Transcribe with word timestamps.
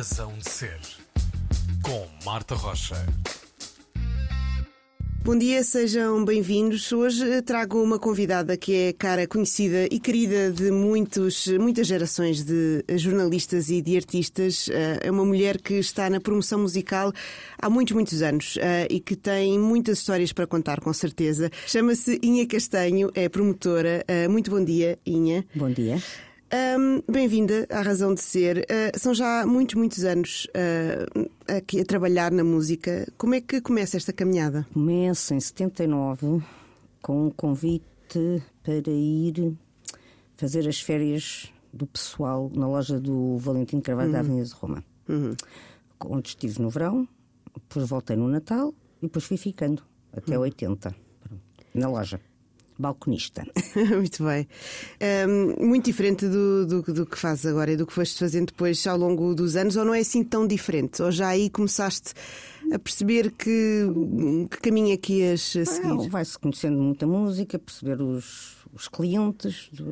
Razão 0.00 0.32
de 0.38 0.48
Ser, 0.48 0.80
com 1.82 2.08
Marta 2.24 2.54
Rocha. 2.54 2.96
Bom 5.22 5.36
dia, 5.36 5.62
sejam 5.62 6.24
bem-vindos. 6.24 6.90
Hoje 6.90 7.42
trago 7.42 7.82
uma 7.82 7.98
convidada 7.98 8.56
que 8.56 8.74
é 8.74 8.92
cara 8.94 9.26
conhecida 9.26 9.86
e 9.90 10.00
querida 10.00 10.50
de 10.50 10.70
muitos, 10.70 11.46
muitas 11.48 11.86
gerações 11.86 12.42
de 12.42 12.82
jornalistas 12.96 13.68
e 13.68 13.82
de 13.82 13.94
artistas. 13.94 14.70
Eh, 14.70 15.00
é 15.02 15.10
uma 15.10 15.26
mulher 15.26 15.60
que 15.60 15.74
está 15.74 16.08
na 16.08 16.18
promoção 16.18 16.60
musical 16.60 17.12
há 17.60 17.68
muitos, 17.68 17.92
muitos 17.92 18.22
anos 18.22 18.56
eh, 18.58 18.88
e 18.88 19.00
que 19.00 19.14
tem 19.14 19.58
muitas 19.58 19.98
histórias 19.98 20.32
para 20.32 20.46
contar, 20.46 20.80
com 20.80 20.94
certeza. 20.94 21.50
Chama-se 21.66 22.18
Inha 22.22 22.46
Castanho, 22.46 23.10
é 23.14 23.28
promotora. 23.28 24.02
Eh, 24.08 24.28
muito 24.28 24.50
bom 24.50 24.64
dia, 24.64 24.98
Inha. 25.04 25.44
Bom 25.54 25.68
dia. 25.70 26.02
Um, 26.52 27.00
Bem-vinda 27.08 27.64
à 27.70 27.80
Razão 27.80 28.12
de 28.12 28.20
Ser. 28.20 28.66
Uh, 28.68 28.98
são 28.98 29.14
já 29.14 29.46
muitos, 29.46 29.76
muitos 29.76 30.04
anos 30.04 30.48
uh, 30.48 31.30
aqui 31.46 31.80
a 31.80 31.84
trabalhar 31.84 32.32
na 32.32 32.42
música. 32.42 33.06
Como 33.16 33.36
é 33.36 33.40
que 33.40 33.60
começa 33.60 33.96
esta 33.96 34.12
caminhada? 34.12 34.66
Começa 34.72 35.32
em 35.32 35.38
79 35.38 36.42
com 37.00 37.26
um 37.26 37.30
convite 37.30 37.86
para 38.64 38.90
ir 38.90 39.56
fazer 40.34 40.68
as 40.68 40.80
férias 40.80 41.52
do 41.72 41.86
pessoal 41.86 42.50
na 42.52 42.66
loja 42.66 42.98
do 42.98 43.38
Valentim 43.38 43.80
Carvalho 43.80 44.08
uhum. 44.08 44.12
da 44.12 44.18
Avenida 44.18 44.44
de 44.44 44.54
Roma. 44.54 44.84
Uhum. 45.08 45.36
Onde 46.04 46.30
estive 46.30 46.60
no 46.60 46.68
verão, 46.68 47.06
depois 47.54 47.88
voltei 47.88 48.16
no 48.16 48.26
Natal 48.26 48.74
e 49.00 49.06
depois 49.06 49.24
fui 49.24 49.36
ficando 49.36 49.84
até 50.12 50.36
uhum. 50.36 50.42
80 50.42 50.92
na 51.74 51.88
loja 51.88 52.20
balconista. 52.80 53.44
muito 53.76 54.24
bem. 54.24 54.48
Um, 55.28 55.66
muito 55.66 55.84
diferente 55.84 56.26
do, 56.26 56.66
do, 56.66 56.82
do, 56.82 57.06
que 57.06 57.18
fazes 57.18 57.46
agora 57.46 57.72
e 57.72 57.76
do 57.76 57.86
que 57.86 57.92
foste 57.92 58.18
fazendo 58.18 58.46
depois 58.46 58.86
ao 58.86 58.96
longo 58.96 59.34
dos 59.34 59.56
anos, 59.56 59.76
ou 59.76 59.84
não 59.84 59.94
é 59.94 60.00
assim 60.00 60.24
tão 60.24 60.46
diferente? 60.46 61.02
Ou 61.02 61.12
já 61.12 61.28
aí 61.28 61.50
começaste 61.50 62.12
a 62.72 62.78
perceber 62.78 63.30
que, 63.32 63.86
que 64.50 64.60
caminho 64.60 64.92
é 64.92 64.96
que 64.96 65.20
ias 65.20 65.42
seguir? 65.42 66.08
Vai-se 66.08 66.38
conhecendo 66.38 66.78
muita 66.78 67.06
música, 67.06 67.58
perceber 67.58 68.00
os, 68.00 68.56
os 68.72 68.88
clientes. 68.88 69.68
De 69.72 69.84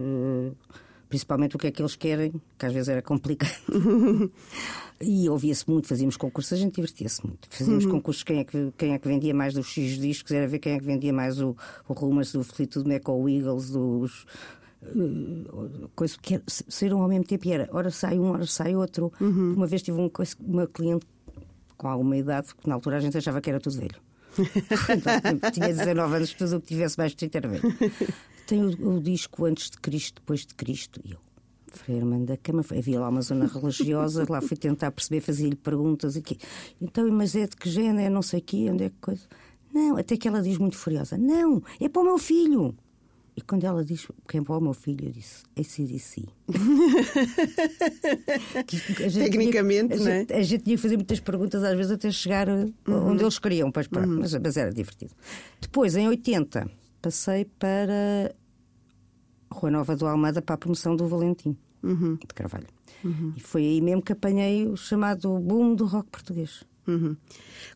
principalmente 1.08 1.56
o 1.56 1.58
que 1.58 1.66
é 1.66 1.70
que 1.70 1.80
eles 1.80 1.96
querem, 1.96 2.32
que 2.58 2.66
às 2.66 2.72
vezes 2.72 2.88
era 2.88 3.02
complicado. 3.02 3.52
e 5.00 5.28
ouvia-se 5.28 5.68
muito, 5.68 5.88
fazíamos 5.88 6.16
concursos, 6.16 6.52
a 6.52 6.56
gente 6.56 6.74
divertia-se 6.74 7.26
muito. 7.26 7.48
Fazíamos 7.50 7.84
uhum. 7.84 7.92
concursos 7.92 8.22
quem 8.22 8.40
é, 8.40 8.44
que, 8.44 8.72
quem 8.76 8.94
é 8.94 8.98
que 8.98 9.08
vendia 9.08 9.34
mais 9.34 9.54
dos 9.54 9.66
X 9.66 9.98
discos, 9.98 10.32
era 10.32 10.46
ver 10.46 10.58
quem 10.58 10.74
é 10.74 10.78
que 10.78 10.84
vendia 10.84 11.12
mais 11.12 11.40
o, 11.40 11.56
o 11.88 11.92
Rumors, 11.92 12.32
do 12.32 12.44
Fleetwood 12.44 12.88
Mac 12.88 13.08
ou 13.08 13.28
Eagles, 13.28 13.70
dos. 13.70 14.26
Uh, 14.80 15.90
coisa 15.96 16.16
que 16.22 16.40
saíram 16.46 17.02
ao 17.02 17.08
mesmo 17.08 17.24
tempo 17.24 17.48
e 17.48 17.52
era 17.52 17.68
hora 17.72 17.90
sai 17.90 18.16
um, 18.16 18.30
hora 18.30 18.46
sai 18.46 18.76
outro. 18.76 19.12
Uhum. 19.20 19.54
Uma 19.54 19.66
vez 19.66 19.82
tive 19.82 20.00
um, 20.00 20.10
uma 20.40 20.66
cliente 20.68 21.06
com 21.76 21.88
alguma 21.88 22.16
idade, 22.16 22.54
que 22.54 22.68
na 22.68 22.74
altura 22.74 22.98
a 22.98 23.00
gente 23.00 23.16
achava 23.16 23.40
que 23.40 23.50
era 23.50 23.58
tudo 23.58 23.76
velho. 23.76 24.00
então, 24.38 25.50
tinha 25.50 25.68
19 25.68 26.16
anos, 26.16 26.32
tudo 26.32 26.56
o 26.56 26.60
que 26.60 26.68
tivesse 26.68 26.96
mais 26.96 27.10
de 27.10 27.16
30 27.16 27.38
era 27.38 27.48
velho 27.48 27.74
tem 28.48 28.64
o, 28.64 28.96
o, 28.96 29.00
disco 29.00 29.44
Antes 29.44 29.70
de 29.70 29.78
Cristo, 29.78 30.20
Depois 30.20 30.46
de 30.46 30.54
Cristo. 30.54 31.00
E 31.04 31.12
eu, 31.12 31.18
Frei 31.68 31.98
Armando 31.98 32.24
da 32.26 32.36
Cama, 32.36 32.64
havia 32.76 32.98
lá 32.98 33.10
uma 33.10 33.20
zona 33.20 33.46
religiosa, 33.52 34.26
lá 34.28 34.40
fui 34.40 34.56
tentar 34.56 34.90
perceber, 34.90 35.20
fazia-lhe 35.20 35.54
perguntas 35.54 36.16
aqui. 36.16 36.38
Então, 36.80 37.08
mas 37.12 37.36
é 37.36 37.46
de 37.46 37.54
que 37.54 37.68
género? 37.68 38.00
É 38.00 38.08
não 38.08 38.22
sei 38.22 38.40
o 38.40 38.42
quê, 38.42 38.68
onde 38.72 38.84
é 38.84 38.88
que 38.88 38.96
coisa? 39.00 39.22
Não, 39.72 39.98
até 39.98 40.16
que 40.16 40.26
ela 40.26 40.40
diz 40.40 40.56
muito 40.56 40.76
furiosa: 40.76 41.18
Não, 41.18 41.62
é 41.78 41.88
para 41.88 42.02
o 42.02 42.04
meu 42.04 42.18
filho. 42.18 42.74
E 43.36 43.40
quando 43.42 43.62
ela 43.64 43.84
diz 43.84 44.08
quem 44.26 44.40
é 44.40 44.42
para 44.42 44.56
o 44.56 44.60
meu 44.62 44.72
filho, 44.72 45.08
eu 45.08 45.12
disse: 45.12 45.44
É 45.54 45.62
CDC. 45.62 46.24
Tecnicamente, 49.12 49.94
tinha, 49.94 50.04
não 50.04 50.10
é? 50.10 50.14
A 50.14 50.18
gente, 50.20 50.32
a 50.32 50.42
gente 50.42 50.64
tinha 50.64 50.76
que 50.76 50.82
fazer 50.82 50.96
muitas 50.96 51.20
perguntas, 51.20 51.62
às 51.62 51.76
vezes 51.76 51.92
até 51.92 52.10
chegar 52.10 52.48
uhum. 52.48 52.72
onde 52.88 53.22
eles 53.22 53.38
queriam, 53.38 53.70
pois, 53.70 53.86
uhum. 53.88 54.20
mas, 54.20 54.34
mas 54.34 54.56
era 54.56 54.72
divertido. 54.72 55.12
Depois, 55.60 55.94
em 55.96 56.08
80 56.08 56.68
passei 57.00 57.44
para 57.44 58.34
Rua 59.50 59.70
Nova 59.70 59.96
do 59.96 60.06
Almada 60.06 60.42
para 60.42 60.54
a 60.54 60.58
promoção 60.58 60.94
do 60.94 61.06
Valentim 61.06 61.56
uhum. 61.82 62.16
de 62.16 62.34
Carvalho. 62.34 62.66
Uhum. 63.04 63.32
E 63.36 63.40
foi 63.40 63.62
aí 63.62 63.80
mesmo 63.80 64.02
que 64.02 64.12
apanhei 64.12 64.66
o 64.66 64.76
chamado 64.76 65.38
boom 65.38 65.74
do 65.74 65.86
rock 65.86 66.10
português. 66.10 66.64
Uhum. 66.86 67.16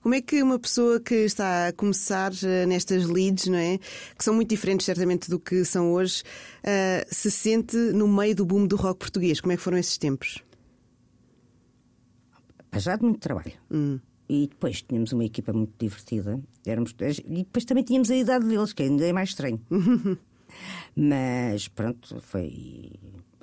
Como 0.00 0.14
é 0.14 0.22
que 0.22 0.42
uma 0.42 0.58
pessoa 0.58 0.98
que 0.98 1.14
está 1.14 1.68
a 1.68 1.72
começar 1.72 2.32
uh, 2.32 2.66
nestas 2.66 3.04
leads, 3.04 3.46
não 3.46 3.58
é? 3.58 3.78
Que 4.16 4.24
são 4.24 4.34
muito 4.34 4.48
diferentes, 4.48 4.86
certamente, 4.86 5.28
do 5.28 5.38
que 5.38 5.64
são 5.66 5.92
hoje, 5.92 6.22
uh, 6.64 7.06
se 7.14 7.30
sente 7.30 7.76
no 7.76 8.08
meio 8.08 8.34
do 8.34 8.46
boom 8.46 8.66
do 8.66 8.74
rock 8.74 8.98
português? 8.98 9.40
Como 9.40 9.52
é 9.52 9.56
que 9.56 9.62
foram 9.62 9.76
esses 9.76 9.98
tempos? 9.98 10.42
Já 12.74 12.96
de 12.96 13.02
muito 13.02 13.20
trabalho. 13.20 13.52
Uhum. 13.70 14.00
E 14.32 14.46
depois 14.46 14.80
tínhamos 14.80 15.12
uma 15.12 15.26
equipa 15.26 15.52
muito 15.52 15.74
divertida. 15.78 16.40
Éramos, 16.64 16.94
e 17.28 17.44
depois 17.44 17.66
também 17.66 17.84
tínhamos 17.84 18.10
a 18.10 18.16
idade 18.16 18.46
deles, 18.46 18.72
que 18.72 18.82
ainda 18.82 19.06
é 19.06 19.12
mais 19.12 19.28
estranho. 19.28 19.60
Mas 20.96 21.68
pronto, 21.68 22.18
foi. 22.22 22.92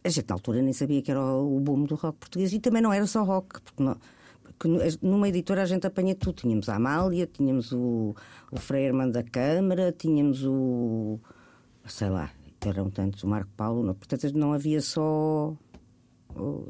A 0.03 0.09
gente 0.09 0.27
na 0.27 0.33
altura 0.33 0.63
nem 0.63 0.73
sabia 0.73 0.99
que 1.03 1.11
era 1.11 1.23
o 1.23 1.59
boom 1.59 1.83
do 1.83 1.93
rock 1.93 2.17
português 2.17 2.51
e 2.53 2.59
também 2.59 2.81
não 2.81 2.91
era 2.91 3.05
só 3.05 3.23
rock, 3.23 3.61
porque, 3.61 3.83
não, 3.83 3.97
porque 4.41 4.67
numa 4.99 5.29
editora 5.29 5.61
a 5.61 5.65
gente 5.67 5.85
apanha 5.85 6.15
tudo. 6.15 6.41
Tínhamos 6.41 6.67
a 6.69 6.77
Amália, 6.77 7.27
tínhamos 7.27 7.71
o, 7.71 8.15
o 8.51 8.57
Freirman 8.57 9.11
da 9.11 9.21
Câmara, 9.21 9.91
tínhamos 9.91 10.43
o. 10.43 11.19
sei 11.85 12.09
lá, 12.09 12.31
eram 12.65 12.89
tantos, 12.89 13.23
o 13.23 13.27
Marco 13.27 13.51
Paulo, 13.55 13.93
portanto 13.93 14.35
não 14.35 14.53
havia 14.53 14.81
só 14.81 15.55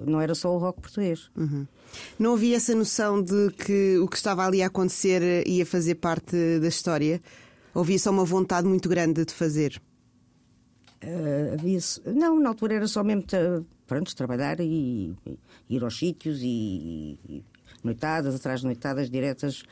não 0.06 0.20
era 0.22 0.34
só 0.34 0.54
o 0.54 0.58
rock 0.58 0.82
português. 0.82 1.30
Uhum. 1.36 1.68
Não 2.18 2.34
havia 2.34 2.58
essa 2.58 2.74
noção 2.76 3.22
de 3.22 3.52
que 3.52 3.98
o 3.98 4.08
que 4.08 4.16
estava 4.16 4.46
ali 4.46 4.62
a 4.62 4.68
acontecer 4.68 5.48
ia 5.48 5.66
fazer 5.66 5.96
parte 5.96 6.36
da 6.60 6.68
história? 6.68 7.22
Havia 7.74 8.00
só 8.00 8.12
uma 8.12 8.26
vontade 8.26 8.68
muito 8.68 8.90
grande 8.90 9.26
de 9.26 9.34
fazer? 9.34 9.82
Uh, 11.04 11.54
havia 11.54 11.80
não, 12.06 12.40
na 12.40 12.50
altura 12.50 12.76
era 12.76 12.88
só 12.88 13.04
mesmo 13.04 13.24
pronto, 13.88 14.16
trabalhar 14.16 14.60
e, 14.60 15.16
e 15.26 15.38
ir 15.70 15.84
aos 15.84 15.98
sítios 15.98 16.42
e, 16.42 17.18
e, 17.28 17.44
noitadas, 17.84 18.36
atrás 18.36 18.60
de 18.60 18.66
noitadas 18.66 19.10
diretas 19.10 19.64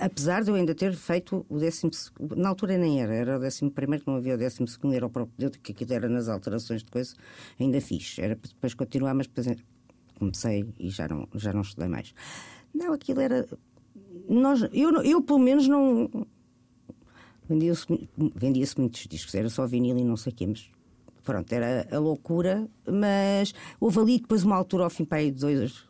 Apesar 0.00 0.42
de 0.42 0.50
eu 0.50 0.54
ainda 0.54 0.74
ter 0.74 0.94
feito 0.94 1.44
o 1.48 1.58
décimo 1.58 1.90
na 2.36 2.48
altura 2.48 2.78
nem 2.78 3.02
era, 3.02 3.14
era 3.14 3.36
o 3.36 3.40
décimo 3.40 3.70
primeiro, 3.70 4.04
que 4.04 4.10
não 4.10 4.16
havia 4.16 4.34
o 4.34 4.38
décimo 4.38 4.66
segundo, 4.66 4.94
era 4.94 5.04
o 5.04 5.10
próprio 5.10 5.50
que 5.50 5.72
aquilo 5.72 5.92
era 5.92 6.08
nas 6.08 6.28
alterações 6.28 6.82
de 6.82 6.90
coisa, 6.90 7.14
ainda 7.60 7.80
fiz. 7.80 8.18
Era 8.18 8.34
para 8.34 8.48
depois 8.48 8.72
continuar, 8.72 9.14
mas 9.14 9.26
depois 9.26 9.58
comecei 10.18 10.64
e 10.78 10.88
já 10.88 11.06
não, 11.06 11.28
já 11.34 11.52
não 11.52 11.60
estudei 11.60 11.88
mais. 11.88 12.14
Não, 12.74 12.94
aquilo 12.94 13.20
era. 13.20 13.46
Nós, 14.28 14.62
eu, 14.72 15.02
eu 15.02 15.22
pelo 15.22 15.38
menos 15.38 15.68
não. 15.68 16.08
Vendia-se 17.46 17.86
vendia 18.34 18.64
muitos 18.78 19.06
discos, 19.06 19.34
era 19.34 19.50
só 19.50 19.66
vinil 19.66 19.98
e 19.98 20.04
não 20.04 20.16
sei 20.16 20.32
o 20.32 20.48
mas 20.48 20.70
pronto, 21.22 21.52
era 21.52 21.86
a 21.94 21.98
loucura, 21.98 22.66
mas 22.90 23.52
houve 23.78 23.98
ali 23.98 24.18
depois 24.18 24.44
uma 24.44 24.56
altura 24.56 24.84
ao 24.84 24.90
fim 24.90 25.04
para 25.04 25.18
aí 25.18 25.30
dois, 25.30 25.84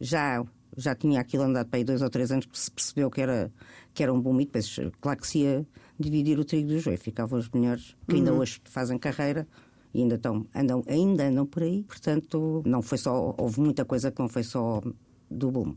já 0.00 0.44
já 0.76 0.94
tinha 0.94 1.20
aquilo 1.20 1.44
andado 1.44 1.68
para 1.68 1.78
aí 1.78 1.84
dois 1.84 2.02
ou 2.02 2.10
três 2.10 2.30
anos 2.30 2.46
que 2.46 2.58
se 2.58 2.70
percebeu 2.70 3.10
que 3.10 3.20
era, 3.20 3.50
que 3.94 4.02
era 4.02 4.12
um 4.12 4.20
bom 4.20 4.32
mito. 4.32 4.52
Depois, 4.52 4.92
claro 5.00 5.18
que 5.18 5.26
se 5.26 5.38
ia 5.40 5.66
dividir 5.98 6.38
o 6.38 6.44
trigo 6.44 6.68
do 6.68 6.78
joio. 6.78 6.98
Ficavam 6.98 7.38
os 7.38 7.48
melhores, 7.50 7.96
que 8.08 8.16
ainda 8.16 8.32
uhum. 8.32 8.40
hoje 8.40 8.60
fazem 8.64 8.98
carreira 8.98 9.48
e 9.94 10.02
ainda, 10.02 10.16
estão, 10.16 10.46
andam, 10.54 10.82
ainda 10.86 11.26
andam 11.26 11.46
por 11.46 11.62
aí. 11.62 11.82
Portanto, 11.84 12.62
não 12.66 12.82
foi 12.82 12.98
só. 12.98 13.34
Houve 13.38 13.60
muita 13.60 13.84
coisa 13.84 14.10
que 14.10 14.20
não 14.20 14.28
foi 14.28 14.42
só 14.42 14.82
do 15.30 15.50
boom. 15.50 15.74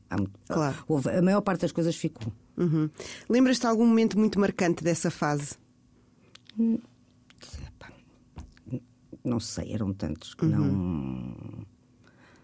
Claro. 0.48 0.76
Houve, 0.88 1.10
a 1.10 1.22
maior 1.22 1.42
parte 1.42 1.62
das 1.62 1.72
coisas 1.72 1.96
ficou. 1.96 2.32
Uhum. 2.58 2.90
Lembras-te 3.30 3.62
de 3.62 3.68
algum 3.68 3.86
momento 3.86 4.20
muito 4.20 4.40
marcante 4.40 4.84
dessa 4.84 5.10
fase? 5.10 5.56
Hum, 6.60 6.78
não 9.24 9.40
sei, 9.40 9.74
eram 9.74 9.94
tantos 9.94 10.34
que 10.34 10.46
uhum. 10.46 10.52
não 10.52 11.59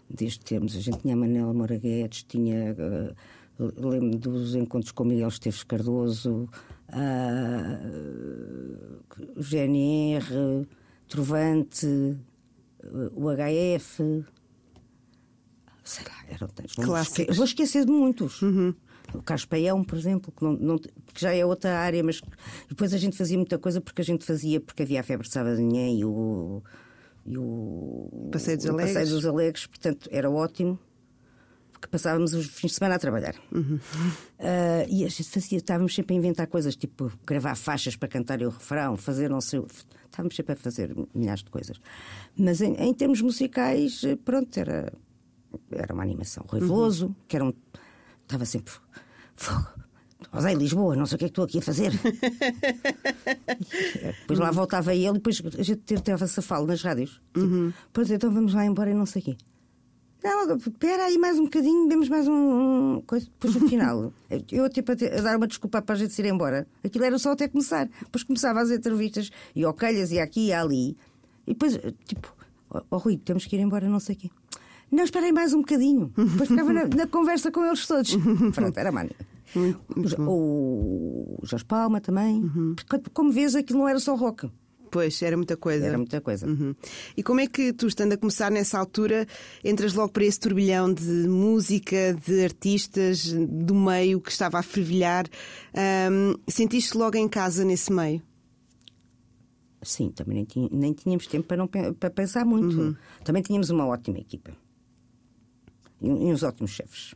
desde 0.08 0.40
termos. 0.40 0.76
A 0.76 0.80
gente 0.80 0.98
tinha 0.98 1.14
a 1.14 1.16
Manela 1.16 1.52
Moura 1.52 1.76
Guedes, 1.76 2.22
tinha. 2.24 2.74
Uh, 3.58 3.88
lembro 3.88 4.18
dos 4.18 4.54
encontros 4.54 4.92
com 4.92 5.04
Miguel 5.04 5.28
Esteves 5.28 5.62
Cardoso, 5.62 6.48
uh, 6.90 7.78
o 9.34 9.42
GNR, 9.42 10.66
Trovante, 11.08 11.86
uh, 11.86 13.12
o 13.14 13.30
HF. 13.30 14.24
Sei 15.84 16.04
lá, 16.04 16.24
eram 16.28 16.48
tantos. 16.48 16.74
Clássicos. 16.74 17.36
Vou 17.36 17.46
esquecer 17.46 17.84
de 17.86 17.92
muitos. 17.92 18.42
Uhum. 18.42 18.74
O 19.14 19.22
Carlos 19.22 19.44
Paião, 19.46 19.84
por 19.84 19.96
exemplo, 19.96 20.32
que, 20.32 20.42
não, 20.44 20.52
não, 20.52 20.78
que, 20.78 20.90
já 21.16 21.32
é 21.32 21.46
outra 21.46 21.78
área, 21.78 22.02
mas 22.02 22.20
depois 22.68 22.92
a 22.92 22.98
gente 22.98 23.16
fazia 23.16 23.36
muita 23.36 23.56
coisa 23.56 23.80
porque 23.80 24.02
a 24.02 24.04
gente 24.04 24.24
fazia, 24.24 24.60
porque 24.60 24.82
havia 24.82 25.00
a 25.00 25.02
febre 25.04 25.26
de 25.26 25.32
sábado 25.32 25.56
de 25.56 25.62
manhã 25.62 25.88
e 25.88 26.04
o 26.04 26.62
e 27.26 27.36
o 27.36 28.28
Passeio 28.32 28.56
dos, 28.56 28.66
Alegres. 28.66 28.94
Passeio 28.94 29.14
dos 29.14 29.26
Alegres, 29.26 29.66
portanto 29.66 30.08
era 30.12 30.30
ótimo 30.30 30.78
porque 31.72 31.88
passávamos 31.88 32.32
os 32.32 32.46
fins 32.46 32.70
de 32.70 32.76
semana 32.76 32.94
a 32.94 32.98
trabalhar. 32.98 33.34
Uhum. 33.52 33.76
Uh, 33.76 34.88
e 34.88 35.04
a 35.04 35.08
gente 35.08 35.24
fazia, 35.24 35.58
estávamos 35.58 35.94
sempre 35.94 36.14
a 36.14 36.18
inventar 36.18 36.46
coisas, 36.46 36.74
tipo 36.74 37.12
gravar 37.26 37.54
faixas 37.54 37.96
para 37.96 38.08
cantar 38.08 38.40
o 38.42 38.48
refrão, 38.48 38.96
fazer 38.96 39.28
não 39.28 39.40
sei. 39.40 39.62
Estávamos 40.06 40.34
sempre 40.34 40.54
a 40.54 40.56
fazer 40.56 40.94
milhares 41.14 41.42
de 41.42 41.50
coisas. 41.50 41.78
Mas 42.36 42.60
em, 42.62 42.74
em 42.74 42.94
termos 42.94 43.20
musicais, 43.20 44.02
pronto, 44.24 44.58
era. 44.58 44.92
era 45.70 45.92
uma 45.92 46.02
animação. 46.02 46.44
Rui 46.48 46.60
Veloso, 46.60 47.14
que 47.28 47.36
era 47.36 47.44
um. 47.44 47.52
Estava 48.22 48.44
sempre. 48.44 48.72
Fogo. 49.34 49.85
Mas 50.32 50.44
em 50.46 50.54
Lisboa, 50.56 50.96
não 50.96 51.06
sei 51.06 51.16
o 51.16 51.18
que 51.18 51.24
é 51.24 51.28
que 51.28 51.32
estou 51.32 51.44
aqui 51.44 51.58
a 51.58 51.62
fazer. 51.62 51.92
depois 54.20 54.38
lá 54.38 54.50
voltava 54.50 54.94
ele 54.94 55.08
e 55.08 55.12
depois 55.12 55.42
a 55.58 55.62
gente 55.62 55.80
teve-se 56.02 56.40
a 56.40 56.42
fala 56.42 56.66
nas 56.66 56.82
rádios. 56.82 57.20
Tipo, 57.34 57.72
Pois 57.92 58.10
então 58.10 58.30
vamos 58.30 58.54
lá 58.54 58.64
embora 58.64 58.90
e 58.90 58.94
não 58.94 59.06
sei 59.06 59.22
o 59.22 59.24
quê. 59.26 59.36
Não, 60.24 60.56
espera 60.56 61.04
aí 61.04 61.18
mais 61.18 61.38
um 61.38 61.44
bocadinho, 61.44 61.88
demos 61.88 62.08
mais 62.08 62.26
um. 62.26 62.32
um 62.96 63.02
coisa. 63.06 63.26
Depois 63.26 63.54
no 63.54 63.68
final, 63.68 64.12
eu 64.50 64.68
tipo 64.68 64.92
a, 64.92 64.96
te- 64.96 65.06
a 65.06 65.20
dar 65.20 65.36
uma 65.36 65.46
desculpa 65.46 65.80
para 65.80 65.94
a 65.94 65.98
gente 65.98 66.12
se 66.12 66.22
ir 66.22 66.26
embora. 66.26 66.66
Aquilo 66.82 67.04
era 67.04 67.18
só 67.18 67.32
até 67.32 67.46
começar. 67.46 67.88
Depois 68.00 68.24
começava 68.24 68.60
as 68.60 68.70
entrevistas 68.70 69.30
e 69.54 69.64
ao 69.64 69.72
calhas 69.72 70.10
e 70.10 70.18
aqui 70.18 70.48
e 70.48 70.52
ali. 70.52 70.96
E 71.46 71.52
depois, 71.52 71.78
tipo, 72.06 72.34
ó 72.70 72.82
oh, 72.90 72.96
Rui, 72.96 73.18
temos 73.18 73.46
que 73.46 73.54
ir 73.54 73.60
embora, 73.60 73.88
não 73.88 74.00
sei 74.00 74.16
o 74.16 74.18
quê. 74.18 74.30
Não, 74.90 75.04
esperem 75.04 75.32
mais 75.32 75.52
um 75.52 75.58
bocadinho. 75.60 76.12
Depois 76.16 76.48
ficava 76.48 76.72
na, 76.72 76.84
na 76.86 77.06
conversa 77.06 77.50
com 77.52 77.64
eles 77.64 77.86
todos. 77.86 78.16
Pronto, 78.54 78.76
era 78.78 78.90
mania. 78.90 79.14
O, 80.28 81.38
o 81.42 81.46
Jorge 81.46 81.64
Palma 81.64 82.00
também. 82.00 82.42
Porque, 82.74 83.10
Como 83.12 83.30
vês, 83.32 83.54
aquilo 83.54 83.80
não 83.80 83.88
era 83.88 83.98
só 84.00 84.14
rock. 84.14 84.50
Pois, 84.90 85.20
era 85.20 85.36
muita 85.36 85.56
coisa. 85.56 85.84
Era 85.86 85.98
muita 85.98 86.20
coisa. 86.20 86.46
Uhum. 86.46 86.74
E 87.16 87.22
como 87.22 87.40
é 87.40 87.46
que 87.46 87.72
tu, 87.72 87.86
estando 87.86 88.12
a 88.12 88.16
começar 88.16 88.50
nessa 88.50 88.78
altura, 88.78 89.26
entras 89.64 89.92
logo 89.94 90.12
para 90.12 90.24
esse 90.24 90.38
turbilhão 90.38 90.92
de 90.92 91.28
música, 91.28 92.14
de 92.26 92.42
artistas, 92.44 93.32
do 93.32 93.74
meio 93.74 94.20
que 94.20 94.30
estava 94.30 94.58
a 94.58 94.62
fervilhar? 94.62 95.26
Ahm, 95.74 96.34
Sentiste 96.48 96.96
logo 96.96 97.16
em 97.16 97.28
casa 97.28 97.64
nesse 97.64 97.92
meio? 97.92 98.22
Sim, 99.82 100.10
também 100.10 100.36
nem, 100.36 100.44
tinha- 100.44 100.68
nem 100.72 100.92
tínhamos 100.92 101.26
tempo 101.26 101.46
para, 101.46 101.56
não, 101.58 101.68
para 101.68 102.10
pensar 102.10 102.44
muito. 102.44 102.96
Também 103.24 103.42
tínhamos 103.42 103.70
uma 103.70 103.86
ótima 103.86 104.18
equipa. 104.18 104.52
E, 106.00 106.08
um- 106.10 106.28
e 106.28 106.32
uns 106.32 106.42
ótimos 106.42 106.70
chefes. 106.72 107.12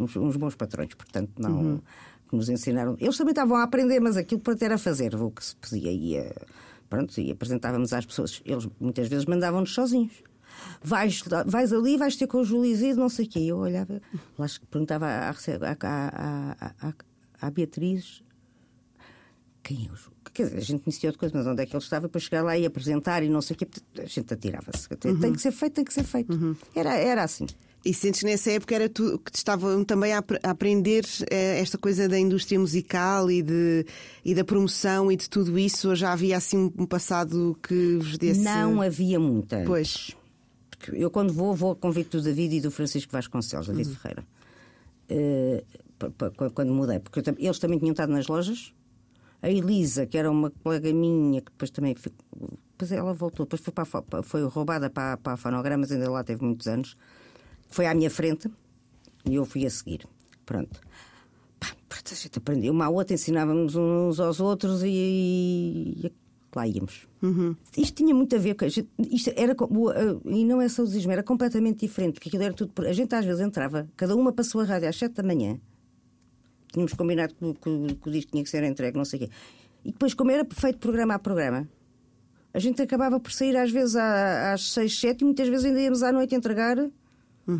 Uns, 0.00 0.16
uns 0.16 0.36
bons 0.36 0.54
patrões, 0.54 0.94
portanto, 0.94 1.32
não. 1.38 1.82
Que 2.28 2.36
nos 2.36 2.48
ensinaram. 2.48 2.96
Eles 3.00 3.16
também 3.16 3.32
estavam 3.32 3.56
a 3.56 3.62
aprender, 3.62 4.00
mas 4.00 4.16
aquilo 4.16 4.40
para 4.40 4.56
era 4.60 4.78
fazer 4.78 5.14
o 5.14 5.30
que 5.30 5.44
se 5.44 5.56
podia. 5.56 5.92
E, 5.92 6.32
pronto, 6.88 7.20
e 7.20 7.30
apresentávamos 7.30 7.92
às 7.92 8.06
pessoas. 8.06 8.40
Eles 8.44 8.68
muitas 8.78 9.08
vezes 9.08 9.26
mandavam-nos 9.26 9.74
sozinhos. 9.74 10.12
Vais, 10.82 11.22
vais 11.46 11.72
ali, 11.72 11.96
vais 11.96 12.16
ter 12.16 12.26
com 12.26 12.38
o 12.38 12.44
Júlio 12.44 12.70
Isidro, 12.70 13.00
não 13.00 13.08
sei 13.08 13.26
o 13.26 13.28
quê. 13.28 13.40
Eu 13.40 13.58
olhava, 13.58 14.00
lá 14.38 14.46
perguntava 14.70 15.06
à, 15.06 15.30
à, 15.30 16.74
à, 16.88 16.94
à, 17.40 17.50
Beatriz 17.50 18.22
quem 19.62 19.86
é 19.86 19.92
o 19.92 19.96
Ju? 19.96 20.10
Quer 20.32 20.44
dizer, 20.44 20.58
a 20.58 20.60
gente 20.60 20.82
conhecia 20.82 21.08
outra 21.08 21.20
coisa, 21.20 21.36
mas 21.36 21.46
onde 21.46 21.62
é 21.62 21.66
que 21.66 21.74
ele 21.74 21.82
estava 21.82 22.08
para 22.08 22.20
chegar 22.20 22.42
lá 22.42 22.56
e 22.56 22.64
apresentar 22.64 23.22
e 23.22 23.28
não 23.28 23.42
sei 23.42 23.54
o 23.54 23.58
quê, 23.58 23.68
a 23.98 24.06
gente 24.06 24.32
atirava-se. 24.32 24.88
Tem, 24.96 25.16
tem 25.16 25.32
que 25.32 25.40
ser 25.40 25.50
feito, 25.50 25.74
tem 25.74 25.84
que 25.84 25.92
ser 25.92 26.04
feito. 26.04 26.56
Era, 26.74 26.94
era 26.94 27.24
assim. 27.24 27.46
E 27.84 27.94
sentes 27.94 28.22
nessa 28.22 28.50
época 28.50 28.74
era 28.74 28.88
tu 28.90 29.18
que 29.24 29.32
te 29.32 29.36
estavam 29.36 29.82
também 29.84 30.12
a, 30.12 30.22
a 30.42 30.50
aprender 30.50 31.04
eh, 31.30 31.60
esta 31.60 31.78
coisa 31.78 32.06
da 32.08 32.18
indústria 32.18 32.60
musical 32.60 33.30
e, 33.30 33.40
de, 33.42 33.86
e 34.22 34.34
da 34.34 34.44
promoção 34.44 35.10
e 35.10 35.16
de 35.16 35.30
tudo 35.30 35.58
isso? 35.58 35.88
Ou 35.88 35.94
já 35.96 36.12
havia 36.12 36.36
assim 36.36 36.70
um 36.76 36.84
passado 36.84 37.58
que 37.62 37.96
vos 37.96 38.18
desse. 38.18 38.40
Não 38.42 38.82
havia 38.82 39.18
muita. 39.18 39.62
Pois. 39.64 40.14
Porque 40.70 40.94
eu, 41.02 41.10
quando 41.10 41.32
vou, 41.32 41.54
vou 41.54 41.72
a 41.72 41.76
convite 41.76 42.10
do 42.10 42.22
David 42.22 42.56
e 42.56 42.60
do 42.60 42.70
Francisco 42.70 43.10
Vasconcelos, 43.12 43.66
David 43.68 43.96
Ferreira. 43.96 44.26
Pa- 45.98 46.10
pa- 46.10 46.30
qu- 46.30 46.50
quando 46.54 46.72
mudei, 46.72 46.98
porque 46.98 47.20
eu 47.20 47.34
eles 47.38 47.58
também 47.58 47.78
tinham 47.78 47.92
estado 47.92 48.12
nas 48.12 48.26
lojas. 48.26 48.72
A 49.42 49.50
Elisa, 49.50 50.06
que 50.06 50.16
era 50.18 50.30
uma 50.30 50.50
colega 50.50 50.92
minha, 50.92 51.40
que 51.40 51.50
depois 51.50 51.70
também. 51.70 51.94
fi- 51.94 52.12
Depois 52.72 52.92
ela 52.92 53.12
voltou, 53.12 53.44
depois 53.46 53.62
foi, 53.62 54.02
para 54.02 54.22
foi 54.22 54.42
roubada 54.44 54.88
para, 54.90 55.14
a- 55.14 55.16
para 55.16 55.32
a 55.34 55.36
Fonogramas, 55.36 55.90
ainda 55.92 56.10
lá 56.10 56.22
teve 56.24 56.42
muitos 56.44 56.66
anos. 56.66 56.96
Foi 57.70 57.86
à 57.86 57.94
minha 57.94 58.10
frente 58.10 58.50
e 59.24 59.34
eu 59.34 59.44
fui 59.44 59.64
a 59.66 59.70
seguir. 59.70 60.06
Pronto. 60.44 60.80
Pá, 61.58 61.68
a 61.90 62.14
gente 62.14 62.38
aprendeu. 62.38 62.72
Uma 62.72 62.86
à 62.86 62.88
outra, 62.90 63.14
ensinávamos 63.14 63.76
uns 63.76 64.18
aos 64.18 64.40
outros 64.40 64.82
e, 64.82 64.88
e 66.04 66.12
lá 66.54 66.66
íamos. 66.66 67.06
Isto 67.76 67.94
tinha 67.96 68.14
muito 68.14 68.34
a 68.34 68.38
ver 68.38 68.54
com. 68.54 68.64
a 68.64 68.68
gente- 68.68 68.88
Isto 69.10 69.32
era, 69.36 69.54
e 70.24 70.44
não 70.44 70.60
é 70.60 70.68
saudosismo, 70.68 71.12
era 71.12 71.22
completamente 71.22 71.80
diferente, 71.80 72.14
porque 72.14 72.28
aquilo 72.28 72.42
era 72.42 72.54
tudo. 72.54 72.72
A 72.86 72.92
gente 72.92 73.14
às 73.14 73.24
vezes 73.24 73.40
entrava, 73.40 73.88
cada 73.96 74.16
uma 74.16 74.32
passou 74.32 74.60
a 74.62 74.64
rádio 74.64 74.88
às 74.88 74.96
7 74.96 75.12
da 75.14 75.22
manhã, 75.22 75.60
tínhamos 76.72 76.94
combinado 76.94 77.34
que, 77.34 77.44
o- 77.44 77.54
que, 77.54 77.94
que 77.94 78.08
o 78.08 78.10
disco 78.12 78.30
tinha 78.32 78.42
que 78.42 78.50
ser 78.50 78.64
entregue, 78.64 78.96
não 78.96 79.04
sei 79.04 79.18
o 79.18 79.22
quê. 79.26 79.30
E 79.84 79.92
depois, 79.92 80.12
como 80.14 80.30
era 80.30 80.46
feito 80.50 80.78
programa 80.78 81.14
a 81.14 81.18
programa, 81.18 81.68
a 82.52 82.58
gente 82.58 82.82
acabava 82.82 83.20
por 83.20 83.30
sair 83.32 83.56
às 83.56 83.70
vezes 83.70 83.94
às 83.96 84.72
6, 84.72 84.98
7 84.98 85.20
e 85.20 85.24
muitas 85.24 85.46
vezes 85.48 85.66
ainda 85.66 85.80
íamos 85.80 86.02
à 86.02 86.10
noite 86.10 86.34
entregar, 86.34 86.76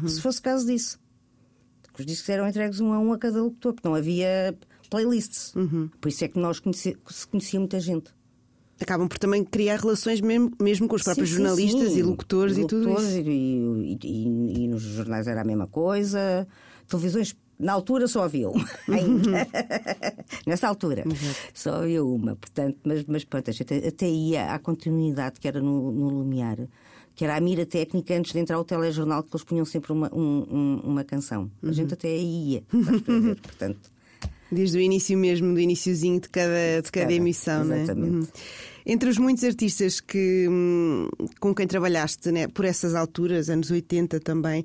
se 0.06 0.20
fosse 0.20 0.40
caso 0.40 0.66
disso. 0.66 0.98
Os 1.98 2.06
discos 2.06 2.28
eram 2.28 2.48
entregues 2.48 2.80
um 2.80 2.92
a 2.92 2.98
um 2.98 3.12
a 3.12 3.18
cada 3.18 3.42
locutor, 3.42 3.74
porque 3.74 3.86
não 3.88 3.94
havia 3.94 4.56
playlists. 4.88 5.52
Por 6.00 6.08
isso 6.08 6.24
é 6.24 6.28
que 6.28 6.38
nós 6.38 6.58
conhecia, 6.60 6.96
se 7.08 7.26
conhecia 7.26 7.58
muita 7.60 7.78
gente. 7.80 8.10
Acabam 8.80 9.06
por 9.08 9.18
também 9.18 9.44
criar 9.44 9.78
relações 9.78 10.22
mesmo, 10.22 10.52
mesmo 10.58 10.88
com 10.88 10.96
os 10.96 11.02
próprios 11.02 11.28
Sim, 11.28 11.36
sim, 11.36 11.42
jornalistas 11.42 11.92
sim. 11.92 11.98
e 11.98 12.02
locutores 12.02 12.56
e 12.56 12.66
tudo 12.66 12.88
Locutores 12.88 13.10
isso. 13.10 13.28
E, 13.28 13.92
e- 13.92 13.98
e- 14.02 14.64
e 14.64 14.68
nos 14.68 14.80
jornais 14.82 15.26
era 15.26 15.42
a 15.42 15.44
mesma 15.44 15.66
coisa. 15.66 16.48
Televisões, 16.88 17.36
na 17.58 17.72
altura 17.74 18.08
só 18.08 18.22
havia 18.22 18.48
uma. 18.48 18.66
ainda. 18.88 19.46
Nessa 20.46 20.66
altura. 20.66 21.04
Só 21.52 21.82
havia 21.82 22.02
uma. 22.02 22.34
Portanto, 22.36 22.78
mas, 22.84 23.04
mas 23.04 23.22
pronto, 23.24 23.50
a 23.50 23.52
gente 23.52 23.74
até 23.86 24.08
ia 24.08 24.54
à 24.54 24.58
continuidade 24.58 25.38
que 25.40 25.46
era 25.46 25.60
no, 25.60 25.92
no 25.92 26.08
Lumiar, 26.08 26.56
que 27.14 27.24
era 27.24 27.36
a 27.36 27.40
mira 27.40 27.66
técnica 27.66 28.14
antes 28.16 28.32
de 28.32 28.38
entrar 28.38 28.58
o 28.58 28.64
telejornal, 28.64 29.22
que 29.22 29.30
eles 29.34 29.44
punham 29.44 29.64
sempre 29.64 29.92
uma, 29.92 30.10
um- 30.14 30.46
um- 30.50 30.80
uma 30.84 31.04
canção. 31.04 31.50
A 31.62 31.72
gente 31.72 31.94
até 31.94 32.08
aí 32.08 32.52
ia. 32.54 32.62
ver? 32.72 33.36
Portanto. 33.42 33.90
Desde 34.52 34.78
o 34.78 34.80
início 34.80 35.16
mesmo, 35.16 35.54
do 35.54 35.60
iniciozinho 35.60 36.18
de 36.20 36.28
cada, 36.28 36.82
de 36.82 36.90
cada 36.90 37.04
cada, 37.06 37.12
emissão, 37.12 37.72
é? 37.72 37.82
exatamente. 37.82 38.12
Uhum. 38.16 38.26
Entre 38.84 39.08
os 39.08 39.16
muitos 39.18 39.44
artistas 39.44 40.00
que, 40.00 40.48
hum, 40.50 41.08
com 41.38 41.54
quem 41.54 41.66
trabalhaste 41.68 42.32
né, 42.32 42.48
por 42.48 42.64
essas 42.64 42.94
alturas, 42.96 43.48
anos 43.48 43.70
80 43.70 44.18
também, 44.18 44.64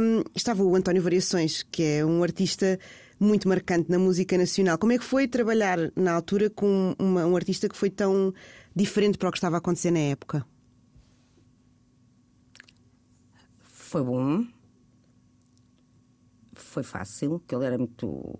hum, 0.00 0.22
estava 0.34 0.64
o 0.64 0.74
António 0.74 1.00
Variações, 1.00 1.62
que 1.70 1.82
é 1.84 2.04
um 2.04 2.24
artista 2.24 2.76
muito 3.20 3.48
marcante 3.48 3.88
na 3.88 3.98
música 4.00 4.36
nacional. 4.36 4.76
Como 4.78 4.90
é 4.92 4.98
que 4.98 5.04
foi 5.04 5.28
trabalhar 5.28 5.78
na 5.94 6.12
altura 6.12 6.50
com 6.50 6.96
uma- 6.98 7.24
um 7.24 7.36
artista 7.36 7.68
que 7.68 7.76
foi 7.76 7.90
tão 7.90 8.34
diferente 8.74 9.16
para 9.16 9.28
o 9.28 9.30
que 9.30 9.38
estava 9.38 9.56
a 9.56 9.58
acontecer 9.58 9.92
na 9.92 10.00
época? 10.00 10.44
Foi 13.94 14.02
bom. 14.02 14.44
Foi 16.52 16.82
fácil, 16.82 17.38
porque 17.38 17.54
ele 17.54 17.64
era 17.64 17.78
muito. 17.78 18.34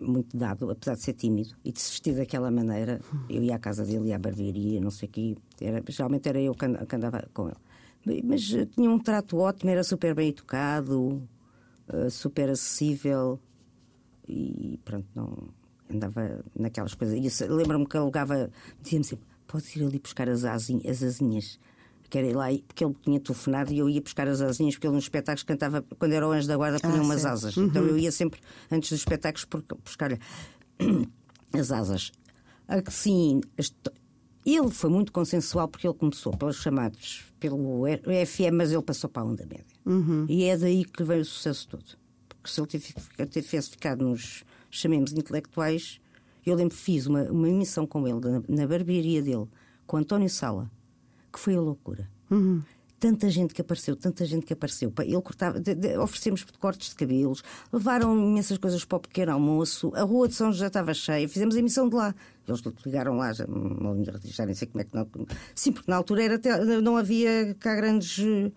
muito 0.00 0.34
dado, 0.34 0.70
apesar 0.70 0.94
de 0.94 1.02
ser 1.02 1.12
tímido 1.12 1.54
e 1.62 1.70
de 1.70 1.78
se 1.78 1.90
vestir 1.90 2.14
daquela 2.16 2.50
maneira. 2.50 2.98
Eu 3.28 3.42
ia 3.42 3.56
à 3.56 3.58
casa 3.58 3.84
dele, 3.84 4.08
ia 4.08 4.16
à 4.16 4.18
barbearia, 4.18 4.80
não 4.80 4.90
sei 4.90 5.06
o 5.06 5.12
quê. 5.12 5.36
Era, 5.60 5.82
geralmente 5.86 6.26
era 6.26 6.40
eu 6.40 6.54
que 6.54 6.64
and- 6.64 6.86
que 6.86 6.96
andava 6.96 7.28
com 7.34 7.48
ele. 7.48 8.22
Mas 8.24 8.50
eh, 8.54 8.64
tinha 8.64 8.90
um 8.90 8.98
trato 8.98 9.36
ótimo, 9.36 9.70
era 9.70 9.84
super 9.84 10.14
bem 10.14 10.30
educado, 10.30 11.22
eh, 11.88 12.08
super 12.08 12.48
acessível 12.48 13.38
e 14.26 14.78
pronto, 14.82 15.06
não. 15.14 15.48
andava 15.94 16.42
naquelas 16.58 16.94
coisas. 16.94 17.40
Lembro-me 17.50 17.86
que 17.86 17.98
alugava, 17.98 18.50
dizia-me 18.82 19.04
sempre: 19.04 19.26
podes 19.46 19.76
ir 19.76 19.84
ali 19.84 19.98
buscar 19.98 20.26
as, 20.30 20.42
asinhas, 20.44 20.86
as 20.86 21.02
asinhas. 21.02 21.60
Que 22.14 22.18
era 22.18 22.28
ir 22.28 22.36
lá, 22.36 22.46
porque 22.68 22.84
ele 22.84 22.94
tinha 23.02 23.18
telefonado 23.18 23.72
e 23.72 23.78
eu 23.80 23.90
ia 23.90 24.00
buscar 24.00 24.28
as 24.28 24.40
asinhas, 24.40 24.76
porque 24.76 24.86
ele 24.86 24.94
nos 24.94 25.02
espetáculos 25.02 25.42
cantava, 25.42 25.82
quando 25.98 26.12
era 26.12 26.28
o 26.28 26.30
Anjo 26.30 26.46
da 26.46 26.56
Guarda, 26.56 26.78
punha 26.78 27.00
Ah, 27.00 27.02
umas 27.02 27.22
certo. 27.22 27.32
asas. 27.34 27.56
Então 27.56 27.82
eu 27.84 27.98
ia 27.98 28.12
sempre, 28.12 28.38
antes 28.70 28.88
dos 28.90 29.00
espetáculos, 29.00 29.44
por- 29.44 29.64
buscar 29.84 30.16
as 31.52 31.72
asas. 31.72 32.12
Assim, 32.68 33.40
ele 34.46 34.70
foi 34.70 34.90
muito 34.90 35.10
consensual 35.10 35.66
porque 35.66 35.88
ele 35.88 35.94
começou 35.94 36.36
pelos 36.36 36.54
chamados, 36.56 37.24
pelo 37.40 37.82
FM, 38.26 38.52
mas 38.54 38.70
ele 38.70 38.82
passou 38.82 39.10
para 39.10 39.22
a 39.22 39.26
onda 39.26 39.44
média. 39.44 39.64
E 40.28 40.44
é 40.44 40.56
daí 40.56 40.84
que 40.84 41.02
veio 41.02 41.22
o 41.22 41.24
sucesso 41.24 41.66
todo. 41.68 41.84
Porque 42.28 42.48
se 42.48 42.60
ele 42.60 42.68
tivesse- 42.68 43.26
tivesse 43.42 43.70
ficado 43.70 44.04
nos, 44.04 44.44
chamemos, 44.70 45.12
intelectuais, 45.12 46.00
eu 46.46 46.54
lembro 46.54 46.76
que 46.76 46.80
fiz 46.80 47.06
uma, 47.06 47.22
uma 47.24 47.48
emissão 47.48 47.86
com 47.88 48.06
ele 48.06 48.20
na, 48.20 48.42
na 48.48 48.66
barbearia 48.68 49.20
dele, 49.20 49.48
com 49.86 49.96
António 49.96 50.30
Sala, 50.30 50.70
que 51.34 51.40
foi 51.40 51.54
a 51.56 51.60
loucura. 51.60 52.08
Tanta 52.98 53.28
gente 53.28 53.52
que 53.52 53.60
apareceu, 53.60 53.94
tanta 53.96 54.24
gente 54.24 54.46
que 54.46 54.52
apareceu. 54.54 54.90
Ele 55.00 55.20
cortava, 55.20 55.60
de- 55.60 55.74
de- 55.74 55.98
oferecemos 55.98 56.42
cortes 56.58 56.88
de 56.90 56.94
cabelos, 56.94 57.42
levaram 57.70 58.16
imensas 58.18 58.56
coisas 58.56 58.82
para 58.84 58.96
o 58.96 59.00
pequeno 59.00 59.32
almoço, 59.32 59.92
a 59.94 60.02
rua 60.02 60.26
de 60.26 60.34
São 60.34 60.50
José 60.50 60.68
estava 60.68 60.94
cheia, 60.94 61.28
fizemos 61.28 61.54
a 61.54 61.58
emissão 61.58 61.86
de 61.88 61.94
lá. 61.96 62.14
Eles 62.48 62.62
ligaram 62.86 63.16
lá, 63.18 63.30
já, 63.34 63.44
já 64.24 64.46
nem 64.46 64.54
sei 64.54 64.68
como 64.68 64.80
é 64.80 64.84
que 64.84 64.94
não. 64.96 65.06
Sim, 65.54 65.72
porque 65.72 65.90
na 65.90 65.96
altura 65.98 66.22
era, 66.22 66.38
te- 66.38 66.48
não 66.80 66.96
havia 66.96 67.54
cá 67.60 67.74
grandes 67.74 68.18
eh, 68.20 68.50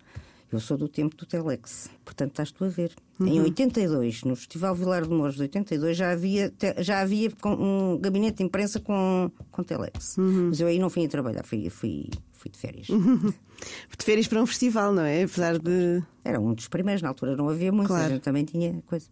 Eu 0.50 0.60
sou 0.60 0.78
do 0.78 0.88
tempo 0.88 1.14
do 1.14 1.26
Telex, 1.26 1.90
portanto 2.02 2.30
estás 2.30 2.50
tu 2.50 2.64
a 2.64 2.68
ver. 2.68 2.92
Uhum. 3.20 3.26
Em 3.26 3.40
82, 3.42 4.22
no 4.24 4.34
Festival 4.34 4.74
Vilar 4.74 5.02
de 5.02 5.10
Mouros 5.10 5.34
de 5.34 5.42
82, 5.42 5.94
já 5.94 6.10
havia, 6.12 6.48
te- 6.48 6.82
já 6.82 7.00
havia 7.00 7.30
um 7.44 7.98
gabinete 8.00 8.38
de 8.38 8.44
imprensa 8.44 8.80
com, 8.80 9.30
com 9.50 9.62
Telex. 9.62 10.16
Uhum. 10.16 10.46
Mas 10.48 10.58
eu 10.60 10.68
aí 10.68 10.78
não 10.78 10.88
fui 10.88 11.04
a 11.04 11.08
trabalhar, 11.08 11.44
fui, 11.44 11.68
fui, 11.68 12.08
fui 12.38 12.50
de 12.50 12.58
férias. 12.58 12.86
De 13.98 14.04
férias 14.04 14.28
para 14.28 14.40
um 14.42 14.46
festival, 14.46 14.92
não 14.94 15.02
é? 15.02 15.24
Apesar 15.24 15.58
de. 15.58 16.02
Era 16.24 16.40
um 16.40 16.54
dos 16.54 16.68
primeiros, 16.68 17.02
na 17.02 17.08
altura 17.08 17.36
não 17.36 17.48
havia 17.48 17.72
muitos, 17.72 17.88
Claro. 17.88 18.06
a 18.06 18.08
gente 18.14 18.22
também 18.22 18.44
tinha 18.44 18.80
coisa. 18.86 19.08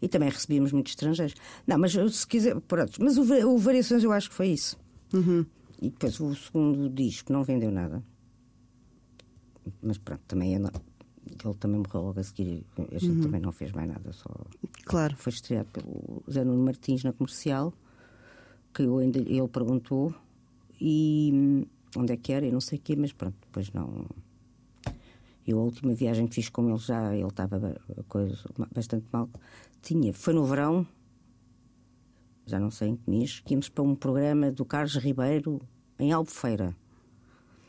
E 0.00 0.08
também 0.08 0.28
recebíamos 0.28 0.70
muitos 0.72 0.92
estrangeiros. 0.92 1.34
Não, 1.66 1.76
mas 1.78 1.92
se 1.92 2.26
quiser, 2.26 2.60
pronto, 2.60 2.92
mas 3.02 3.18
o, 3.18 3.22
o 3.48 3.58
Variações 3.58 4.04
eu 4.04 4.12
acho 4.12 4.28
que 4.30 4.34
foi 4.36 4.48
isso. 4.48 4.78
E 5.82 5.90
depois 5.90 6.20
o 6.20 6.34
segundo 6.34 6.88
disco 6.88 7.32
não 7.32 7.42
vendeu 7.42 7.70
nada. 7.72 8.02
Mas 9.82 9.98
pronto, 9.98 10.20
também 10.28 10.54
é 10.54 10.58
no- 10.58 10.70
ele 11.26 11.54
também 11.58 11.80
morreu 11.80 12.02
logo 12.02 12.20
a 12.20 12.22
seguir. 12.22 12.64
A 12.92 12.98
gente 12.98 13.22
também 13.22 13.40
não 13.40 13.50
fez 13.50 13.72
mais 13.72 13.88
nada, 13.88 14.12
só 14.12 14.30
Claro. 14.84 15.16
foi 15.16 15.32
estreado 15.32 15.68
pelo 15.72 16.22
Zé 16.30 16.44
Nuno 16.44 16.62
Martins 16.64 17.02
na 17.02 17.12
comercial, 17.12 17.72
que 18.72 18.82
eu 18.82 18.98
ainda, 18.98 19.18
ele 19.18 19.48
perguntou 19.48 20.14
e 20.80 21.66
onde 21.96 22.12
é 22.12 22.16
que 22.16 22.32
era 22.32 22.46
e 22.46 22.50
não 22.52 22.60
sei 22.60 22.78
o 22.78 22.80
quê, 22.80 22.96
mas 22.96 23.12
pronto, 23.12 23.36
depois 23.46 23.70
não. 23.72 24.06
Eu 25.46 25.58
a 25.58 25.62
última 25.62 25.92
viagem 25.94 26.26
que 26.26 26.34
fiz 26.36 26.48
com 26.48 26.68
ele 26.68 26.78
já, 26.78 27.14
ele 27.14 27.26
estava 27.28 27.76
coisa 28.08 28.38
bastante 28.74 29.04
mal. 29.12 29.28
Tinha, 29.82 30.12
foi 30.14 30.32
no 30.32 30.44
verão, 30.46 30.86
já 32.46 32.58
não 32.58 32.70
sei 32.70 32.88
em 32.88 32.96
que 32.96 33.10
mês, 33.10 33.40
que 33.40 33.52
íamos 33.54 33.68
para 33.68 33.84
um 33.84 33.94
programa 33.94 34.50
do 34.50 34.64
Carlos 34.64 34.96
Ribeiro 34.96 35.60
em 35.98 36.12
Albufeira. 36.12 36.74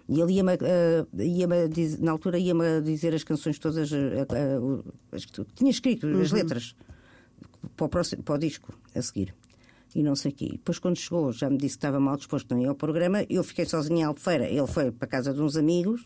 E 0.07 0.21
ele 0.21 0.33
ia-me, 0.33 0.51
eh, 0.61 1.05
ia-me 1.23 1.67
diz- 1.67 1.99
na 1.99 2.11
altura 2.11 2.37
ia-me 2.37 2.79
dizer 2.81 3.13
as 3.15 3.23
canções 3.23 3.57
todas, 3.57 3.91
eh, 3.91 4.25
eh, 4.29 4.59
o- 4.59 4.83
as 5.11 5.25
que 5.25 5.43
tinha 5.55 5.71
escrito, 5.71 6.05
as 6.07 6.31
letras, 6.31 6.75
para 7.75 7.85
o, 7.85 7.89
próximo, 7.89 8.21
para 8.23 8.35
o 8.35 8.37
disco 8.37 8.71
a 8.93 9.01
seguir. 9.01 9.33
E 9.95 10.03
não 10.03 10.13
sei 10.15 10.31
o 10.31 10.35
quê. 10.35 10.49
Depois, 10.51 10.77
quando 10.77 10.97
chegou, 10.97 11.31
já 11.31 11.49
me 11.49 11.55
disse 11.57 11.75
que 11.75 11.77
estava 11.77 11.99
mal 12.01 12.17
disposto, 12.17 12.53
não 12.53 12.61
ia 12.61 12.67
ao 12.67 12.75
programa. 12.75 13.25
Eu 13.29 13.43
fiquei 13.45 13.65
sozinha 13.65 14.01
em 14.01 14.03
Albufeira. 14.03 14.45
Ele 14.49 14.67
foi 14.67 14.91
para 14.91 15.05
a 15.05 15.09
casa 15.09 15.33
de 15.33 15.41
uns 15.41 15.55
amigos, 15.55 16.05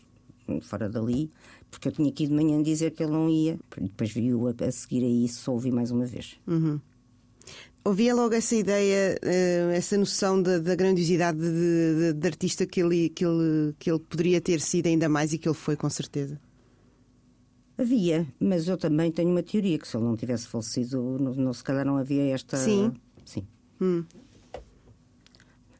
fora 0.62 0.88
dali, 0.88 1.28
porque 1.70 1.88
eu 1.88 1.92
tinha 1.92 2.10
que 2.12 2.22
ir 2.22 2.28
de 2.28 2.32
manhã 2.34 2.62
dizer 2.62 2.92
que 2.92 3.02
ele 3.02 3.10
não 3.12 3.28
ia. 3.28 3.58
Depois 3.80 4.12
viu 4.12 4.46
a, 4.46 4.54
a 4.64 4.70
seguir 4.70 5.04
a 5.04 5.08
isso, 5.08 5.40
só 5.42 5.52
ouvi 5.52 5.72
mais 5.72 5.90
uma 5.90 6.06
vez. 6.06 6.38
Ouvia 7.84 8.14
logo 8.14 8.34
essa 8.34 8.54
ideia, 8.54 9.18
eh, 9.22 9.72
essa 9.74 9.96
noção 9.96 10.40
da, 10.40 10.58
da 10.58 10.74
grandiosidade 10.74 11.38
de, 11.38 11.50
de- 11.50 12.12
de 12.12 12.26
artista 12.28 12.66
que 12.66 12.80
ele, 12.82 13.08
que, 13.08 13.24
ele, 13.24 13.74
que 13.78 13.90
ele 13.90 13.98
poderia 13.98 14.38
ter 14.40 14.60
sido 14.60 14.86
ainda 14.86 15.08
mais 15.08 15.32
e 15.32 15.38
que 15.38 15.48
ele 15.48 15.54
foi, 15.56 15.76
com 15.76 15.88
certeza. 15.88 16.38
Havia, 17.78 18.26
mas 18.38 18.68
eu 18.68 18.76
também 18.76 19.10
tenho 19.10 19.30
uma 19.30 19.42
teoria 19.42 19.78
que 19.78 19.88
se 19.88 19.96
ele 19.96 20.04
não 20.04 20.14
tivesse 20.14 20.46
falecido, 20.46 21.16
não, 21.18 21.34
não- 21.34 21.52
se 21.54 21.64
calhar 21.64 21.84
não 21.86 21.96
havia 21.96 22.22
esta. 22.34 22.58
Sim. 22.58 22.92
Sim. 23.24 23.46
Hum. 23.80 24.04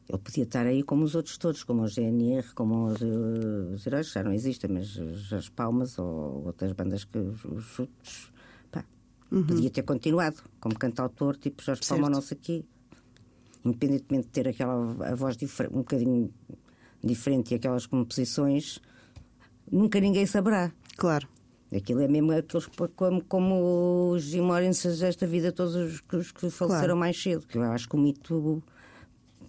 Ele 0.09 0.17
podia 0.17 0.43
estar 0.43 0.65
aí 0.65 0.83
como 0.83 1.05
os 1.05 1.15
outros 1.15 1.37
todos, 1.37 1.63
como 1.63 1.83
o 1.83 1.87
GNR, 1.87 2.45
como 2.53 2.87
os, 2.87 3.01
eh, 3.01 3.73
os 3.75 3.87
heróis, 3.87 4.11
já 4.11 4.21
não 4.21 4.33
existem, 4.33 4.69
mas 4.69 4.99
as 5.31 5.47
Palmas 5.47 5.97
ou 5.97 6.45
outras 6.45 6.73
bandas 6.73 7.05
que 7.05 7.17
os, 7.17 7.45
os 7.45 7.63
chutes. 7.63 8.31
Pá, 8.69 8.83
Podia 9.29 9.69
ter 9.69 9.83
continuado 9.83 10.37
como 10.59 10.77
cantautor, 10.77 11.37
tipo 11.37 11.63
Jorge 11.63 11.81
Palma, 11.87 12.05
Certo. 12.07 12.15
não 12.15 12.21
sei 12.21 12.37
quê. 12.41 12.65
Independentemente 13.63 14.25
de 14.25 14.31
ter 14.33 14.47
aquela 14.49 15.07
a 15.07 15.15
voz 15.15 15.37
um 15.71 15.77
bocadinho 15.77 16.33
diferente 17.01 17.51
e 17.51 17.55
aquelas 17.55 17.85
composições, 17.85 18.79
nunca 19.71 19.99
ninguém 20.01 20.25
saberá. 20.25 20.73
Claro. 20.97 21.27
Aquilo 21.73 22.01
é 22.01 22.07
mesmo 22.07 22.31
aqueles 22.33 22.67
como, 22.95 23.23
como 23.23 24.11
os 24.11 24.33
Morrison 24.35 24.89
desta 24.97 25.25
vida, 25.25 25.51
todos 25.53 25.73
os, 25.75 25.99
que- 26.01 26.15
os 26.17 26.31
que 26.31 26.49
faleceram 26.49 26.81
Claro. 26.87 26.97
mais 26.97 27.21
cedo. 27.21 27.45
Eu 27.53 27.63
acho 27.63 27.87
que 27.87 27.95
o 27.95 27.99
mito 27.99 28.61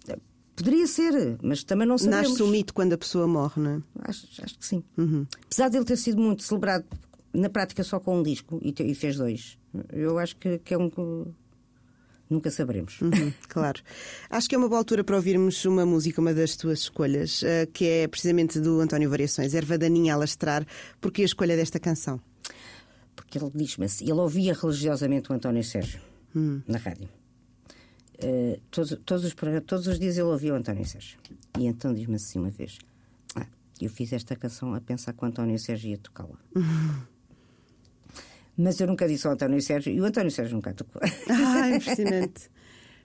eh, 0.07 0.17
poderia 0.55 0.87
ser, 0.87 1.37
mas 1.43 1.63
também 1.65 1.85
não 1.87 1.97
sabemos. 1.97 2.29
Nasce 2.29 2.43
o 2.43 2.47
mito 2.47 2.73
quando 2.73 2.93
a 2.93 2.97
pessoa 2.97 3.27
morre, 3.27 3.61
não 3.61 3.71
é? 3.71 3.81
Acho, 4.09 4.25
acho 4.41 4.57
que 4.57 4.65
sim. 4.65 4.81
Apesar 5.45 5.69
dele 5.69 5.83
ter 5.83 5.97
sido 5.97 6.21
muito 6.21 6.43
celebrado 6.43 6.85
na 7.33 7.49
prática 7.49 7.83
só 7.83 7.99
com 7.99 8.19
um 8.19 8.23
disco 8.23 8.57
e, 8.61 8.71
te- 8.71 8.83
e 8.83 8.95
fez 8.95 9.17
dois, 9.17 9.57
eu 9.91 10.17
acho 10.17 10.35
que, 10.37 10.59
que 10.59 10.73
é 10.73 10.77
um. 10.77 10.89
Nunca 12.33 12.49
saberemos. 12.49 12.99
Uhum, 12.99 13.31
claro. 13.47 13.79
Acho 14.27 14.49
que 14.49 14.55
é 14.55 14.57
uma 14.57 14.67
boa 14.67 14.79
altura 14.79 15.03
para 15.03 15.15
ouvirmos 15.15 15.63
uma 15.65 15.85
música, 15.85 16.19
uma 16.19 16.33
das 16.33 16.55
tuas 16.55 16.79
escolhas, 16.79 17.43
eh, 17.43 17.67
que 17.67 17.85
é 17.85 18.07
precisamente 18.07 18.59
do 18.59 18.79
António 18.79 19.07
Variações, 19.07 19.53
Erva 19.53 19.77
Daninha 19.77 20.15
a 20.15 20.17
Lastrar. 20.17 20.65
Porquê 20.99 21.21
a 21.21 21.25
escolha 21.25 21.55
desta 21.55 21.79
canção? 21.79 22.19
Porque 23.15 23.37
ele 23.37 23.51
diz-me 23.53 23.85
assim, 23.85 24.05
ele 24.05 24.13
ouvia 24.19 24.53
religiosamente 24.55 25.31
o 25.31 25.35
António 25.35 25.63
Sérgio 25.63 26.01
na 26.67 26.79
rádio. 26.79 27.07
Eh, 28.17 28.59
todos, 28.71 28.97
todos, 29.05 29.25
os, 29.25 29.35
todos 29.67 29.85
os 29.85 29.99
dias 29.99 30.15
ele 30.17 30.23
ouvia 30.27 30.53
o 30.53 30.55
António 30.55 30.85
Sérgio. 30.85 31.19
E 31.59 31.67
então 31.67 31.93
diz-me 31.93 32.15
assim 32.15 32.39
uma 32.39 32.49
vez: 32.49 32.79
"Ah, 33.35 33.45
Eu 33.79 33.91
fiz 33.91 34.11
esta 34.11 34.35
canção 34.35 34.73
a 34.73 34.81
pensar 34.81 35.13
que 35.13 35.23
o 35.23 35.27
António 35.27 35.59
Sérgio 35.59 35.91
ia 35.91 35.97
tocá-la. 35.99 36.39
Mas 38.57 38.79
eu 38.79 38.87
nunca 38.87 39.07
disse 39.07 39.25
ao 39.27 39.33
António 39.33 39.61
Sérgio 39.61 39.91
e 39.93 39.99
o 39.99 40.05
António 40.05 40.31
Sérgio 40.31 40.55
nunca 40.55 40.73
tocou. 40.73 41.01
Ah, 41.29 41.69
impressionante. 41.75 42.51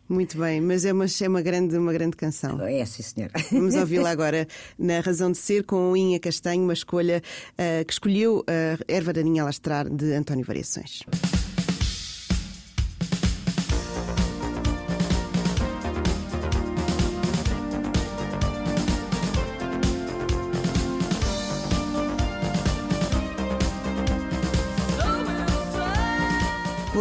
Muito 0.08 0.38
bem, 0.38 0.58
mas 0.60 0.86
é 0.86 0.92
uma, 0.92 1.04
é 1.04 1.28
uma, 1.28 1.42
grande, 1.42 1.76
uma 1.76 1.92
grande 1.92 2.16
canção. 2.16 2.58
É, 2.62 2.82
sim, 2.86 3.02
senhora. 3.02 3.32
Vamos 3.52 3.74
ouvi-la 3.76 4.10
agora 4.10 4.48
na 4.78 5.00
Razão 5.00 5.30
de 5.30 5.36
Ser 5.36 5.64
com 5.64 5.94
Inha 5.94 6.18
Castanho, 6.18 6.62
uma 6.62 6.72
escolha 6.72 7.22
eh, 7.58 7.84
que 7.84 7.92
escolheu 7.92 8.42
a 8.46 8.78
Erva 8.90 9.12
Daninha 9.12 9.42
a 9.42 9.46
Lastrar 9.46 9.86
de 9.88 10.14
António 10.14 10.46
Variações. 10.46 11.02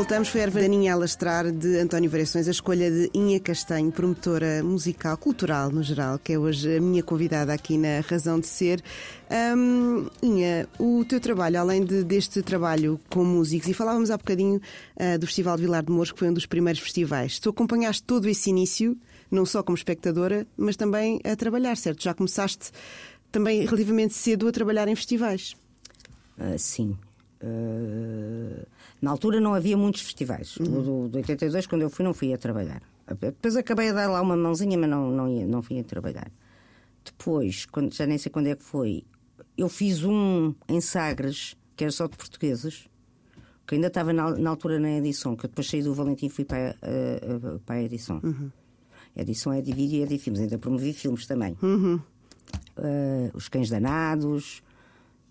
Voltamos, 0.08 0.30
foi 0.30 0.40
a 0.40 0.44
Erva 0.46 0.62
Daninha 0.62 0.94
a 0.94 0.96
Lastrar 0.96 1.52
de 1.52 1.78
António 1.80 2.10
Variações, 2.10 2.48
a 2.48 2.52
escolha 2.52 2.90
de 2.90 3.10
Inha 3.14 3.42
Castanho, 3.42 3.92
promotora 3.92 4.64
musical, 4.64 5.18
cultural 5.18 5.70
no 5.70 5.84
geral, 5.84 6.18
que 6.18 6.32
é 6.32 6.40
hoje 6.40 6.78
a 6.78 6.80
minha 6.80 7.04
convidada 7.04 7.52
aqui 7.54 7.78
na 7.78 8.00
Razão 8.00 8.40
de 8.40 8.48
Ser. 8.48 8.82
Hum, 9.30 10.08
Inha, 10.24 10.66
o 10.80 11.04
teu 11.04 11.20
trabalho, 11.20 11.60
além 11.60 11.84
de- 11.84 12.06
deste 12.06 12.42
trabalho 12.42 12.98
com 13.10 13.26
músicos, 13.26 13.68
e 13.68 13.74
falávamos 13.74 14.10
há 14.10 14.16
bocadinho 14.18 14.62
ah, 14.98 15.18
do 15.18 15.26
Festival 15.28 15.58
de 15.58 15.64
Vilar 15.64 15.84
de 15.84 15.92
Mouros, 15.92 16.14
que 16.14 16.20
foi 16.20 16.30
um 16.30 16.34
dos 16.34 16.46
primeiros 16.46 16.80
festivais, 16.82 17.38
tu 17.38 17.50
acompanhaste 17.50 18.02
todo 18.04 18.30
esse 18.30 18.50
início, 18.50 18.98
não 19.30 19.46
só 19.46 19.62
como 19.62 19.76
espectadora, 19.78 20.48
mas 20.56 20.78
também 20.78 21.20
a 21.26 21.36
trabalhar, 21.36 21.76
certo? 21.76 22.02
Já 22.02 22.14
começaste 22.14 22.72
também 23.30 23.66
relativamente 23.66 24.14
cedo 24.14 24.48
a 24.48 24.54
trabalhar 24.54 24.88
em 24.88 24.96
festivais. 24.96 25.54
Ah, 26.40 26.58
sim. 26.58 26.98
Ah, 27.44 28.66
na 29.02 29.12
altura 29.12 29.40
não 29.40 29.54
havia 29.54 29.78
muitos 29.78 30.02
festivais. 30.02 30.58
O 30.58 30.64
do, 30.64 31.08
do 31.10 31.18
82, 31.18 31.68
quando 31.68 31.82
eu 31.84 31.90
fui, 31.90 32.04
não 32.06 32.14
fui 32.14 32.34
a 32.34 32.38
trabalhar. 32.38 32.82
Depois 33.20 33.56
acabei 33.56 33.90
a 33.90 33.94
dar 33.94 34.10
lá 34.10 34.22
uma 34.22 34.36
mãozinha, 34.36 34.78
mas 34.78 34.90
não, 34.90 35.10
não, 35.12 35.28
ia, 35.30 35.46
não 35.48 35.62
fui 35.62 35.80
a 35.80 35.84
trabalhar. 35.84 36.30
Depois, 37.06 37.66
quando, 37.66 37.94
já 37.94 38.06
nem 38.06 38.18
sei 38.18 38.32
quando 38.32 38.48
é 38.48 38.56
que 38.56 38.64
foi, 38.64 39.04
eu 39.58 39.70
fiz 39.70 40.04
um 40.04 40.54
em 40.68 40.82
Sagres, 40.82 41.56
que 41.76 41.84
era 41.86 41.92
só 41.92 42.08
de 42.08 42.18
portugueses, 42.18 42.90
que 43.66 43.76
ainda 43.76 43.88
estava 43.88 44.12
na, 44.12 44.32
na 44.32 44.50
altura 44.50 44.80
na 44.80 44.92
edição, 44.92 45.36
que 45.36 45.46
eu 45.46 45.50
depois 45.50 45.68
saí 45.70 45.82
do 45.84 45.94
Valentim 45.94 46.26
e 46.26 46.30
fui 46.30 46.44
para, 46.46 46.72
a- 46.82 47.60
para 47.66 47.76
a 47.78 47.84
edição. 47.84 48.20
A 49.16 49.22
edição 49.22 49.54
é 49.54 49.62
de 49.62 49.72
vídeo 49.74 50.00
e 50.00 50.04
é 50.04 50.06
de 50.06 50.18
filmes, 50.18 50.42
ainda 50.42 50.58
promovi 50.58 50.92
filmes 50.94 51.26
também. 51.26 51.56
Ah, 52.78 53.32
os 53.34 53.48
Cães 53.50 53.70
Danados, 53.70 54.62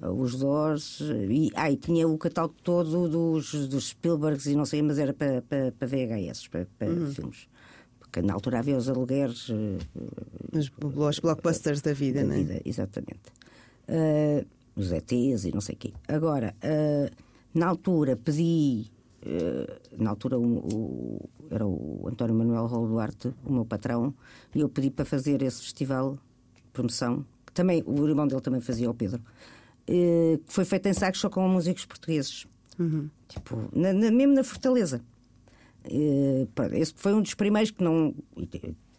os 0.02 0.36
Doors, 0.36 1.00
e, 1.30 1.50
ah, 1.54 1.70
e 1.70 1.76
tinha 1.76 2.06
o 2.06 2.18
catálogo 2.18 2.54
todo 2.62 3.08
dos, 3.08 3.68
dos 3.68 3.88
Spielbergs 3.88 4.46
e 4.46 4.54
não 4.54 4.64
sei, 4.66 4.82
mas 4.82 4.98
era 4.98 5.12
para, 5.14 5.40
para, 5.42 5.72
para 5.72 5.88
VHS, 5.88 6.48
para, 6.48 6.66
para 6.78 6.88
filmes. 7.12 7.48
Porque 7.98 8.20
na 8.22 8.34
altura 8.34 8.58
havia 8.58 8.76
os 8.76 8.88
alugueres 8.88 9.48
eh, 9.50 9.78
Os, 10.52 10.70
os 11.08 11.18
blockbusters 11.20 11.80
da 11.82 11.92
vida, 11.92 12.20
da 12.20 12.26
não 12.26 12.34
é? 12.34 12.38
vida, 12.38 12.60
exatamente. 12.64 13.32
Ah, 13.88 14.44
os 14.76 14.92
ETs 14.92 15.44
e 15.46 15.52
não 15.52 15.60
sei 15.60 15.74
o 15.74 15.78
quê. 15.78 15.92
Agora, 16.08 16.54
ah, 16.62 17.10
na 17.54 17.66
altura 17.66 18.16
pedi, 18.16 18.90
ah, 19.24 19.78
na 19.98 20.10
altura 20.10 20.38
o, 20.38 20.58
o- 20.58 21.28
era 21.50 21.66
o 21.66 22.06
António 22.08 22.34
Manuel 22.34 22.66
Raul 22.66 22.88
Duarte, 22.88 23.32
o 23.44 23.52
meu 23.52 23.64
patrão, 23.64 24.12
e 24.54 24.60
eu 24.60 24.68
pedi 24.68 24.90
para 24.90 25.04
fazer 25.04 25.40
esse 25.42 25.62
festival 25.62 26.18
promoção, 26.72 27.24
que 27.46 27.52
também, 27.52 27.82
o 27.86 28.06
irmão 28.06 28.26
dele 28.26 28.40
também 28.42 28.60
fazia, 28.60 28.90
o 28.90 28.94
Pedro, 28.94 29.20
eh, 29.22 29.55
que 29.86 30.40
foi 30.52 30.64
feito 30.64 30.86
em 30.88 30.92
sacos 30.92 31.20
só 31.20 31.30
com 31.30 31.46
músicos 31.48 31.84
portugueses. 31.86 32.46
Tipo, 33.28 33.68
na- 33.72 33.92
na- 33.92 34.10
mesmo 34.10 34.34
na 34.34 34.44
Fortaleza. 34.44 35.00
Eh, 35.84 36.46
pronto, 36.54 36.74
esse 36.74 36.92
foi 36.96 37.14
um 37.14 37.22
dos 37.22 37.34
primeiros 37.34 37.70
que 37.70 37.82
não. 37.82 38.14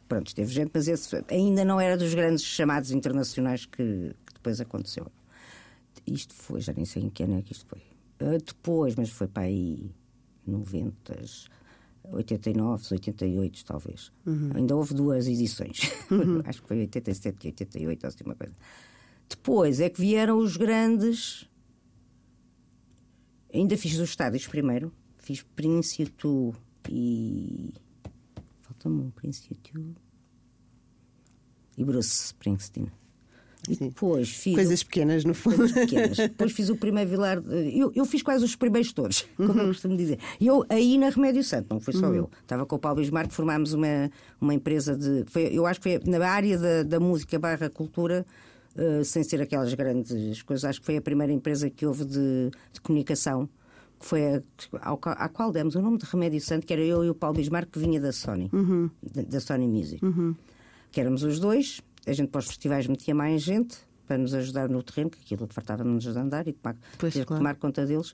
Pronto, 0.08 0.34
teve 0.34 0.52
gente, 0.54 0.72
mas 0.74 0.88
esse 0.88 1.22
ainda 1.30 1.66
não 1.66 1.80
era 1.82 1.98
dos 1.98 2.14
grandes 2.14 2.44
chamados 2.46 2.92
internacionais 2.92 3.66
que, 3.66 4.14
que 4.26 4.34
depois 4.34 4.62
aconteceu. 4.62 5.06
Isto 6.06 6.34
foi, 6.34 6.62
já 6.62 6.72
nem 6.74 6.86
sei 6.86 7.04
em 7.04 7.10
que 7.10 7.24
ano 7.24 7.38
é 7.38 7.42
que 7.42 7.52
isto 7.52 7.66
foi. 7.68 7.80
Uh, 8.26 8.38
depois, 8.44 8.96
mas 8.96 9.10
foi 9.10 9.28
para 9.28 9.44
aí 9.44 9.92
90, 10.46 11.14
89, 12.14 12.84
88, 12.94 13.66
talvez. 13.66 14.12
Uhum. 14.26 14.52
Ainda 14.56 14.76
houve 14.78 14.94
duas 14.94 15.28
edições. 15.28 15.92
Uhum. 16.10 16.42
Acho 16.48 16.62
que 16.62 16.68
foi 16.70 16.80
87 16.80 17.36
e 17.44 17.48
88, 17.50 18.08
assim 18.08 18.24
uma 18.26 18.36
coisa. 18.36 18.54
Depois 19.30 19.80
é 19.80 19.90
que 19.90 20.00
vieram 20.00 20.38
os 20.38 20.58
grandes. 20.58 21.48
Ainda 23.54 23.78
fiz 23.78 23.94
os 23.96 24.10
estádios 24.10 24.48
primeiro. 24.48 24.92
Fiz 25.18 25.44
Prince 25.56 26.06
Tu 26.06 26.54
e. 26.90 27.74
Falta-me 28.62 29.02
um 29.02 29.12
Prince 29.12 29.50
Tu. 29.56 29.96
E 31.78 31.84
Bruce 31.84 32.26
Springsteen. 32.26 32.92
E 33.68 33.76
depois 33.76 34.30
fiz. 34.30 34.56
Coisas 34.56 34.84
pequenas, 34.84 35.26
no 35.26 35.34
fundo. 35.34 35.58
Coisas 35.58 35.74
pequenas. 35.74 36.18
depois 36.18 36.52
fiz 36.54 36.70
o 36.70 36.76
primeiro 36.76 37.10
Vilar. 37.10 37.38
Eu, 37.74 37.92
eu 37.94 38.06
fiz 38.06 38.22
quase 38.22 38.44
os 38.44 38.56
primeiros 38.56 38.94
todos, 38.94 39.28
como 39.36 39.54
uhum. 39.54 39.60
eu 39.60 39.68
costumo 39.68 39.98
dizer. 39.98 40.20
E 40.40 40.48
eu 40.48 40.66
aí 40.70 40.98
na 40.98 41.10
Remédio 41.10 41.44
Santo, 41.44 41.68
não 41.70 41.80
foi 41.80 41.94
só 41.94 42.08
uhum. 42.08 42.16
eu. 42.16 42.32
Estava 42.42 42.66
com 42.66 42.76
o 42.76 42.80
Paulo 42.80 43.00
Bismarck, 43.00 43.32
formámos 43.32 43.74
uma, 43.74 44.10
uma 44.40 44.54
empresa 44.54 44.96
de. 44.96 45.26
Foi, 45.28 45.44
eu 45.52 45.66
acho 45.66 45.82
que 45.82 46.00
foi 46.00 46.10
na 46.10 46.26
área 46.26 46.58
da, 46.58 46.84
da 46.84 47.00
música 47.00 47.38
barra 47.38 47.70
cultura. 47.70 48.26
Uh, 48.78 49.04
sem 49.04 49.24
ser 49.24 49.42
aquelas 49.42 49.74
grandes 49.74 50.44
coisas, 50.44 50.64
acho 50.64 50.80
que 50.80 50.86
foi 50.86 50.98
a 50.98 51.02
primeira 51.02 51.34
empresa 51.34 51.68
que 51.68 51.84
houve 51.84 52.06
de, 52.06 52.52
de 52.72 52.80
comunicação 52.80 53.50
que 54.00 54.06
foi 54.06 54.36
a, 54.36 54.42
ao, 54.82 55.00
à 55.04 55.30
qual 55.30 55.52
demos 55.52 55.76
o 55.76 55.82
nome 55.82 55.98
de 55.98 56.06
Remédio 56.06 56.40
Santo, 56.40 56.66
que 56.66 56.74
era 56.74 56.82
eu 56.84 57.04
e 57.04 57.10
o 57.10 57.16
Paulo 57.16 57.38
Bismarck, 57.38 57.72
que 57.72 57.80
vinha 57.80 58.00
da 58.00 58.12
Sony, 58.12 58.50
uhum. 58.54 58.90
da, 59.02 59.24
da, 59.24 59.40
Sony 59.40 59.68
Music. 59.68 60.04
Uhum. 60.06 60.36
Que 60.92 61.02
éramos 61.02 61.24
os 61.24 61.40
dois, 61.40 61.82
a 62.06 62.14
gente 62.14 62.30
para 62.30 62.40
os 62.40 62.48
festivais 62.48 62.88
metia 62.88 63.16
mais 63.16 63.42
gente 63.42 63.78
para 64.08 64.18
nos 64.18 64.34
ajudar 64.34 64.70
no 64.70 64.82
terreno, 64.82 65.10
que 65.10 65.20
aquilo 65.20 65.48
fartava-nos 65.48 66.04
de 66.04 66.10
andar 66.10 66.48
e 66.48 66.54
tomar, 66.54 66.78
pois, 66.98 67.14
claro. 67.14 67.26
tomar 67.26 67.56
conta 67.56 67.86
deles. 67.86 68.14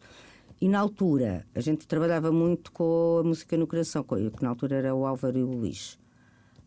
E 0.60 0.68
na 0.68 0.80
altura, 0.80 1.46
a 1.54 1.60
gente 1.60 1.86
trabalhava 1.86 2.32
muito 2.32 2.72
com 2.72 3.20
a 3.20 3.24
música 3.24 3.56
no 3.58 3.68
coração, 3.68 4.04
que 4.04 4.42
na 4.42 4.50
altura 4.50 4.78
era 4.78 4.96
o 4.96 5.06
Álvaro 5.06 5.38
e 5.38 5.44
o 5.44 5.52
Luís. 5.52 6.00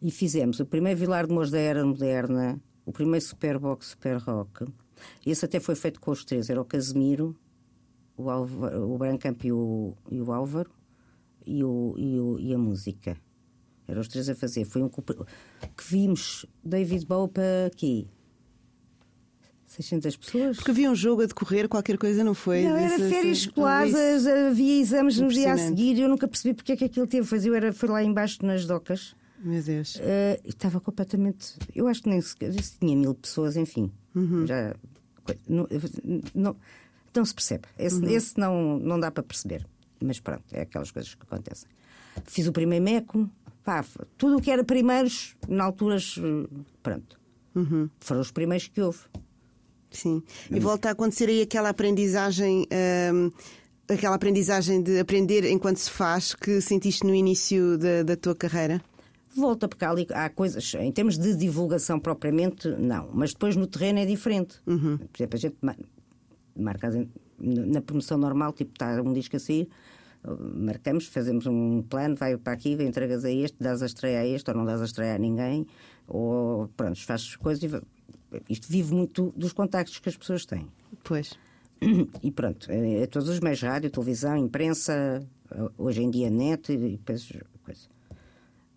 E 0.01 0.11
fizemos 0.11 0.61
o 0.61 0.67
primeiro 0.67 1.01
Vilar 1.01 1.27
de 1.27 1.33
Mouros 1.33 1.51
da 1.51 1.59
Era 1.59 1.85
Moderna, 1.85 2.61
o 2.87 2.93
primeiro 2.93 3.23
Superbox 3.23 3.89
Super 3.89 4.17
Rock. 4.19 4.65
Esse 5.27 5.45
até 5.45 5.61
foi 5.61 5.75
feito 5.75 6.01
com 6.01 6.13
os 6.13 6.25
três: 6.25 6.49
era 6.49 6.61
o 6.61 6.65
Casemiro, 6.65 7.37
o, 8.17 8.31
Álvaro, 8.31 8.91
o 8.91 8.97
Brancamp 8.97 9.45
e 9.45 9.53
o, 9.53 9.95
e 10.11 10.21
o 10.21 10.33
Álvaro, 10.33 10.71
e, 11.45 11.63
o, 11.63 11.95
e, 11.99 12.19
o, 12.19 12.39
e 12.39 12.55
a 12.55 12.59
música. 12.59 13.17
Eram 13.89 14.01
os 14.01 14.09
três 14.09 14.29
a 14.29 14.35
fazer. 14.35 14.65
Foi 14.65 14.83
um 14.83 14.89
que 14.89 15.05
vimos 15.85 16.47
David 16.65 17.05
Bowie 17.05 17.31
para 17.31 17.67
aqui. 17.67 18.09
600 19.67 20.17
pessoas. 20.17 20.57
Porque 20.57 20.71
havia 20.71 20.91
um 20.91 20.95
jogo 20.95 21.23
a 21.23 21.27
decorrer, 21.27 21.69
qualquer 21.69 21.99
coisa, 21.99 22.23
não 22.23 22.35
foi? 22.35 22.63
Não, 22.63 22.77
era 22.77 22.97
Desse, 22.97 23.11
férias 23.11 23.39
assim, 23.39 23.49
escolares, 23.49 24.27
havia 24.27 24.81
exames 24.81 25.21
no 25.21 25.29
dia 25.29 25.53
a 25.53 25.59
seguir. 25.59 25.99
Eu 25.99 26.09
nunca 26.09 26.27
percebi 26.27 26.55
porque 26.55 26.73
é 26.73 26.77
que 26.77 26.85
aquilo 26.85 27.07
teve. 27.07 27.27
Fazia, 27.27 27.55
era, 27.57 27.73
foi 27.73 27.89
lá 27.89 28.03
embaixo 28.03 28.45
nas 28.45 28.65
docas. 28.65 29.15
Meu 29.41 29.63
Deus. 29.63 29.97
Uh, 29.97 30.41
estava 30.45 30.81
completamente. 30.81 31.55
Eu 31.75 31.89
acho 31.89 32.03
que 32.03 32.09
nem 32.09 32.21
sequer. 32.21 32.53
Tinha 32.55 32.97
mil 32.97 33.15
pessoas, 33.15 33.57
enfim. 33.57 33.93
Uhum. 34.15 34.47
Já. 34.47 34.75
Não, 35.49 35.67
não, 36.35 36.57
não, 37.15 37.25
se 37.25 37.35
percebe. 37.35 37.65
Esse, 37.79 37.97
uhum. 37.97 38.09
esse 38.09 38.39
não, 38.39 38.79
não 38.79 39.01
dá 39.01 39.11
para 39.11 39.23
perceber. 39.23 39.67
Mas 40.01 40.21
pronto, 40.21 40.45
é 40.53 40.63
aquelas 40.63 40.91
coisas 40.91 41.15
que 41.15 41.23
acontecem. 41.23 41.69
Fiz 42.25 42.47
o 42.47 42.53
primeiro 42.53 42.85
MECO, 42.85 43.31
Pá, 43.67 43.85
tudo 44.17 44.37
o 44.37 44.41
que 44.41 44.49
era 44.49 44.63
primeiros, 44.63 45.35
na 45.49 45.65
alturas, 45.65 46.15
pronto. 46.85 47.19
Uhum. 47.53 47.91
Foram 47.99 48.21
os 48.21 48.31
primeiros 48.31 48.69
que 48.69 48.81
houve. 48.81 49.01
Sim. 49.91 50.23
E 50.49 50.61
volta 50.61 50.89
a 50.89 50.93
acontecer 50.93 51.29
aí 51.29 51.43
aquela 51.43 51.71
aprendizagem. 51.71 52.69
Hum, 53.13 53.33
aquela 53.89 54.15
aprendizagem 54.15 54.81
de 54.81 55.01
aprender 55.01 55.45
enquanto 55.45 55.79
se 55.79 55.91
faz 55.91 56.33
que 56.33 56.61
sentiste 56.61 57.05
no 57.05 57.13
início 57.13 57.77
da, 57.77 58.05
da 58.05 58.17
tua 58.17 58.37
carreira? 58.37 58.81
Volta, 59.37 59.69
porque 59.69 59.85
há, 59.85 59.91
ali, 59.91 60.07
há 60.11 60.29
coisas, 60.31 60.75
em 60.75 60.91
termos 60.91 61.19
de 61.19 61.35
divulgação 61.37 62.01
propriamente, 62.01 62.69
não. 62.69 63.11
Mas 63.13 63.33
depois 63.33 63.55
no 63.57 63.67
terreno 63.67 63.99
é 63.99 64.07
diferente. 64.07 64.61
Uhum. 64.67 64.99
Por 64.99 65.17
exemplo, 65.17 65.35
a 65.35 65.37
gente 65.37 65.57
marca 66.57 67.09
na 67.39 67.81
promoção 67.83 68.17
normal, 68.17 68.53
tipo, 68.53 68.73
está 68.73 69.01
um 69.03 69.13
disco 69.13 69.37
a 69.37 69.39
sair, 69.39 69.69
marcamos, 70.39 71.07
fazemos 71.07 71.47
um 71.47 71.83
plano, 71.83 72.17
vai 72.17 72.37
para 72.37 72.53
aqui, 72.53 72.73
entregas 72.73 73.25
a 73.25 73.31
este, 73.31 73.57
dás 73.61 73.83
a 73.83 73.87
estreia 73.87 74.21
a 74.21 74.27
este, 74.27 74.51
ou 74.51 74.57
não 74.57 74.65
dás 74.65 74.81
a 74.81 74.85
estreia 74.85 75.15
a 75.15 75.19
ninguém, 75.19 75.67
ou 76.09 76.69
pronto, 76.77 77.05
fazes 77.05 77.37
coisas 77.37 77.63
e 77.63 77.83
isto 78.49 78.69
vive 78.69 78.95
muito 78.95 79.33
dos 79.37 79.53
contactos 79.53 79.99
que 79.99 80.09
as 80.09 80.17
pessoas 80.17 80.45
têm. 80.45 80.67
Pois. 81.05 81.39
E 82.23 82.31
pronto, 82.31 82.71
é, 82.71 83.03
é 83.03 83.07
todos 83.07 83.29
os 83.29 83.39
meios, 83.41 83.61
rádio, 83.61 83.91
televisão, 83.91 84.37
imprensa, 84.37 85.27
hoje 85.77 86.03
em 86.03 86.11
dia 86.11 86.31
net 86.31 86.73
e 86.73 86.97
depois 86.97 87.31
coisa. 87.63 87.96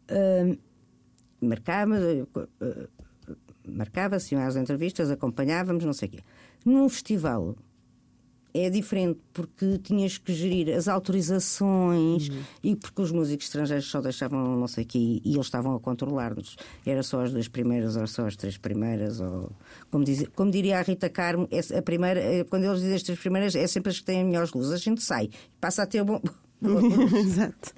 Uh, 0.09 0.57
marcava, 1.41 1.95
uh, 1.95 2.89
marcava-se 3.67 4.35
as 4.35 4.55
entrevistas, 4.55 5.11
acompanhávamos, 5.11 5.85
não 5.85 5.93
sei 5.93 6.07
o 6.07 6.11
quê. 6.11 6.19
Num 6.65 6.89
festival 6.89 7.55
é 8.53 8.69
diferente 8.69 9.19
porque 9.31 9.77
tinhas 9.77 10.17
que 10.17 10.33
gerir 10.33 10.75
as 10.75 10.87
autorizações 10.87 12.29
uhum. 12.29 12.41
e 12.63 12.75
porque 12.75 13.01
os 13.01 13.11
músicos 13.11 13.45
estrangeiros 13.45 13.85
só 13.85 14.01
deixavam 14.01 14.57
não 14.57 14.67
sei 14.67 14.83
o 14.83 14.87
quê 14.87 15.21
e 15.23 15.33
eles 15.33 15.45
estavam 15.45 15.75
a 15.75 15.79
controlar-nos. 15.79 16.55
Era 16.85 17.03
só 17.03 17.21
as 17.21 17.31
duas 17.31 17.47
primeiras 17.47 17.95
ou 17.95 18.07
só 18.07 18.25
as 18.25 18.35
três 18.35 18.57
primeiras. 18.57 19.19
Ou, 19.19 19.51
como, 19.91 20.03
diz, 20.03 20.27
como 20.35 20.49
diria 20.49 20.79
a 20.79 20.81
Rita 20.81 21.09
Carmo, 21.09 21.47
é 21.51 21.77
a 21.77 21.81
primeira, 21.81 22.19
é, 22.19 22.43
quando 22.43 22.65
eles 22.65 22.79
dizem 22.79 22.95
as 22.95 23.03
três 23.03 23.19
primeiras, 23.19 23.55
é 23.55 23.67
sempre 23.67 23.91
as 23.91 23.99
que 23.99 24.05
têm 24.05 24.23
melhores 24.23 24.51
luzes. 24.51 24.71
A 24.71 24.77
gente 24.77 25.01
sai, 25.03 25.29
passa 25.61 25.83
a 25.83 25.85
ter 25.85 26.03
bom. 26.03 26.19
Exato. 27.19 27.73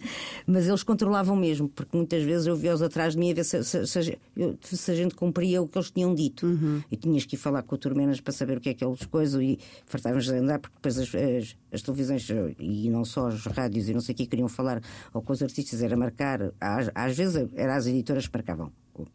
Mas 0.47 0.67
eles 0.67 0.83
controlavam 0.83 1.35
mesmo, 1.35 1.69
porque 1.69 1.95
muitas 1.95 2.23
vezes 2.23 2.47
eu 2.47 2.55
via-os 2.55 2.81
atrás 2.81 3.13
de 3.13 3.19
mim 3.19 3.31
a 3.31 3.35
ver 3.35 3.43
se, 3.43 3.63
se, 3.63 3.85
se, 3.85 4.17
se, 4.61 4.91
a 4.91 4.95
gente 4.95 5.13
cumpria 5.13 5.61
o 5.61 5.67
que 5.67 5.77
eles 5.77 5.91
tinham 5.91 6.13
dito. 6.15 6.45
Uhum. 6.47 6.81
E 6.91 6.97
tinhas 6.97 7.25
que 7.25 7.35
ir 7.35 7.37
falar 7.37 7.61
com 7.63 7.75
o 7.75 7.77
Turmenas 7.77 8.19
para 8.19 8.33
saber 8.33 8.57
o 8.57 8.61
que 8.61 8.69
é 8.69 8.73
que 8.73 8.83
eles 8.83 9.05
coisam 9.05 9.41
e 9.41 9.59
fartávamos 9.85 10.25
de 10.25 10.33
andar, 10.33 10.59
porque 10.59 10.75
depois 10.75 10.97
as, 10.97 11.13
as, 11.13 11.55
as, 11.71 11.81
televisões 11.81 12.27
e 12.59 12.89
não 12.89 13.05
só 13.05 13.27
as 13.27 13.45
rádios 13.45 13.87
e 13.87 13.93
não 13.93 14.01
sei 14.01 14.13
o 14.13 14.17
que 14.17 14.25
queriam 14.25 14.49
falar 14.49 14.81
ou 15.13 15.21
com 15.21 15.31
os 15.31 15.43
artistas, 15.43 15.81
era 15.81 15.95
marcar. 15.95 16.51
Às, 16.59 16.89
às 16.95 17.15
vezes 17.15 17.47
eram 17.55 17.73
as 17.73 17.85
editoras 17.85 18.27
que 18.27 18.35
marcavam. 18.35 18.71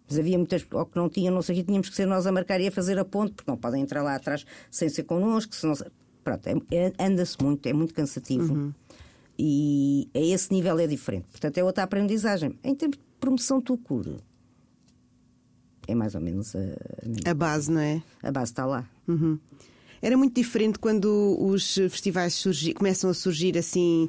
Mas 0.09 0.18
havia 0.18 0.38
muitas, 0.38 0.66
ou 0.72 0.87
que 0.87 0.96
não 0.96 1.09
tinham, 1.09 1.35
não 1.35 1.42
sei 1.42 1.57
o 1.57 1.59
que, 1.59 1.64
tínhamos 1.64 1.88
que 1.88 1.94
ser 1.94 2.07
nós 2.07 2.26
a 2.26 2.33
marcar 2.33 2.61
e 2.61 2.68
a 2.68 2.72
fazer 2.72 2.98
a 2.98 3.05
ponte, 3.05 3.35
porque 3.35 3.50
não 3.50 3.59
podem 3.59 3.83
entrar 3.83 4.02
lá 4.02 4.14
atrás 4.14 4.44
sem 4.70 4.88
ser 4.88 5.05
connosco. 5.05 5.52
Pronto, 6.24 6.46
é, 6.48 6.55
é, 6.74 6.92
anda-se 6.98 7.37
muito, 7.40 7.66
é 7.68 7.72
muito 7.72 7.94
cansativo. 7.94 8.52
Uhum. 8.52 8.72
E 9.38 10.09
a 10.14 10.18
esse 10.18 10.53
nível 10.53 10.79
é 10.79 10.87
diferente. 10.87 11.27
Portanto, 11.31 11.59
é 11.59 11.64
outra 11.64 11.85
aprendizagem. 11.85 12.59
Em 12.64 12.75
termos 12.75 12.96
de 12.96 13.05
promoção 13.20 13.61
do 13.61 13.77
cura, 13.77 14.16
é 15.87 15.94
mais 15.94 16.14
ou 16.14 16.20
menos 16.20 16.55
a, 16.57 17.31
a, 17.31 17.35
base, 17.35 17.70
não 17.70 17.81
é? 17.81 18.03
A 18.22 18.33
base 18.33 18.53
está 18.53 18.64
lá. 18.64 18.88
Uhum. 19.07 19.38
Era 20.03 20.16
muito 20.16 20.35
diferente 20.35 20.79
quando 20.79 21.37
os 21.40 21.75
festivais 21.75 22.35
surgi, 22.35 22.75
começam 22.75 23.09
a 23.11 23.14
surgir 23.14 23.57
assim, 23.57 24.09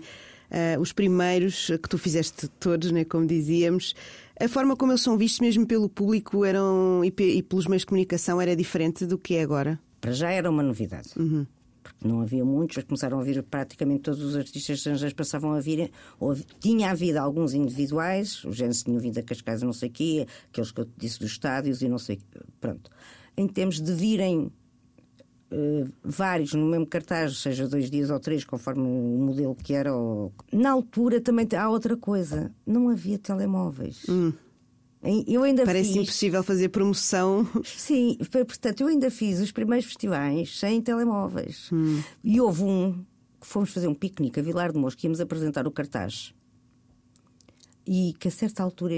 uh, 0.52 0.80
os 0.80 0.92
primeiros, 0.92 1.68
que 1.68 1.90
tu 1.90 1.98
fizeste 1.98 2.48
todos, 2.60 2.92
né, 2.92 3.06
como 3.06 3.26
dizíamos. 3.26 3.96
A 4.40 4.48
forma 4.48 4.76
como 4.76 4.92
eles 4.92 5.02
são 5.02 5.18
vistos, 5.18 5.40
mesmo 5.40 5.66
pelo 5.66 5.90
público 5.90 6.44
eram, 6.44 7.04
e, 7.04 7.14
e 7.22 7.44
pelos 7.44 7.68
meios 7.68 7.82
de 7.82 7.88
comunicação, 7.88 8.42
era 8.42 8.56
diferente 8.56 9.06
do 9.06 9.18
que 9.18 9.36
é 9.36 9.42
agora? 9.42 9.80
Para 10.02 10.12
já 10.12 10.30
era 10.30 10.50
uma 10.50 10.64
novidade. 10.64 11.10
Uhum 11.16 11.46
não 12.04 12.22
havia 12.22 12.46
muitos, 12.46 12.84
começaram 12.84 13.20
a 13.20 13.24
vir 13.24 13.42
praticamente 13.44 14.02
todos 14.02 14.22
os 14.22 14.36
artistas 14.36 14.78
estrangeiros 14.78 15.14
passavam 15.14 15.54
a 15.54 15.60
vir, 15.60 15.92
tinha 16.60 16.92
havido 16.92 17.20
alguns 17.20 17.54
individuais, 17.54 18.44
o 18.44 18.52
Gênesis 18.52 18.84
tinha 18.84 19.00
vindo 19.00 19.18
a 19.18 19.24
Cascais 19.24 19.62
não 19.62 19.74
sei 19.74 19.90
o 19.90 19.92
quê, 19.92 20.28
aqueles 20.50 20.72
que 20.72 20.82
eu 20.82 20.88
disse 20.98 21.20
dos 21.20 21.32
estádios 21.32 21.82
e 21.82 21.88
não 21.88 21.98
sei, 21.98 22.20
pronto. 22.62 22.90
Em 23.36 23.48
termos 23.48 23.82
de 23.82 23.94
virem 23.94 24.52
Uh, 25.50 25.90
vários 26.04 26.54
no 26.54 26.66
mesmo 26.66 26.86
cartaz, 26.86 27.38
seja 27.38 27.70
dois 27.70 27.90
dias 27.90 28.10
ou 28.10 28.20
três, 28.20 28.44
conforme 28.44 28.82
o 28.82 29.18
modelo 29.18 29.56
que 29.56 29.74
era. 29.74 29.96
Ou... 29.96 30.34
Na 30.52 30.72
altura 30.72 31.22
também 31.22 31.48
há 31.58 31.70
outra 31.70 31.96
coisa: 31.96 32.52
não 32.66 32.90
havia 32.90 33.18
telemóveis. 33.18 34.04
Hum. 34.10 34.34
Eu 35.28 35.44
ainda 35.44 35.64
Parece 35.64 35.94
fiz... 35.94 36.04
impossível 36.04 36.44
fazer 36.44 36.70
promoção. 36.70 37.48
Sim, 37.64 38.18
portanto, 38.32 38.82
eu 38.82 38.88
ainda 38.88 39.10
fiz 39.10 39.40
os 39.40 39.52
primeiros 39.52 39.86
festivais 39.86 40.60
sem 40.60 40.82
telemóveis. 40.82 41.70
Hum. 41.72 42.02
E 42.24 42.42
houve 42.42 42.64
um 42.64 43.06
que 43.40 43.48
fomos 43.48 43.72
fazer 43.72 43.88
um 43.88 43.94
piquenique 43.94 44.40
a 44.40 44.44
Vilar 44.44 44.72
de 44.72 44.80
Mosca, 44.80 45.06
íamos 45.06 45.22
apresentar 45.22 45.68
o 45.68 45.72
cartaz. 45.72 46.34
E 47.86 48.14
que 48.20 48.28
a 48.28 48.32
certa 48.32 48.62
altura 48.64 48.96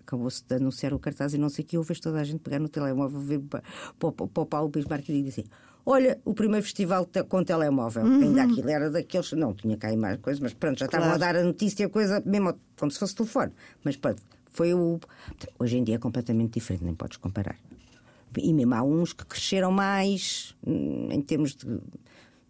acabou-se 0.00 0.42
de 0.44 0.56
anunciar 0.56 0.92
o 0.92 0.98
cartaz 0.98 1.32
e 1.32 1.38
não 1.38 1.48
sei 1.48 1.64
o 1.64 1.68
que, 1.68 1.76
eu 1.76 1.82
vejo 1.82 2.00
toda 2.00 2.20
a 2.20 2.24
gente 2.24 2.40
pegar 2.40 2.58
no 2.58 2.68
telemóvel, 2.68 3.20
ver 3.20 3.38
para, 3.40 3.62
para, 3.98 4.12
para 4.12 4.42
o 4.42 4.46
Paulo 4.46 4.68
Bismarck 4.68 5.08
e 5.08 5.22
dizer 5.22 5.42
assim: 5.42 5.50
Olha, 5.86 6.18
o 6.24 6.34
primeiro 6.34 6.64
festival 6.64 7.08
com 7.28 7.44
telemóvel, 7.44 8.04
uhum. 8.04 8.20
ainda 8.20 8.42
aquilo 8.42 8.68
era 8.68 8.90
daqueles. 8.90 9.30
Não 9.32 9.54
tinha 9.54 9.76
cá 9.76 9.94
mais 9.96 10.18
coisas, 10.18 10.40
mas 10.40 10.54
pronto, 10.54 10.78
já 10.78 10.86
estavam 10.86 11.10
a 11.10 11.18
dar 11.18 11.36
a 11.36 11.44
notícia, 11.44 11.88
coisa 11.88 12.22
mesmo 12.26 12.58
como 12.76 12.90
se 12.90 12.98
fosse 12.98 13.14
telefone. 13.14 13.52
Mas 13.84 13.96
pronto, 13.96 14.20
foi 14.54 14.72
o. 14.72 14.98
Hoje 15.58 15.76
em 15.76 15.84
dia 15.84 15.96
é 15.96 15.98
completamente 15.98 16.54
diferente, 16.54 16.84
nem 16.84 16.94
podes 16.94 17.18
comparar. 17.18 17.56
E 18.36 18.52
mesmo 18.52 18.74
há 18.74 18.82
uns 18.82 19.12
que 19.12 19.24
cresceram 19.26 19.70
mais 19.70 20.56
hum, 20.66 21.08
em 21.10 21.20
termos 21.20 21.54
de. 21.54 21.66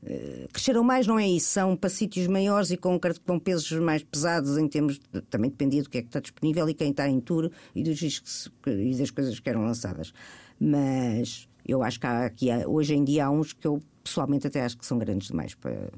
eh, 0.05 0.47
Cresceram 0.53 0.85
mais, 0.85 1.07
não 1.07 1.19
é 1.19 1.29
isso? 1.29 1.49
São 1.49 1.77
para 1.77 1.91
sítios 1.91 2.27
maiores 2.27 2.71
e 2.71 2.77
com, 2.77 2.99
com 3.27 3.39
pesos 3.39 3.71
mais 3.81 4.03
pesados 4.03 4.57
em 4.57 4.69
termos. 4.69 4.99
De, 5.13 5.21
também 5.23 5.51
dependia 5.51 5.83
do 5.83 5.91
que 5.91 5.99
é 5.99 6.03
que 6.03 6.09
está 6.09 6.21
disponível 6.21 6.69
e 6.69 6.75
quem 6.75 6.91
está 6.91 7.09
em 7.09 7.21
tour 7.21 7.51
e 7.75 7.83
dos 7.83 7.99
discos 7.99 8.51
e 8.67 8.95
das 8.97 9.11
coisas 9.11 9.39
que 9.41 9.49
eram 9.51 9.63
lançadas. 9.65 10.13
Mas 10.59 11.49
eu 11.67 11.83
acho 11.83 11.99
que 12.01 12.07
há 12.07 12.27
aqui, 12.27 12.49
hoje 12.67 12.95
em 12.95 13.05
dia, 13.05 13.27
há 13.27 13.31
uns 13.31 13.53
que 13.53 13.67
eu 13.67 13.83
pessoalmente 14.03 14.47
até 14.47 14.63
acho 14.63 14.77
que 14.79 14.87
são 14.87 14.99
grandes 14.99 15.29
demais 15.29 15.55
para. 15.55 15.91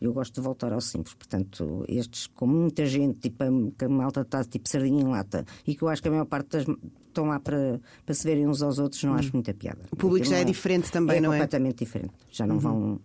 Eu 0.00 0.12
gosto 0.12 0.34
de 0.34 0.40
voltar 0.40 0.72
ao 0.72 0.80
simples, 0.80 1.14
portanto, 1.14 1.84
estes 1.88 2.26
com 2.26 2.46
muita 2.46 2.84
gente, 2.86 3.18
tipo, 3.20 3.42
a- 3.44 3.70
que 3.78 3.84
a 3.84 3.88
malta 3.88 4.20
está 4.22 4.44
tipo 4.44 4.68
sardinha 4.68 5.02
em 5.02 5.06
lata, 5.06 5.44
e 5.66 5.74
que 5.74 5.82
eu 5.82 5.88
acho 5.88 6.02
que 6.02 6.08
a 6.08 6.10
maior 6.10 6.24
parte 6.26 6.48
das 6.50 6.66
estão 7.08 7.26
lá 7.26 7.38
para, 7.38 7.80
para 8.04 8.14
se 8.14 8.24
verem 8.24 8.46
uns 8.48 8.60
aos 8.62 8.78
outros, 8.78 9.02
não 9.04 9.14
acho 9.14 9.30
muita 9.32 9.54
piada. 9.54 9.80
O 9.92 9.96
público 9.96 10.26
já 10.26 10.36
é 10.36 10.40
não 10.40 10.46
diferente 10.50 10.90
também, 10.90 11.18
é 11.18 11.20
não 11.20 11.32
é? 11.32 11.36
completamente 11.38 11.78
diferente. 11.84 12.12
Já 12.30 12.44
não 12.46 12.58
vão, 12.58 13.00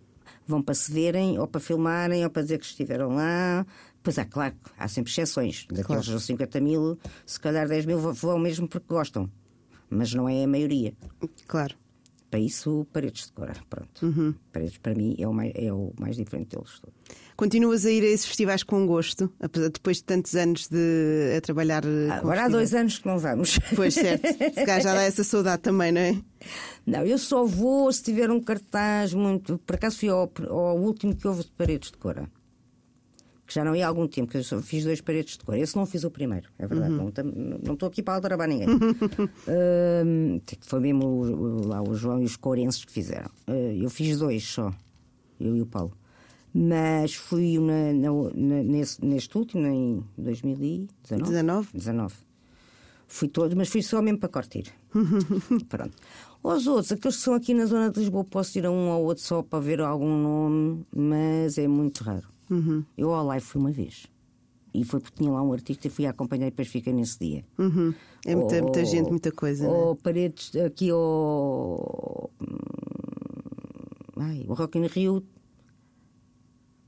vão 0.46 0.60
para 0.62 0.74
se 0.74 0.90
verem, 0.92 1.38
ou 1.38 1.46
para 1.46 1.60
filmarem, 1.60 2.24
ou 2.24 2.30
para 2.30 2.42
dizer 2.42 2.58
que 2.58 2.64
estiveram 2.66 3.10
lá. 3.14 3.64
Pois 4.02 4.18
é, 4.18 4.24
claro, 4.24 4.54
há 4.78 4.88
sempre 4.88 5.12
exceções. 5.12 5.66
Daqueles 5.70 6.06
50 6.24 6.60
mil, 6.60 6.98
se 7.26 7.38
calhar 7.38 7.68
10 7.68 7.86
mil 7.86 7.98
vão 8.00 8.38
mesmo 8.38 8.66
porque 8.66 8.86
gostam. 8.88 9.30
Mas 9.88 10.12
não 10.14 10.28
é 10.28 10.42
a 10.44 10.46
maioria. 10.48 10.92
Claro. 11.46 11.74
Para 12.30 12.38
isso, 12.38 12.86
paredes 12.92 13.26
de 13.26 13.32
cora. 13.32 13.54
Pronto. 13.68 14.06
Uhum. 14.06 14.32
Paredes, 14.52 14.78
para 14.78 14.94
mim, 14.94 15.16
é 15.18 15.26
o 15.26 15.32
mais, 15.34 15.52
é 15.56 15.72
o 15.72 15.92
mais 15.98 16.16
diferente 16.16 16.50
deles 16.56 16.78
todos. 16.78 16.94
Continuas 17.36 17.84
a 17.86 17.90
ir 17.90 18.02
a 18.04 18.06
esses 18.06 18.26
festivais 18.26 18.62
com 18.62 18.86
gosto, 18.86 19.32
apesar 19.40 19.70
depois 19.70 19.96
de 19.96 20.04
tantos 20.04 20.36
anos 20.36 20.68
de 20.68 21.34
a 21.36 21.40
trabalhar. 21.40 21.82
eh, 21.84 22.10
Agora 22.10 22.44
há 22.44 22.48
dois 22.48 22.72
anos 22.74 22.98
que 22.98 23.06
não 23.08 23.18
vamos. 23.18 23.58
Pois 23.74 23.94
certo. 23.94 24.26
Se 24.28 24.50
calhar 24.64 24.80
já 24.82 24.94
dá 24.94 25.02
essa 25.02 25.24
saudade 25.24 25.62
também, 25.62 25.90
não 25.90 26.00
é? 26.00 26.16
Não, 26.86 27.04
eu 27.04 27.18
só 27.18 27.44
vou 27.44 27.90
se 27.92 28.02
tiver 28.02 28.30
um 28.30 28.40
cartaz 28.40 29.12
muito. 29.12 29.58
Por 29.66 29.74
acaso 29.74 29.98
fui 29.98 30.08
ao, 30.08 30.30
ao 30.48 30.78
último 30.78 31.16
que 31.16 31.26
houve 31.26 31.42
de 31.42 31.48
paredes 31.50 31.90
de 31.90 31.96
cora. 31.98 32.30
Que 33.50 33.54
já 33.56 33.64
não 33.64 33.74
ia 33.74 33.84
há 33.84 33.88
algum 33.88 34.06
tempo, 34.06 34.30
que 34.30 34.36
eu 34.38 34.44
só 34.44 34.60
fiz 34.60 34.84
dois 34.84 35.00
paredes 35.00 35.36
de 35.36 35.42
cor. 35.44 35.56
Esse 35.56 35.74
não 35.74 35.84
fiz 35.84 36.04
o 36.04 36.10
primeiro, 36.12 36.48
é 36.56 36.68
verdade. 36.68 36.92
Não 36.94 37.10
tam- 37.10 37.24
Não 37.64 37.74
estou 37.74 37.88
aqui 37.88 38.00
para 38.00 38.14
aldrabar 38.14 38.46
ninguém. 38.46 38.68
Ahm, 39.48 40.40
foi 40.60 40.78
mesmo 40.78 41.04
o- 41.04 41.66
lá 41.66 41.82
o 41.82 41.92
João 41.96 42.20
e 42.22 42.24
os 42.24 42.36
corenses 42.36 42.84
que 42.84 42.92
fizeram. 42.92 43.28
Ah, 43.48 43.52
eu 43.52 43.90
fiz 43.90 44.18
dois 44.18 44.44
só, 44.44 44.72
eu 45.40 45.56
e 45.56 45.62
o 45.62 45.66
Paulo. 45.66 45.92
Mas 46.54 47.14
fui 47.14 47.58
na- 47.58 47.92
na- 47.92 48.30
na- 48.34 48.62
nesse- 48.62 49.04
neste 49.04 49.36
último, 49.36 49.66
em 49.66 50.04
2019. 50.16 51.28
19? 51.30 51.68
19. 51.74 52.14
Fui 53.08 53.26
todo, 53.26 53.56
mas 53.56 53.68
fui 53.68 53.82
só 53.82 54.00
mesmo 54.00 54.18
para 54.20 54.28
curtir. 54.28 54.72
Pronto. 55.68 55.96
Os 56.42 56.66
outros, 56.68 56.92
aqueles 56.92 57.16
que 57.16 57.22
são 57.24 57.34
aqui 57.34 57.52
na 57.52 57.66
zona 57.66 57.90
de 57.90 57.98
Lisboa, 57.98 58.24
posso 58.24 58.56
ir 58.58 58.64
a 58.64 58.70
um 58.70 58.90
ou 58.90 59.04
outro 59.04 59.24
só 59.24 59.42
para 59.42 59.58
ver 59.58 59.80
algum 59.80 60.16
nome, 60.22 60.84
mas 60.94 61.58
é 61.58 61.66
muito 61.66 62.04
raro. 62.04 62.28
Eu 62.96 63.12
ao 63.14 63.24
live 63.26 63.44
fui 63.44 63.60
uma 63.60 63.70
vez. 63.72 64.06
E 64.72 64.84
foi 64.84 65.00
porque 65.00 65.16
tinha 65.18 65.32
lá 65.32 65.42
um 65.42 65.56
que 65.56 65.78
eu 65.86 65.90
fui 65.90 66.06
acompanhar 66.06 66.46
e 66.46 66.50
depois 66.50 66.68
fiquei 66.68 66.92
nesse 66.92 67.18
dia. 67.18 67.44
Uhum. 67.58 67.92
É 68.24 68.36
muita, 68.36 68.62
muita 68.62 68.78
Ou- 68.80 68.84
gente, 68.84 69.10
muita 69.10 69.32
coisa. 69.32 69.66
não 69.66 69.74
é? 69.74 69.78
Ou 69.78 69.96
paredes 69.96 70.54
aqui 70.56 70.90
ao. 70.90 72.30
Ai, 74.16 74.44
o 74.48 74.54
Rock 74.54 74.78
in 74.78 74.86
Rio. 74.86 75.24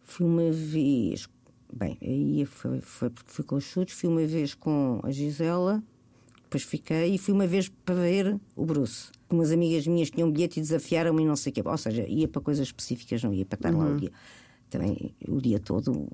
Fui 0.03 0.27
uma 0.27 0.51
vez. 0.51 1.29
Bem, 1.73 1.97
aí 2.03 2.45
foi, 2.45 2.81
foi 2.81 3.09
porque 3.11 3.31
fui 3.33 3.45
com 3.45 3.57
os 3.57 3.65
chutes. 3.65 3.95
Fui 3.95 4.09
uma 4.09 4.25
vez 4.27 4.55
com 4.55 5.01
a 5.03 5.11
Gisela. 5.11 5.83
Depois 6.43 6.65
fiquei 6.65 7.15
e 7.15 7.19
fui 7.19 7.33
uma 7.33 7.47
vez 7.47 7.69
para 7.69 7.95
ver 7.95 8.39
o 8.55 8.67
Bruce. 8.67 9.11
Umas 9.31 9.51
amigas 9.51 9.87
minhas 9.87 10.11
tinham 10.11 10.29
um 10.29 10.31
bilhete 10.33 10.61
e 10.61 10.63
desafiaram-me 10.63 11.23
e 11.23 11.27
não 11.27 11.35
sei 11.37 11.51
o 11.51 11.55
quê. 11.55 11.63
Ou 11.65 11.79
seja, 11.79 12.07
ia 12.07 12.29
para 12.29 12.43
coisas 12.43 12.67
específicas, 12.69 13.23
não 13.25 13.33
ia 13.33 13.47
para 13.47 13.57
estar 13.57 13.71
lá 13.71 13.87
Uhum. 13.87 13.95
o 13.97 14.01
dia. 14.01 14.13
Também 14.73 15.15
o 15.29 15.39
dia 15.41 15.61
todo. 15.61 16.09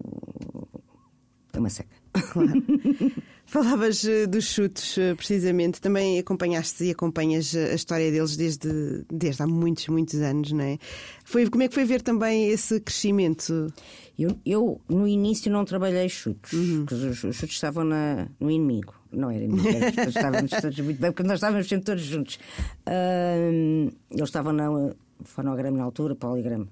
É 1.53 1.59
uma 1.59 1.71
seca. 1.71 1.89
Falavas 3.47 4.05
eh, 4.05 4.27
dos 4.27 4.45
chutes, 4.47 4.99
eh, 4.99 5.15
precisamente. 5.15 5.81
Também 5.81 6.19
acompanhaste 6.19 6.85
e 6.85 6.91
acompanhas 6.91 7.55
eh, 7.55 7.71
a 7.71 7.75
história 7.75 8.11
deles 8.11 8.37
desde, 8.37 9.05
desde 9.11 9.43
há 9.43 9.47
muitos, 9.47 9.87
muitos 9.89 10.17
anos, 10.21 10.51
não 10.53 10.65
é? 10.65 10.79
Foi, 11.25 11.49
como 11.49 11.63
é 11.63 11.69
que 11.69 11.75
foi 11.75 11.85
ver 11.85 12.03
também 12.03 12.49
esse 12.49 12.81
crescimento? 12.81 13.73
Eu, 14.19 14.37
eu, 14.45 14.81
no 14.89 15.07
início 15.07 15.51
não 15.53 15.65
trabalhei 15.65 16.09
chutes, 16.09 16.53
Uhum. 16.53 16.85
porque 16.85 16.95
os, 16.97 17.25
os 17.25 17.37
chutes 17.37 17.55
estavam 17.55 17.85
na, 17.85 18.27
no 18.41 18.51
inimigo. 18.51 18.93
Não 19.13 19.31
era 19.31 19.45
inimigo, 19.45 19.69
era 19.69 20.09
estávamos 20.09 20.51
todos 20.61 20.79
muito 20.81 21.01
bem, 21.01 21.13
porque 21.13 21.23
nós 21.27 21.37
estávamos 21.39 21.69
sempre 21.69 21.85
todos 21.87 22.03
juntos. 22.03 22.39
Ahm, 22.87 23.89
eles 24.11 24.29
estavam 24.29 24.53
na 24.53 24.93
fonograma 25.25 25.79
na 25.79 25.85
altura, 25.85 26.15
poligrama. 26.15 26.69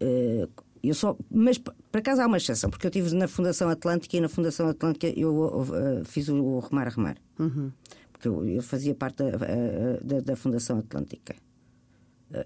Eh, 0.00 0.48
eu 0.88 0.94
só, 0.94 1.16
mas 1.30 1.58
p- 1.58 1.70
por 1.90 1.98
acaso 1.98 2.20
há 2.22 2.26
uma 2.26 2.36
exceção, 2.36 2.68
porque 2.70 2.86
eu 2.86 2.88
estive 2.88 3.14
na 3.14 3.26
Fundação 3.28 3.68
Atlântica 3.68 4.16
e 4.16 4.20
na 4.20 4.28
Fundação 4.28 4.68
Atlântica 4.68 5.06
eu 5.18 5.66
eh, 5.74 6.02
fiz 6.04 6.28
o, 6.28 6.36
o 6.36 6.58
Remar 6.60 6.88
Remar. 6.88 7.16
Porque 8.12 8.28
eu, 8.28 8.44
eu 8.46 8.62
fazia 8.62 8.94
parte 8.94 9.16
da, 9.22 9.30
eh, 9.46 10.00
da, 10.02 10.20
da 10.20 10.36
Fundação 10.36 10.78
Atlântica. 10.78 11.34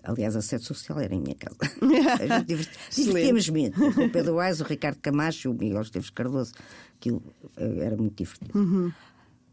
Aliás, 0.02 0.36
a 0.36 0.42
sede 0.42 0.64
social 0.64 0.98
era 1.00 1.14
em 1.14 1.20
minha 1.20 1.34
casa. 1.36 1.56
Divertíamos 2.94 3.48
muito. 3.48 3.82
O 4.02 4.10
Pedro 4.10 4.38
Ais, 4.38 4.60
o 4.60 4.64
Ricardo 4.64 4.98
Camacho, 5.00 5.50
o 5.50 5.54
Miguel 5.54 5.80
Esteves 5.80 6.10
Cardoso. 6.10 6.52
Aquilo 6.96 7.22
era 7.56 7.96
muito 7.96 8.14
divertido. 8.16 8.92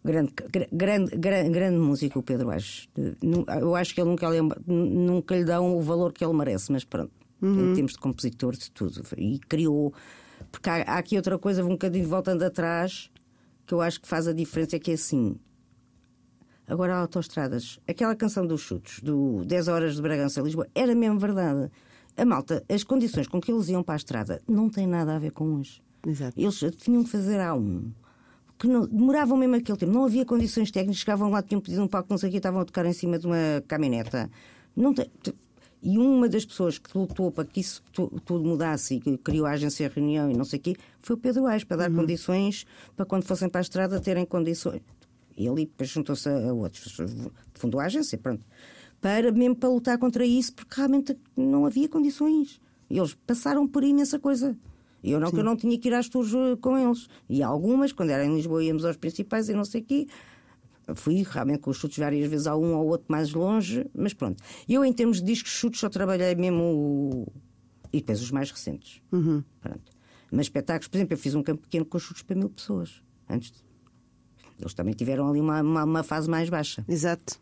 Grande, 0.04 0.34
gra- 0.52 0.68
grande, 0.72 1.16
grande, 1.18 1.50
grande 1.52 1.78
músico, 1.80 2.20
o 2.20 2.24
Pedro 2.24 2.50
Ais. 2.50 2.90
Eu 3.62 3.76
acho 3.76 3.96
que 3.96 4.02
ele 4.02 4.10
nunca, 4.10 4.28
lhe- 4.30 4.42
nunca 4.68 5.36
lhe 5.36 5.46
dão 5.46 5.78
o 5.78 5.82
valor 5.82 6.12
que 6.12 6.24
ele 6.26 6.34
merece, 6.34 6.72
mas 6.72 6.84
pronto, 6.84 7.12
em 7.42 7.74
termos 7.74 7.94
de 7.94 8.00
compositor, 8.00 8.56
de 8.56 8.72
tudo. 8.72 9.02
E 9.18 9.40
criou. 9.40 9.94
Porque 10.52 10.70
há, 10.70 10.76
há 10.84 10.98
aqui 10.98 11.16
outra 11.18 11.38
coisa, 11.38 11.64
um 11.64 11.70
bocadinho 11.70 12.08
voltando 12.08 12.44
atrás, 12.44 13.10
que 13.66 13.74
eu 13.74 13.82
acho 13.82 14.02
que 14.02 14.08
faz 14.08 14.28
a 14.28 14.34
diferença, 14.34 14.78
que 14.80 14.92
é 14.92 14.94
assim. 14.96 15.38
Agora, 16.68 16.96
autoestradas. 16.98 17.80
Aquela 17.88 18.16
canção 18.16 18.46
dos 18.46 18.62
chutes, 18.62 19.00
do 19.02 19.44
10 19.46 19.68
horas 19.68 19.96
de 19.96 20.02
Bragança 20.02 20.42
a 20.42 20.44
Lisboa, 20.44 20.68
era 20.74 20.96
mesmo 20.96 21.20
verdade. 21.20 21.70
A 22.18 22.26
malta, 22.26 22.64
as 22.68 22.84
condições 22.84 23.28
com 23.28 23.40
que 23.40 23.52
eles 23.52 23.70
iam 23.70 23.84
para 23.84 23.96
a 23.96 23.98
estrada 23.98 24.42
não 24.48 24.70
têm 24.70 24.88
nada 24.88 25.16
a 25.16 25.20
ver 25.20 25.32
com 25.32 25.56
hoje. 25.56 25.82
Exato. 26.08 26.40
Eles 26.40 26.60
tinham 26.78 27.04
que 27.04 27.10
fazer 27.10 27.40
a 27.40 27.54
um. 27.54 27.92
Que 28.58 28.68
não, 28.68 28.88
demoravam 28.88 29.38
mesmo 29.38 29.56
aquele 29.56 29.78
tempo. 29.78 29.92
Não 29.92 30.06
havia 30.06 30.26
condições 30.26 30.72
técnicas. 30.72 31.02
Chegavam 31.02 31.30
lá, 31.30 31.42
tinham 31.44 31.60
pedido 31.62 31.84
um 31.84 31.88
palco, 31.88 32.08
não 32.10 32.18
sei 32.18 32.30
o 32.30 32.32
que, 32.32 32.38
estavam 32.38 32.62
a 32.62 32.66
tocar 32.66 32.86
em 32.86 32.94
cima 32.94 33.20
de 33.20 33.28
uma 33.28 33.62
caminhoneta. 33.68 34.30
Não 34.76 34.94
tem- 34.94 35.10
te- 35.22 35.36
e 35.84 35.98
uma 35.98 36.28
das 36.28 36.46
pessoas 36.46 36.78
que 36.80 36.98
lutou 36.98 37.32
para 37.32 37.46
que 37.46 37.60
isso 37.60 37.84
tu- 37.94 38.12
tudo 38.26 38.44
mudasse 38.44 38.96
e 38.96 39.00
que 39.00 39.18
criou 39.18 39.46
a 39.46 39.52
agência 39.52 39.92
reunião 39.94 40.30
e 40.32 40.36
não 40.36 40.44
sei 40.46 40.60
o 40.60 40.62
quê, 40.62 40.76
foi 41.02 41.16
o 41.16 41.20
Pedro 41.20 41.46
Ais, 41.46 41.64
para 41.64 41.78
dar 41.78 41.92
condições 41.92 42.66
para 42.96 43.06
quando 43.06 43.24
fossem 43.24 43.48
para 43.50 43.60
a 43.60 43.64
estrada 43.64 44.00
terem 44.00 44.26
condições. 44.26 44.82
Ele 45.38 45.66
depois 45.66 45.90
juntou-se 45.90 46.28
a 46.30 46.50
a 46.50 46.54
outros, 46.54 46.98
fundou 47.54 47.80
a 47.80 47.86
agência, 47.86 48.18
pronto. 48.18 48.46
Para, 49.02 49.32
mesmo 49.32 49.56
para 49.56 49.70
lutar 49.70 49.98
contra 50.00 50.26
isso, 50.26 50.54
porque 50.54 50.74
realmente 50.76 51.16
não 51.38 51.66
havia 51.66 51.88
condições. 51.88 52.60
Eles 52.90 53.14
passaram 53.28 53.68
por 53.68 53.84
imensa 53.84 54.18
coisa. 54.18 54.58
Eu 55.04 55.20
não, 55.20 55.30
que 55.30 55.38
eu 55.38 55.44
não 55.44 55.56
tinha 55.56 55.78
que 55.78 55.88
ir 55.88 55.94
às 55.94 56.10
tours 56.10 56.34
eh, 56.34 56.56
com 56.60 56.76
eles. 56.78 57.08
E 57.30 57.44
algumas, 57.44 57.92
quando 57.92 58.10
era 58.10 58.26
em 58.26 58.34
Lisboa, 58.36 58.64
íamos 58.64 58.84
aos 58.86 58.98
principais 58.98 59.50
e 59.50 59.54
não 59.54 59.64
sei 59.66 59.82
o 59.82 59.84
quê. 59.84 60.08
Fui 60.94 61.24
realmente 61.28 61.60
com 61.62 61.72
os 61.72 61.78
chutes 61.78 61.98
várias 61.98 62.30
vezes 62.30 62.46
a 62.46 62.56
um 62.56 62.76
ou 62.76 62.88
outro 62.88 63.08
mais 63.10 63.34
longe, 63.34 63.86
mas 63.94 64.14
pronto. 64.14 64.44
Eu, 64.70 64.86
em 64.86 64.94
termos 64.94 65.18
de 65.20 65.26
discos 65.26 65.52
chutes, 65.52 65.80
só 65.80 65.90
trabalhei 65.90 66.36
mesmo. 66.36 66.62
o- 66.64 67.28
E 67.92 68.00
depois 68.00 68.22
os 68.22 68.30
mais 68.30 68.52
recentes. 68.52 69.02
Pronto. 69.10 69.92
Mas 70.32 70.46
espetáculos, 70.48 70.88
por 70.88 70.98
exemplo, 70.98 71.14
eu 71.14 71.18
fiz 71.18 71.34
um 71.34 71.42
campo 71.42 71.62
pequeno 71.64 71.86
com 71.86 71.98
chutes 71.98 72.22
para 72.24 72.36
mil 72.36 72.50
pessoas. 72.50 73.02
Antes 73.30 73.52
de... 73.52 73.58
Eles 74.60 74.74
também 74.74 74.94
tiveram 74.94 75.28
ali 75.30 75.40
uma, 75.40 75.62
uma, 75.62 75.84
uma 75.84 76.04
fase 76.04 76.30
mais 76.30 76.50
baixa. 76.50 76.84
Exato. 76.88 77.40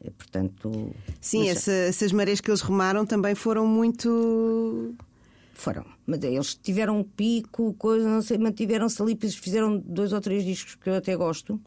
Eh, 0.00 0.10
Portanto. 0.10 0.92
Sim, 1.20 1.40
mas 1.40 1.48
essa- 1.58 1.70
essas 1.72 2.12
marés 2.12 2.40
que 2.40 2.50
eles 2.50 2.60
remaram 2.62 3.06
também 3.06 3.34
foram 3.34 3.66
muito. 3.66 4.94
Foram. 5.54 5.84
Mas 6.06 6.22
eles 6.22 6.54
tiveram 6.54 6.98
um 6.98 7.04
pico, 7.04 7.72
coisa, 7.74 8.08
não 8.08 8.22
sei, 8.22 8.38
mantiveram-se 8.38 9.00
ali, 9.00 9.16
fizeram 9.30 9.78
dois 9.78 10.12
ou 10.12 10.20
três 10.20 10.44
discos 10.44 10.74
que 10.74 10.88
eu 10.90 10.94
até 10.94 11.14
gosto. 11.16 11.60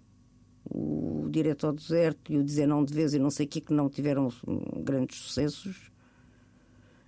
O 0.70 1.28
Direto 1.30 1.68
ao 1.68 1.74
Deserto 1.74 2.34
e 2.34 2.38
o 2.38 2.44
Dizer 2.44 2.68
Não 2.68 2.84
de 2.84 2.94
Vez 2.94 3.14
e 3.14 3.20
não 3.20 3.30
sei 3.30 3.46
o 3.46 3.50
que, 3.50 3.62
que 3.62 3.74
não 3.74 3.90
tiveram 3.90 4.30
grandes 4.84 5.18
sucessos. 5.20 5.92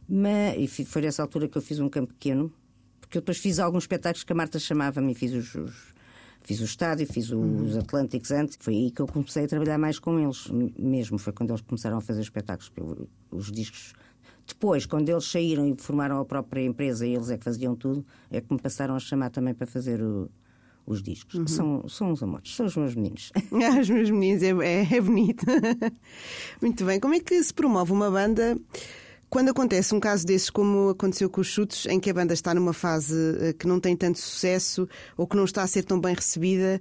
Mas, 0.08 0.56
e 0.58 0.86
foi 0.86 1.02
nessa 1.02 1.22
altura 1.22 1.48
que 1.48 1.58
eu 1.58 1.62
fiz 1.62 1.80
um 1.80 1.90
campo 1.90 2.14
pequeno, 2.14 2.52
porque 3.02 3.18
eu 3.18 3.22
depois 3.22 3.38
fiz 3.40 3.60
alguns 3.60 3.84
espetáculos 3.84 4.24
que 4.24 4.32
a 4.32 4.36
Marta 4.36 4.58
chamava-me 4.60 5.12
e 5.12 5.16
fiz 5.16 5.34
os, 5.34 5.56
os- 5.56 5.98
Fiz 6.44 6.62
o 6.62 6.64
estádio, 6.64 7.06
fiz 7.06 7.30
os 7.30 7.76
Atlânticos 7.76 8.32
antes. 8.32 8.58
Foi 8.62 8.74
aí 8.74 8.90
que 8.92 9.02
eu 9.02 9.08
comecei 9.08 9.44
a 9.44 9.48
trabalhar 9.50 9.78
mais 9.78 10.00
com 10.00 10.18
eles, 10.18 10.48
mesmo. 10.80 11.18
Foi 11.18 11.34
quando 11.34 11.50
eles 11.50 11.60
começaram 11.62 11.98
a 11.98 12.02
fazer 12.02 12.22
espetáculos. 12.22 12.72
os 13.30 13.52
discos. 13.52 13.92
Depois, 14.48 14.86
quando 14.86 15.10
eles 15.10 15.26
saíram 15.26 15.68
e 15.68 15.76
formaram 15.76 16.22
a 16.22 16.24
própria 16.26 16.62
empresa 16.64 17.06
e 17.06 17.14
eles 17.16 17.30
é 17.30 17.38
que 17.38 17.44
faziam 17.44 17.76
tudo, 17.76 18.06
é 18.32 18.40
que 18.40 18.54
me 18.54 18.62
passaram 18.62 18.96
a 18.96 19.00
chamar 19.00 19.30
também 19.30 19.54
para 19.54 19.68
fazer 19.68 20.02
o- 20.02 20.30
os 20.88 21.04
discos. 21.04 21.38
Que 21.44 21.52
são, 21.52 21.88
são 21.88 22.12
os 22.12 22.24
amores, 22.24 22.56
são 22.56 22.66
os 22.66 22.76
meus 22.76 22.96
meninos. 22.96 23.32
Ah, 23.36 23.78
os 23.80 23.90
meus 23.90 24.10
meninos, 24.10 24.42
é, 24.42 24.50
é, 24.50 24.96
é 24.96 25.02
bonito. 25.02 25.46
Muito 26.62 26.86
bem. 26.86 27.00
Como 27.00 27.14
é 27.14 27.20
que 27.20 27.44
se 27.44 27.54
promove 27.54 27.92
uma 27.92 28.10
banda 28.10 28.58
quando 29.30 29.50
acontece 29.50 29.94
um 29.94 30.00
caso 30.00 30.26
desses, 30.26 30.50
como 30.50 30.90
aconteceu 30.90 31.30
com 31.30 31.42
os 31.42 31.48
chutes, 31.48 31.86
em 31.88 32.00
que 32.00 32.10
a 32.10 32.14
banda 32.14 32.34
está 32.34 32.54
numa 32.54 32.72
fase 32.72 33.16
eh, 33.42 33.54
que 33.54 33.68
não 33.68 33.80
tem 33.80 33.96
tanto 33.96 34.20
sucesso 34.20 34.88
ou 35.18 35.28
que 35.28 35.36
não 35.36 35.44
está 35.44 35.64
a 35.64 35.68
ser 35.68 35.84
tão 35.84 36.00
bem 36.00 36.16
recebida, 36.16 36.80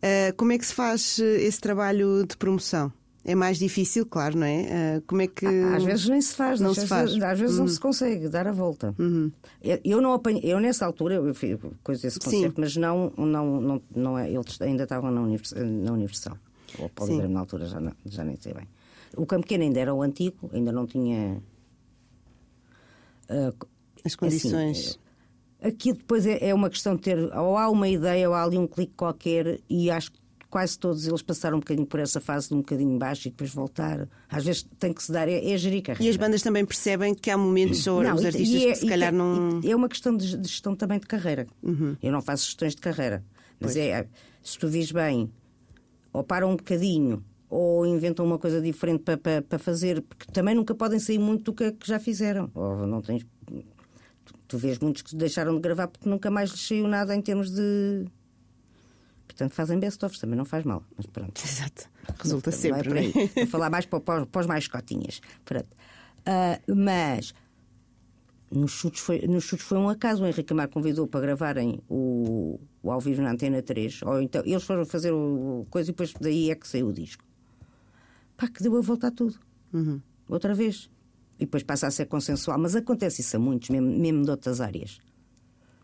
eh, 0.00 0.32
como 0.36 0.52
é 0.52 0.58
que 0.58 0.64
se 0.64 0.74
faz 0.74 1.18
eh, 1.18 1.42
esse 1.42 1.60
trabalho 1.60 2.24
de 2.24 2.36
promoção? 2.36 2.92
É 3.30 3.34
mais 3.34 3.58
difícil, 3.58 4.06
claro, 4.06 4.38
não 4.38 4.46
é? 4.46 5.02
Como 5.06 5.20
é 5.20 5.26
que. 5.26 5.44
Às 5.46 5.84
vezes 5.84 6.08
nem 6.08 6.18
se 6.20 6.34
faz, 6.34 6.60
não 6.60 6.70
às 6.70 6.76
se 6.76 6.86
vezes, 6.86 6.88
faz. 7.18 7.22
Às 7.22 7.38
vezes 7.38 7.56
Uhum. 7.56 7.64
não 7.64 7.68
se 7.68 7.78
consegue 7.78 8.26
dar 8.28 8.46
a 8.46 8.52
volta. 8.52 8.94
Eu, 9.62 9.78
eu 9.84 10.00
não 10.00 10.14
apanhei, 10.14 10.50
eu 10.50 10.58
nessa 10.58 10.86
altura, 10.86 11.16
eu 11.16 11.34
fiz 11.34 11.58
coisa 11.82 12.00
desse 12.00 12.18
Sim. 12.22 12.30
concerto, 12.30 12.58
mas 12.60 12.74
não, 12.76 13.12
não, 13.18 13.60
não, 13.60 13.82
não 13.94 14.18
é, 14.18 14.30
eles 14.32 14.58
ainda 14.62 14.84
estavam 14.84 15.10
na, 15.10 15.20
univers, 15.20 15.52
na 15.52 15.92
Universal. 15.92 16.38
Ou 16.78 16.88
Poligrama 16.88 17.34
na 17.34 17.40
altura, 17.40 17.66
já, 17.66 17.80
já 18.06 18.24
nem 18.24 18.36
sei 18.40 18.54
bem. 18.54 18.66
O 19.16 19.26
Campo 19.26 19.42
Pequeno 19.42 19.64
ainda 19.64 19.78
era 19.80 19.94
o 19.94 20.00
antigo, 20.00 20.48
ainda 20.52 20.72
não 20.72 20.86
tinha. 20.86 21.42
ah, 23.28 23.52
As 24.04 24.14
condições. 24.16 24.98
Aqui 25.60 25.92
depois 25.92 26.24
é, 26.24 26.48
é 26.48 26.54
uma 26.54 26.70
questão 26.70 26.94
de 26.94 27.02
ter, 27.02 27.18
ou 27.36 27.58
há 27.58 27.68
uma 27.68 27.88
ideia, 27.88 28.28
ou 28.28 28.34
há 28.34 28.44
ali 28.44 28.56
um 28.56 28.66
clique 28.66 28.92
qualquer, 28.96 29.58
e 29.68 29.90
acho 29.90 30.12
que 30.12 30.18
quase 30.50 30.78
todos 30.78 31.06
eles 31.06 31.20
passaram 31.22 31.56
um 31.58 31.60
bocadinho 31.60 31.86
por 31.86 32.00
essa 32.00 32.20
fase 32.20 32.48
de 32.48 32.54
um 32.54 32.58
bocadinho 32.58 32.98
baixo 32.98 33.28
e 33.28 33.30
depois 33.30 33.52
voltar. 33.52 34.08
Às 34.28 34.44
vezes 34.44 34.66
tem 34.78 34.92
que 34.92 35.02
se 35.02 35.12
dar, 35.12 35.28
é, 35.28 35.50
é 35.52 35.56
gerir 35.58 35.82
carreira. 35.82 36.04
E 36.04 36.08
as 36.08 36.16
bandas 36.16 36.42
também 36.42 36.64
percebem 36.64 37.14
que 37.14 37.30
há 37.30 37.36
momentos 37.36 37.86
ou 37.86 38.02
Não, 38.02 38.14
os 38.14 38.24
artistas 38.24 38.62
é- 38.62 38.68
que 38.72 38.74
se 38.76 38.86
calhar 38.86 39.12
não. 39.12 39.60
É 39.64 39.74
uma 39.76 39.88
questão 39.88 40.16
de 40.16 40.36
de 40.36 40.48
gestão 40.48 40.74
também 40.74 40.98
de 40.98 41.06
carreira. 41.06 41.46
Eu 42.02 42.12
não 42.12 42.22
faço 42.22 42.46
gestões 42.46 42.74
de 42.74 42.80
carreira. 42.80 43.24
Mas 43.60 43.76
é, 43.76 44.06
se 44.42 44.58
tu 44.58 44.68
vis 44.68 44.92
bem, 44.92 45.30
ou 46.12 46.22
param 46.22 46.50
um 46.52 46.56
bocadinho, 46.56 47.24
ou 47.50 47.84
inventam 47.86 48.24
uma 48.24 48.38
coisa 48.38 48.60
diferente 48.60 49.02
para, 49.02 49.16
para, 49.16 49.42
para 49.42 49.58
fazer, 49.58 50.00
porque 50.02 50.30
também 50.32 50.54
nunca 50.54 50.74
podem 50.74 50.98
sair 50.98 51.18
muito 51.18 51.44
do 51.44 51.52
que, 51.54 51.72
que 51.72 51.88
já 51.88 51.98
fizeram. 51.98 52.50
Ou 52.54 52.86
não 52.86 53.00
tens. 53.02 53.26
Tu, 54.24 54.34
tu 54.46 54.58
vês 54.58 54.78
muitos 54.78 55.02
que 55.02 55.16
deixaram 55.16 55.54
de 55.54 55.60
gravar 55.60 55.88
porque 55.88 56.08
nunca 56.08 56.30
mais 56.30 56.50
lhes 56.50 56.60
saiu 56.66 56.86
nada 56.86 57.14
em 57.16 57.20
termos 57.22 57.50
de. 57.50 58.04
Portanto, 59.38 59.54
fazem 59.54 59.78
best-ofs, 59.78 60.18
também 60.18 60.36
não 60.36 60.44
faz 60.44 60.64
mal. 60.64 60.82
Mas 60.96 61.06
pronto. 61.06 61.38
Exato. 61.40 61.88
Resulta 62.18 62.50
Vai 62.50 62.58
sempre, 62.58 62.82
por 62.82 62.90
não 62.90 62.96
é? 62.96 63.00
aí. 63.04 63.12
Vou 63.36 63.46
falar 63.46 63.70
mais 63.70 63.86
para, 63.86 64.00
para, 64.00 64.26
para 64.26 64.40
os 64.40 64.46
mais 64.48 64.66
cotinhas. 64.66 65.20
Pronto. 65.44 65.68
Ah, 66.26 66.60
mas 66.66 67.32
nos 68.50 68.72
chutes, 68.72 69.00
foi, 69.00 69.20
nos 69.28 69.44
chutes 69.44 69.64
foi 69.64 69.78
um 69.78 69.88
acaso. 69.88 70.24
O 70.24 70.26
Henrique 70.26 70.52
Amar 70.52 70.66
convidou 70.66 71.06
para 71.06 71.20
gravarem 71.20 71.80
o, 71.88 72.58
o 72.82 72.90
ao 72.90 72.98
vivo 72.98 73.22
na 73.22 73.30
Antena 73.30 73.62
3. 73.62 74.02
Ou 74.02 74.20
então, 74.20 74.42
eles 74.44 74.64
foram 74.64 74.84
fazer 74.84 75.12
o, 75.12 75.60
o 75.60 75.66
coisa 75.70 75.90
e 75.90 75.92
depois 75.92 76.12
daí 76.20 76.50
é 76.50 76.56
que 76.56 76.66
saiu 76.66 76.88
o 76.88 76.92
disco. 76.92 77.22
Pá, 78.36 78.48
que 78.48 78.60
deu 78.60 78.76
a 78.76 78.80
volta 78.80 79.06
a 79.06 79.10
tudo. 79.12 79.38
Uhum. 79.72 80.00
Outra 80.28 80.52
vez. 80.52 80.90
E 81.38 81.44
depois 81.44 81.62
passa 81.62 81.86
a 81.86 81.92
ser 81.92 82.06
consensual. 82.06 82.58
Mas 82.58 82.74
acontece 82.74 83.20
isso 83.20 83.36
a 83.36 83.38
muitos, 83.38 83.68
mesmo, 83.68 83.88
mesmo 83.88 84.24
de 84.24 84.30
outras 84.32 84.60
áreas. 84.60 84.98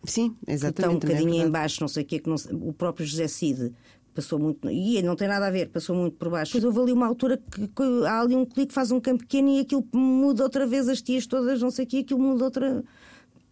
Sim, 0.06 0.30
que 0.30 0.52
está 0.52 0.52
um 0.52 0.54
exatamente. 0.54 1.04
é 1.06 1.08
bocadinho 1.08 1.28
em 1.28 1.32
verdade. 1.32 1.50
baixo, 1.52 1.78
não 1.80 1.88
sei 1.88 2.02
o 2.02 2.06
quê, 2.06 2.18
que 2.18 2.28
não 2.28 2.36
o 2.68 2.72
próprio 2.72 3.06
José 3.06 3.26
Cid 3.28 3.72
passou 4.14 4.38
muito, 4.38 4.70
e 4.70 5.02
não 5.02 5.16
tem 5.16 5.26
nada 5.26 5.48
a 5.48 5.50
ver, 5.50 5.70
passou 5.70 5.96
muito 5.96 6.16
por 6.16 6.30
baixo. 6.30 6.52
Depois 6.52 6.64
houve 6.64 6.80
ali 6.84 6.92
uma 6.96 7.06
altura 7.06 7.36
que, 7.50 7.66
que 7.66 7.82
há 8.06 8.20
ali 8.20 8.36
um 8.36 8.44
clique, 8.46 8.72
faz 8.72 8.92
um 8.92 9.00
campo 9.00 9.18
pequeno 9.24 9.48
e 9.48 9.58
aquilo 9.60 9.84
muda 9.92 10.44
outra 10.44 10.66
vez, 10.66 10.88
as 10.88 11.02
tias 11.02 11.26
todas, 11.26 11.60
não 11.60 11.70
sei 11.70 11.84
o 11.84 11.88
quê, 11.88 11.96
aquilo 11.98 12.20
muda 12.20 12.44
outra. 12.44 12.84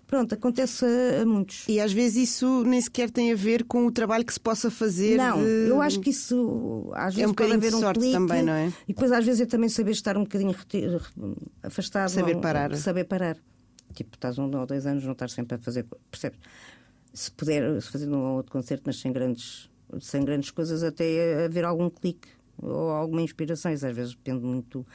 Pronto, 0.06 0.34
acontece 0.34 0.84
a, 0.84 1.22
a 1.22 1.26
muitos. 1.26 1.64
E 1.66 1.80
às 1.80 1.90
vezes 1.90 2.28
isso 2.30 2.62
nem 2.64 2.78
sequer 2.80 3.10
tem 3.10 3.32
a 3.32 3.34
ver 3.34 3.64
com 3.64 3.86
o 3.86 3.90
trabalho 3.90 4.24
que 4.24 4.32
se 4.32 4.38
possa 4.38 4.70
fazer. 4.70 5.16
Não, 5.16 5.42
de- 5.42 5.68
eu 5.70 5.80
acho 5.80 5.98
que 6.00 6.10
isso 6.10 6.90
às 6.94 7.14
vezes 7.14 7.28
É 7.28 7.32
um 7.32 7.34
pode 7.34 7.52
haver 7.54 7.74
um 7.74 7.80
sorte 7.80 7.98
clique, 8.00 8.12
também, 8.14 8.42
não 8.42 8.52
é? 8.52 8.68
E 8.86 8.92
depois 8.92 9.10
às 9.10 9.24
vezes 9.24 9.40
é 9.40 9.46
também 9.46 9.70
saber 9.70 9.92
estar 9.92 10.16
um 10.18 10.22
bocadinho 10.24 10.54
afastado. 11.62 12.08
Saber 12.10 12.36
parar. 12.40 12.76
Saber 12.76 13.04
parar. 13.04 13.36
Tipo, 13.92 14.16
estás 14.16 14.38
um 14.38 14.50
ou 14.54 14.66
dois 14.66 14.86
anos, 14.86 15.04
não 15.04 15.12
estás 15.12 15.32
sempre 15.32 15.54
a 15.54 15.58
fazer. 15.58 15.86
Percebes? 16.10 16.38
Se 17.12 17.30
puder 17.30 17.80
se 17.80 17.90
fazer 17.90 18.08
um 18.08 18.18
ou 18.18 18.36
outro 18.36 18.52
concerto, 18.52 18.84
mas 18.86 18.98
sem 18.98 19.12
grandes, 19.12 19.70
sem 20.00 20.24
grandes 20.24 20.50
coisas, 20.50 20.82
até 20.82 21.44
haver 21.44 21.64
algum 21.64 21.90
clique 21.90 22.28
ou 22.60 22.90
alguma 22.90 23.22
inspiração. 23.22 23.72
Isso 23.72 23.86
às 23.86 23.94
vezes 23.94 24.14
depende 24.14 24.44
muito. 24.44 24.86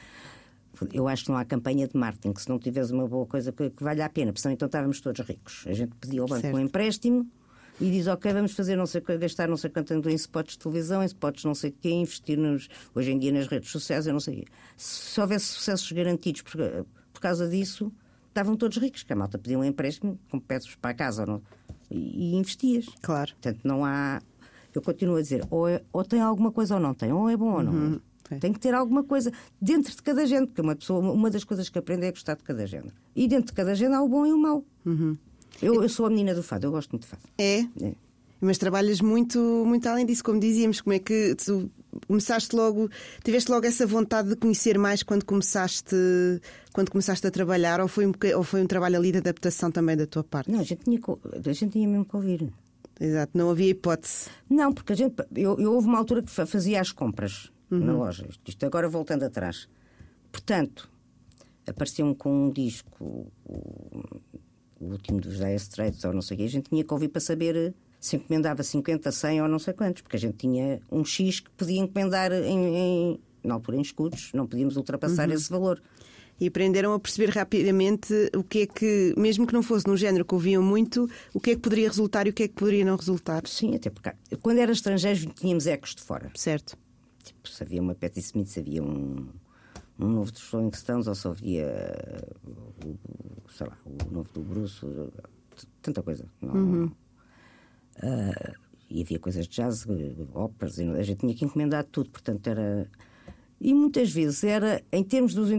Eu 0.94 1.08
acho 1.08 1.26
que 1.26 1.32
não 1.32 1.38
há 1.38 1.46
campanha 1.46 1.88
de 1.88 1.98
marketing, 1.98 2.34
que 2.34 2.42
se 2.42 2.50
não 2.50 2.60
tiveres 2.60 2.92
uma 2.92 3.08
boa 3.08 3.26
coisa 3.26 3.52
que, 3.52 3.70
que 3.70 3.84
valha 3.84 4.06
a 4.06 4.10
pena, 4.10 4.32
porque 4.32 4.42
senão 4.42 4.54
então 4.54 4.68
estávamos 4.68 5.02
todos 5.02 5.26
ricos. 5.26 5.64
A 5.68 5.74
gente 5.74 5.94
pedia 5.96 6.22
ao 6.22 6.28
banco 6.28 6.42
Certo. 6.42 6.56
um 6.56 6.60
empréstimo 6.60 7.28
e 7.80 7.92
diz, 7.92 8.08
ok, 8.08 8.34
vamos 8.34 8.54
fazer 8.54 8.76
não 8.76 8.86
sei 8.86 9.02
gastar 9.02 9.48
não 9.48 9.58
sei 9.58 9.70
quanto 9.70 9.94
em 9.94 10.16
spots 10.16 10.54
de 10.54 10.60
televisão, 10.60 11.04
em 11.04 11.06
spots 11.06 11.44
não 11.44 11.54
sei 11.54 11.70
o 11.70 11.74
quê, 11.74 11.90
investir 11.90 12.38
nos, 12.38 12.68
hoje 12.94 13.12
em 13.12 13.20
dia 13.20 13.32
nas 13.32 13.48
redes 13.48 13.70
sociais, 13.72 14.08
eu 14.08 14.14
não 14.14 14.20
sei. 14.20 14.46
Se 14.76 15.20
houvesse 15.20 15.46
sucessos 15.46 15.92
garantidos 15.92 16.42
por, 16.42 16.60
por 17.14 17.22
causa 17.22 17.48
disso, 17.48 17.92
estavam 18.38 18.56
todos 18.56 18.78
ricos, 18.78 19.04
que 19.04 19.12
a 19.12 19.16
malta 19.16 19.38
pedia 19.38 19.58
um 19.58 19.64
empréstimo, 19.64 20.20
com 20.30 20.40
peças 20.40 20.76
para 20.76 20.94
casa 20.94 21.26
não, 21.26 21.42
e, 21.90 22.34
e 22.34 22.36
investias. 22.36 22.86
Claro. 23.02 23.32
Portanto, 23.32 23.60
não 23.64 23.84
há. 23.84 24.22
Eu 24.74 24.82
continuo 24.82 25.16
a 25.16 25.22
dizer, 25.22 25.44
ou, 25.50 25.68
é- 25.68 25.82
ou 25.92 26.04
tem 26.04 26.22
alguma 26.22 26.52
coisa 26.52 26.76
ou 26.76 26.80
não 26.82 26.94
tem, 26.94 27.12
ou 27.12 27.28
é 27.30 27.36
bom 27.36 27.54
ou 27.54 27.64
não. 27.64 28.00
é. 28.30 28.36
é. 28.36 28.40
Tem 28.40 28.54
que 28.54 28.60
ter 28.60 28.74
alguma 28.74 29.04
coisa 29.04 29.32
dentro 29.60 29.96
de 29.96 30.02
cada 30.04 30.26
género, 30.26 30.48
porque 30.48 30.62
uma 30.62 30.76
pessoa, 30.76 31.00
uma 31.12 31.30
das 31.32 31.44
coisas 31.44 31.68
que 31.70 31.80
aprende 31.80 32.06
é 32.06 32.12
gostar 32.12 32.36
de 32.36 32.44
cada 32.44 32.68
género. 32.68 32.94
E 33.16 33.28
dentro 33.28 33.48
de 33.48 33.54
cada 33.54 33.74
género 33.74 33.96
há 33.96 34.04
o 34.04 34.08
bom 34.10 34.26
e 34.26 34.34
o 34.34 34.38
mau. 34.38 34.64
Eu, 35.62 35.82
eu 35.82 35.90
sou 35.90 36.06
a 36.06 36.10
menina 36.10 36.36
do 36.36 36.44
fado, 36.44 36.68
eu 36.68 36.72
gosto 36.72 36.92
muito 36.92 37.04
de 37.04 37.08
fado. 37.10 37.24
É. 37.38 37.62
É. 37.82 37.94
Mas 38.40 38.60
trabalhas 38.60 39.02
muito, 39.02 39.40
muito 39.66 39.88
além 39.88 40.06
disso, 40.06 40.24
como 40.24 40.40
dizíamos. 40.40 40.82
Como 40.82 40.94
é 40.94 41.00
que 41.00 41.34
tu 41.36 41.72
começaste 42.08 42.56
logo, 42.56 42.90
tiveste 43.24 43.50
logo 43.52 43.66
essa 43.66 43.86
vontade 43.88 44.30
de 44.30 44.36
conhecer 44.36 44.78
mais 44.78 45.02
quando 45.04 45.24
começaste, 45.26 45.96
quando 46.74 46.92
começaste 46.92 47.26
a 47.26 47.32
trabalhar, 47.32 47.80
ou 47.82 47.88
foi, 47.88 48.06
um, 48.06 48.12
ou 48.36 48.44
foi 48.44 48.62
um 48.62 48.68
trabalho 48.68 48.98
ali 48.98 49.12
de 49.12 49.18
adaptação 49.20 49.72
também 49.72 49.96
da 49.98 50.06
tua 50.06 50.24
parte? 50.24 50.52
Não, 50.52 50.60
a 50.60 50.64
gente 50.64 50.84
tinha, 50.84 51.00
a 51.34 51.52
gente 51.54 51.72
tinha 51.72 51.88
mesmo 51.88 52.06
que 52.06 52.16
ouvir. 52.16 52.52
Exato, 53.00 53.38
não 53.38 53.50
havia 53.50 53.70
hipótese. 53.70 54.26
Não, 54.50 54.74
porque 54.74 54.94
a 54.94 54.96
gente. 54.96 55.16
Eu, 55.36 55.58
eu 55.60 55.72
houve 55.74 55.88
uma 55.88 55.98
altura 56.00 56.24
que 56.24 56.32
fa- 56.32 56.46
fazia 56.48 56.82
as 56.82 56.92
compras 56.92 57.52
na 57.70 57.94
loja. 57.94 58.28
Isto- 58.48 58.66
agora 58.66 58.90
voltando 58.90 59.24
atrás. 59.24 59.70
Portanto, 60.32 60.90
apareciam 61.68 62.14
com 62.16 62.48
um 62.48 62.50
disco, 62.52 63.32
o, 63.46 63.62
o 64.80 64.86
último 64.86 65.20
dos 65.22 65.38
Dire 65.38 65.56
Straits 65.56 66.04
ou 66.06 66.14
não 66.14 66.22
sei 66.22 66.36
o 66.36 66.38
quê, 66.40 66.46
a 66.46 66.50
gente 66.50 66.70
tinha 66.70 66.84
que 66.84 66.92
ouvir 66.94 67.10
para 67.10 67.22
saber 67.22 67.74
se 68.00 68.16
encomendava 68.16 68.64
50, 68.64 69.12
100 69.12 69.42
ou 69.42 69.48
não 69.48 69.60
sei 69.60 69.74
quantos, 69.74 70.02
porque 70.02 70.16
a 70.18 70.20
gente 70.20 70.38
tinha 70.38 70.80
um 70.92 71.04
X 71.04 71.40
que 71.40 71.50
podia 71.52 71.80
encomendar 71.80 72.32
em, 72.32 72.76
em- 72.78 73.20
na 73.44 73.54
altura 73.56 73.78
em 73.78 73.82
escudos, 73.82 74.32
não 74.34 74.46
podíamos 74.48 74.76
ultrapassar 74.78 75.30
esse 75.32 75.50
valor. 75.50 75.82
E 76.40 76.48
aprenderam 76.48 76.94
a 76.94 77.00
perceber 77.00 77.30
rapidamente 77.32 78.14
o 78.36 78.44
que 78.44 78.60
é 78.62 78.68
que, 78.68 79.14
mesmo 79.18 79.48
que 79.48 79.54
não 79.54 79.64
fosse 79.64 79.88
num 79.88 79.98
género 79.98 80.24
que 80.24 80.36
ouviam 80.36 80.62
muito, 80.62 81.10
o 81.34 81.40
que 81.40 81.50
é 81.52 81.56
que 81.56 81.62
poderia 81.62 81.88
resultar 81.88 82.28
e 82.28 82.30
o 82.30 82.34
que 82.34 82.44
é 82.44 82.48
que 82.48 82.54
poderia 82.54 82.86
não 82.86 82.96
resultar. 82.96 83.42
Sim, 83.48 83.74
até 83.76 83.90
porque 83.90 84.12
quando 84.44 84.60
era 84.60 84.72
estrangeiros 84.72 85.26
tínhamos 85.34 85.66
ecos 85.66 85.96
de 85.96 86.04
fora. 86.04 86.30
Certo. 86.36 86.78
Tipo, 87.24 87.50
se 87.50 87.64
havia 87.64 87.82
uma 87.82 87.96
Patti 87.96 88.20
Smith, 88.20 88.50
se 88.50 88.60
havia 88.60 88.84
um, 88.84 89.26
um 90.00 90.08
novo 90.08 90.32
dos 90.32 90.48
Rolling 90.52 90.72
Stones, 90.74 91.08
ou 91.08 91.16
se 91.16 91.28
havia 91.28 92.24
o, 92.86 93.50
sei 93.50 93.66
lá, 93.68 93.78
o 93.84 94.14
novo 94.14 94.30
do 94.32 94.42
Bruce, 94.42 94.86
tanta 95.82 96.04
coisa. 96.04 96.24
Não, 96.40 96.92
Ah, 98.02 98.54
e 98.90 99.02
havia 99.02 99.20
coisas 99.20 99.46
de 99.48 99.56
jazz, 99.56 99.86
óperas, 100.34 100.78
e 100.78 100.84
a 100.90 101.04
gente 101.04 101.20
tinha 101.20 101.34
que 101.36 101.44
encomendar 101.46 101.84
tudo, 101.86 102.10
portanto 102.10 102.48
era. 102.48 102.90
E 103.60 103.74
muitas 103.74 104.12
vezes 104.12 104.44
era, 104.44 104.82
em 104.92 105.04
termos 105.04 105.34
dos. 105.34 105.50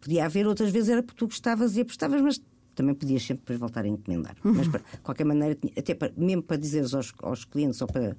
Podia 0.00 0.24
haver, 0.24 0.46
outras 0.46 0.70
vezes 0.70 0.88
era 0.88 1.02
porque 1.02 1.18
tu 1.18 1.26
gostavas 1.26 1.76
e 1.76 1.82
apostavas, 1.82 2.20
mas 2.22 2.40
também 2.74 2.94
podias 2.94 3.22
sempre 3.22 3.42
depois 3.42 3.58
voltar 3.58 3.84
a 3.84 3.88
encomendar. 3.88 4.34
Mas, 4.44 4.66
para- 4.68 4.80
de 4.80 4.98
qualquer 5.02 5.24
maneira, 5.24 5.58
até 5.76 5.94
para- 5.94 6.12
mesmo 6.16 6.42
para 6.42 6.56
dizeres 6.56 6.94
aos, 6.94 7.12
aos 7.20 7.44
clientes, 7.44 7.80
ou 7.82 7.86
para. 7.86 8.16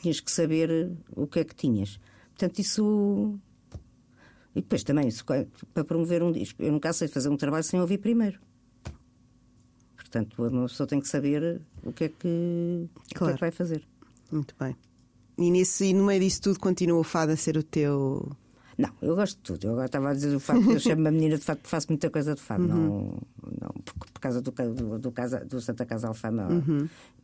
tinhas 0.00 0.18
que 0.20 0.30
saber 0.32 0.68
eh, 0.70 0.90
o 1.14 1.26
que 1.26 1.38
é 1.40 1.44
que 1.44 1.54
tinhas. 1.54 2.00
Portanto, 2.30 2.58
isso. 2.58 3.38
E 4.54 4.60
depois 4.60 4.82
também, 4.82 5.06
isso, 5.08 5.24
para 5.24 5.84
promover 5.84 6.22
um 6.22 6.30
disco, 6.32 6.60
eu 6.62 6.72
nunca 6.72 6.92
sei 6.92 7.08
fazer 7.08 7.28
um 7.28 7.36
trabalho 7.36 7.64
sem 7.64 7.80
ouvir 7.80 7.98
primeiro. 7.98 8.38
Portanto, 10.12 10.46
uma 10.46 10.68
pessoa 10.68 10.86
tem 10.86 11.00
que 11.00 11.08
saber 11.08 11.58
o 11.82 11.90
que 11.92 12.04
é 12.04 12.08
que, 12.10 12.86
o 12.94 13.00
que, 13.08 13.14
é 13.14 13.18
Claro. 13.18 13.34
que 13.34 13.40
vai 13.40 13.50
fazer. 13.50 13.82
Muito 14.30 14.54
bem. 14.60 14.76
E, 15.38 15.50
nesse, 15.50 15.86
e 15.86 15.94
no 15.94 16.04
meio 16.04 16.20
disso 16.20 16.42
tudo 16.42 16.60
continua 16.60 16.98
o 16.98 17.02
fado 17.02 17.32
a 17.32 17.36
ser 17.36 17.56
o 17.56 17.62
teu. 17.62 18.30
Não, 18.76 18.90
eu 19.00 19.16
gosto 19.16 19.36
de 19.38 19.42
tudo. 19.42 19.64
Eu 19.66 19.70
agora 19.72 19.86
estava 19.86 20.10
a 20.10 20.12
dizer 20.14 20.34
o 20.36 20.40
fado, 20.40 20.70
eu 20.70 20.78
chamo-me 20.78 21.08
a 21.08 21.10
menina 21.10 21.38
de 21.38 21.42
fado 21.44 21.60
porque 21.60 21.70
faço 21.70 21.86
muita 21.88 22.10
coisa 22.10 22.34
de 22.34 22.42
fado. 22.42 22.62
Não, 22.68 23.16
não, 23.60 23.70
por, 23.84 23.94
por 24.12 24.20
causa 24.20 24.42
do, 24.42 24.50
do, 24.50 24.98
do, 24.98 25.12
casa, 25.12 25.42
do 25.46 25.60
Santa 25.62 25.86
Casa 25.86 26.08
Alfama. 26.08 26.46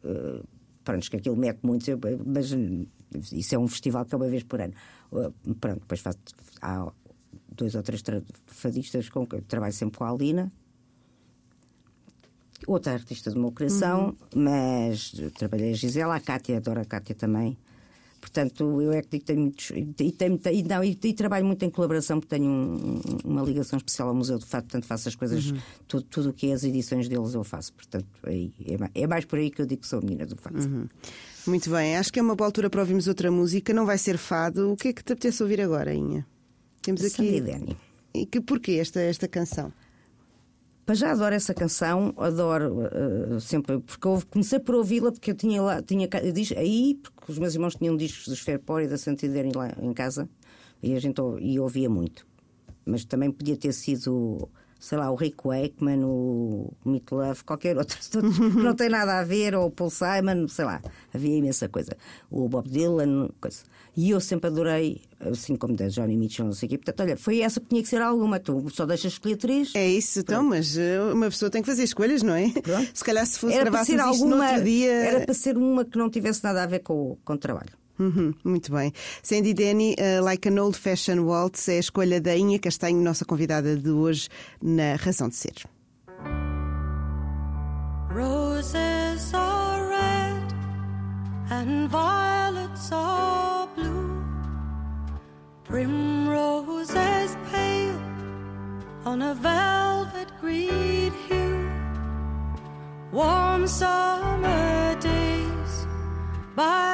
eh, 0.05 0.43
pronto, 0.83 1.11
que 1.11 1.17
aquilo 1.17 1.37
mete 1.37 1.59
muito, 1.63 1.91
eu- 1.91 1.99
mas 2.25 2.51
eh, 2.53 2.87
isso 3.33 3.55
é 3.55 3.59
um 3.59 3.69
festival 3.69 4.07
que 4.07 4.15
é 4.15 4.17
uma 4.17 4.29
vez 4.29 4.43
por 4.45 4.61
ano. 4.63 4.73
Eh, 5.13 5.31
pronto, 5.61 5.81
depois 5.81 6.01
faço. 6.01 6.19
Há 6.63 6.91
dois 7.55 7.75
ou 7.75 7.83
três 7.83 8.03
fadistas 8.47 9.11
com 9.11 9.27
que 9.27 9.37
eu 9.37 9.43
trabalho 9.43 9.75
sempre 9.75 9.99
com 9.99 10.05
a 10.05 10.11
Alina. 10.11 10.51
Outra 12.67 12.93
artista 12.93 13.31
do 13.31 13.39
meu 13.41 13.53
coração, 13.53 14.17
mas 14.35 15.13
trabalhei 15.39 15.71
a 15.73 15.75
Gisela, 15.75 16.17
a 16.17 16.21
Cátia, 16.21 16.57
adoro 16.59 16.81
a 16.81 16.85
Cátia 16.85 17.15
também. 17.15 17.57
Portanto, 18.21 18.83
eu 18.83 18.93
é 18.93 19.01
que 19.01 19.11
digo 19.11 19.21
que 19.25 19.27
tenho 19.27 19.41
muitos. 19.43 19.71
E, 19.71 20.11
tenho, 20.13 20.41
e, 20.53 20.63
não, 20.65 20.83
e, 20.83 20.99
e 21.03 21.13
trabalho 21.15 21.47
muito 21.47 21.65
em 21.65 21.71
colaboração, 21.71 22.19
porque 22.19 22.35
tenho 22.37 22.51
um- 22.51 23.01
uma 23.25 23.43
ligação 23.43 23.77
especial 23.77 24.09
ao 24.09 24.15
Museu 24.15 24.39
do 24.41 24.45
Fado, 24.45 24.65
portanto, 24.65 24.85
faço 24.87 25.09
as 25.09 25.15
coisas, 25.15 25.55
tudo, 25.87 26.03
tudo 26.11 26.31
o 26.31 26.33
que 26.33 26.49
é 26.51 26.53
as 26.53 26.65
edições 26.65 27.09
deles 27.09 27.33
eu 27.35 27.45
faço. 27.45 27.73
Portanto, 27.73 28.07
é, 28.25 28.49
é 29.03 29.07
mais 29.07 29.25
por 29.25 29.39
aí 29.39 29.51
que 29.51 29.63
eu 29.63 29.67
digo 29.67 29.83
que 29.83 29.87
sou 29.89 30.01
a 30.01 30.03
menina 30.03 30.27
do 30.27 30.35
Fado. 30.35 30.59
Muito 31.47 31.71
bem, 31.71 31.97
acho 31.97 32.13
que 32.13 32.19
é 32.19 32.23
uma 32.23 32.35
boa 32.35 32.49
altura 32.49 32.69
para 32.69 32.81
ouvirmos 32.81 33.07
outra 33.07 33.31
música. 33.31 33.73
Não 33.73 33.87
vai 33.87 33.97
ser 33.97 34.19
fado. 34.19 34.73
O 34.73 34.77
que 34.77 34.89
é 34.89 34.93
que 34.93 35.03
te 35.03 35.13
apetece 35.13 35.41
ouvir 35.43 35.61
agora, 35.61 35.95
Inha? 35.95 36.27
Temos 36.83 37.01
Sandy 37.03 37.29
aqui. 37.37 37.41
Denny. 37.41 37.77
E 38.13 38.27
que 38.27 38.41
porquê 38.41 38.73
esta, 38.73 39.01
esta 39.01 39.29
canção? 39.29 39.73
Para 40.89 40.95
já 40.95 41.13
adoro 41.13 41.35
essa 41.35 41.53
canção, 41.53 42.15
adoro 42.17 42.81
eh, 42.87 43.41
sempre, 43.41 43.79
porque 43.79 44.09
eu 44.09 44.23
comecei 44.31 44.59
por 44.59 44.75
ouvi-la 44.75 45.13
porque 45.13 45.33
eu 45.33 45.35
tinha 45.35 45.61
lá, 45.61 45.83
tinha 45.83 46.09
aí, 46.57 46.99
porque 47.03 47.31
os 47.31 47.39
meus 47.39 47.53
irmãos 47.53 47.75
tinham 47.75 47.95
discos 47.95 48.27
dos 48.27 48.41
Fairport 48.41 48.87
e 48.87 48.89
da 48.89 48.97
Santiderem 48.97 49.53
lá 49.55 49.71
em 49.83 49.93
casa 49.93 50.27
e 50.83 50.95
a 50.95 50.99
gente 50.99 51.21
e 51.41 51.61
ouvia 51.61 51.91
muito. 51.91 52.27
Mas 52.87 53.05
também 53.05 53.31
podia 53.31 53.55
ter 53.55 53.75
sido, 53.75 54.49
sei 54.79 54.99
lá, 54.99 55.11
o 55.11 55.15
Rick 55.15 55.39
Wakeman, 55.45 56.05
o 56.05 56.73
Meat 56.85 57.11
Love, 57.11 57.45
qualquer 57.45 57.77
outro, 57.77 57.99
não 58.63 58.75
tem 58.75 58.89
nada 58.89 59.19
a 59.19 59.25
ver, 59.25 59.55
ou 59.55 59.67
o 59.67 59.71
Paul 59.71 59.91
Simon, 59.91 60.47
sei 60.49 60.65
lá, 60.65 60.81
havia 61.13 61.37
imensa 61.37 61.69
coisa. 61.69 61.97
O 62.31 62.49
Bob 62.49 62.69
Dylan, 62.69 63.31
coisa. 63.41 63.63
E 63.97 64.11
eu 64.11 64.21
sempre 64.21 64.47
adorei, 64.47 65.03
assim 65.21 65.57
como 65.57 65.75
da 65.75 65.89
Johnny 65.89 66.17
Mitchell, 66.17 66.47
não 66.47 66.53
sei 66.53 66.69
o 66.69 66.71
quê. 66.71 66.79
Portanto, 66.79 67.01
olha, 67.01 67.17
foi 67.17 67.41
essa 67.41 67.59
que 67.59 67.67
tinha 67.67 67.83
que 67.83 67.89
ser 67.89 68.01
alguma. 68.01 68.39
Tu 68.39 68.71
só 68.71 68.87
deixas 68.87 69.15
escolher 69.15 69.37
três. 69.37 69.75
É 69.75 69.89
isso, 69.89 70.21
então, 70.21 70.45
mas 70.45 70.79
eh, 70.79 71.01
uma 71.13 71.27
pessoa 71.27 71.51
tem 71.51 71.63
que 71.63 71.67
fazer 71.67 71.83
escolhas, 71.83 72.23
não 72.23 72.35
é? 72.35 72.49
Pronto. 72.49 72.91
Se 72.95 73.03
calhar 73.03 73.27
se 73.27 73.41
fosse 73.41 73.57
ser 73.57 73.67
isto 73.67 73.97
no 73.97 74.03
alguma, 74.03 74.47
outro 74.51 74.65
dia. 74.65 74.93
era 74.93 75.25
para 75.25 75.35
ser 75.35 75.57
uma 75.57 75.85
que 75.85 75.99
não 75.99 76.09
tivesse 76.09 76.45
nada 76.45 76.63
a 76.63 76.67
ver 76.67 76.79
com, 76.79 77.19
com 77.25 77.33
o 77.33 77.39
trabalho. 77.39 77.73
Uhum, 77.99 78.33
muito 78.45 78.71
bem. 78.73 78.93
Sandy 79.23 79.53
Denny, 79.53 79.97
uh, 79.99 80.23
Like 80.25 80.49
an 80.49 80.59
Old 80.59 80.79
Fashioned 80.79 81.21
Waltz, 81.21 81.69
é 81.69 81.77
a 81.77 81.81
escolha 81.81 82.21
da 82.21 82.37
Inha 82.37 82.59
Castanho, 82.59 83.03
nossa 83.03 83.25
convidada 83.25 83.77
de 83.77 83.91
hoje 83.91 84.29
na 84.63 84.95
Razão 84.97 85.29
de 85.29 85.35
Ser. 85.35 85.55
Roses 88.11 89.35
are 89.35 89.89
red 89.89 90.43
and 91.51 91.89
violets 91.89 92.91
are 92.93 93.69
blue. 93.77 94.25
Primroses 95.65 97.37
pale 97.51 97.99
on 99.05 99.23
a 99.23 99.35
velvet 99.35 100.33
green 100.41 101.13
hue. 101.29 101.69
Warm 103.13 103.67
summer 103.67 104.97
days 105.01 105.87
by 106.57 106.88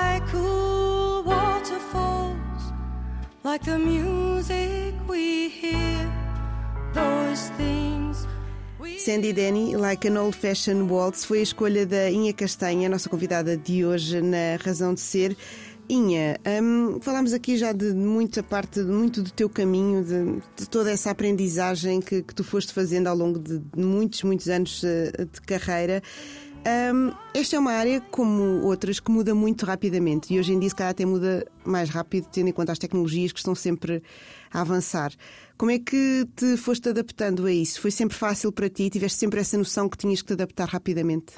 like 3.55 3.71
the 3.71 3.79
music 3.79 4.95
we 5.09 5.49
hear. 5.49 6.11
Those 6.93 7.51
things 7.51 8.27
Sandy 8.99 9.33
Denny, 9.33 9.77
Like 9.77 10.09
an 10.09 10.17
Old 10.17 10.35
Fashioned 10.35 10.91
Waltz, 10.91 11.25
foi 11.25 11.39
a 11.39 11.43
escolha 11.43 11.87
da 11.87 12.11
Inha 12.11 12.33
Castanha, 12.33 12.89
nossa 12.89 13.09
convidada 13.09 13.57
de 13.57 13.85
hoje 13.85 14.21
na 14.21 14.57
Razão 14.61 14.93
de 14.93 15.01
Ser. 15.01 15.37
Inha, 15.89 16.37
hum, 16.63 16.99
falámos 17.01 17.33
aqui 17.33 17.57
já 17.57 17.73
de 17.73 17.93
muita 17.93 18.43
parte, 18.43 18.81
muito 18.81 19.23
do 19.23 19.31
teu 19.31 19.49
caminho, 19.49 20.03
de, 20.03 20.43
de 20.57 20.69
toda 20.69 20.91
essa 20.91 21.13
aprendizagem 21.13 22.01
que, 22.01 22.23
que 22.23 22.35
tu 22.35 22.43
foste 22.43 22.73
fazendo 22.73 23.07
ao 23.07 23.17
longo 23.17 23.39
de 23.39 23.63
muitos, 23.77 24.25
muitos 24.25 24.49
anos 24.49 24.83
eh, 24.83 25.13
de 25.33 25.41
carreira. 25.43 26.03
Hum, 26.67 27.13
esta 27.35 27.57
é 27.57 27.59
uma 27.59 27.73
área, 27.73 28.01
como 28.01 28.63
outras, 28.63 28.99
que 28.99 29.11
muda 29.11 29.35
muito 29.35 29.67
rapidamente 29.67 30.33
e 30.33 30.39
hoje 30.39 30.53
em 30.55 30.59
dia, 30.59 30.71
se 30.71 30.75
calhar, 30.75 30.93
até 30.93 31.05
muda 31.05 31.47
mais 31.65 31.91
rápido, 31.91 32.27
tendo 32.33 32.49
em 32.49 32.53
conta 32.53 32.73
as 32.73 32.79
tecnologias 32.79 33.33
que 33.33 33.39
estão 33.39 33.55
sempre 33.55 34.03
a 34.51 34.63
avançar. 34.63 35.13
Como 35.59 35.71
é 35.71 35.79
que 35.79 36.27
te 36.35 36.57
foste 36.57 36.89
adaptando 36.89 37.45
a 37.45 37.53
isso? 37.53 37.81
Foi 37.83 37.91
sempre 37.91 38.17
fácil 38.17 38.51
para 38.51 38.71
ti? 38.71 38.89
Tiveste 38.89 39.19
sempre 39.19 39.41
essa 39.41 39.59
noção 39.59 39.91
que 39.91 39.99
tinhas 39.99 40.23
que 40.23 40.29
te 40.29 40.33
adaptar 40.33 40.67
rapidamente? 40.69 41.35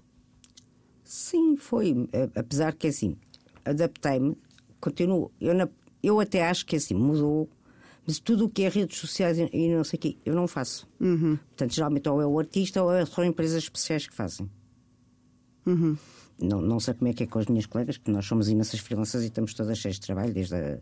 Sim, 1.02 1.56
foi. 1.56 2.08
Apesar 2.36 2.74
que 2.74 2.86
assim, 2.86 3.16
adaptei-me, 3.64 4.36
continuo. 4.80 5.32
Eu, 5.40 5.54
na- 5.54 5.68
eu 6.04 6.20
até 6.20 6.44
acho 6.48 6.64
que 6.64 6.76
assim, 6.76 6.94
mudou, 6.94 7.48
mas 8.06 8.20
tudo 8.20 8.44
o 8.44 8.48
que 8.48 8.62
é 8.62 8.68
redes 8.68 8.98
sociais 8.98 9.38
e- 9.38 9.68
não 9.74 9.82
sei 9.82 9.96
o 9.96 10.00
quê, 10.00 10.16
eu 10.24 10.36
não 10.36 10.46
faço. 10.46 10.86
Portanto, 11.48 11.72
geralmente 11.74 12.08
ou 12.08 12.20
é 12.22 12.26
o 12.26 12.38
artista 12.38 12.80
ou 12.82 12.92
é 12.92 13.04
só 13.04 13.24
empresas 13.24 13.64
especiais 13.64 14.06
que 14.06 14.14
fazem. 14.14 14.48
Não, 16.38 16.60
não 16.60 16.78
sei 16.78 16.92
como 16.94 17.08
é 17.10 17.14
que 17.14 17.22
é 17.22 17.26
com 17.26 17.38
as 17.38 17.46
minhas 17.46 17.64
colegas, 17.66 17.96
que 17.96 18.10
nós 18.10 18.26
somos 18.26 18.48
imensas 18.50 18.78
freelancers 18.80 19.24
e 19.24 19.28
estamos 19.28 19.54
todas 19.54 19.78
cheias 19.78 19.96
de 19.96 20.02
trabalho, 20.02 20.34
desde 20.34 20.54
a, 20.54 20.78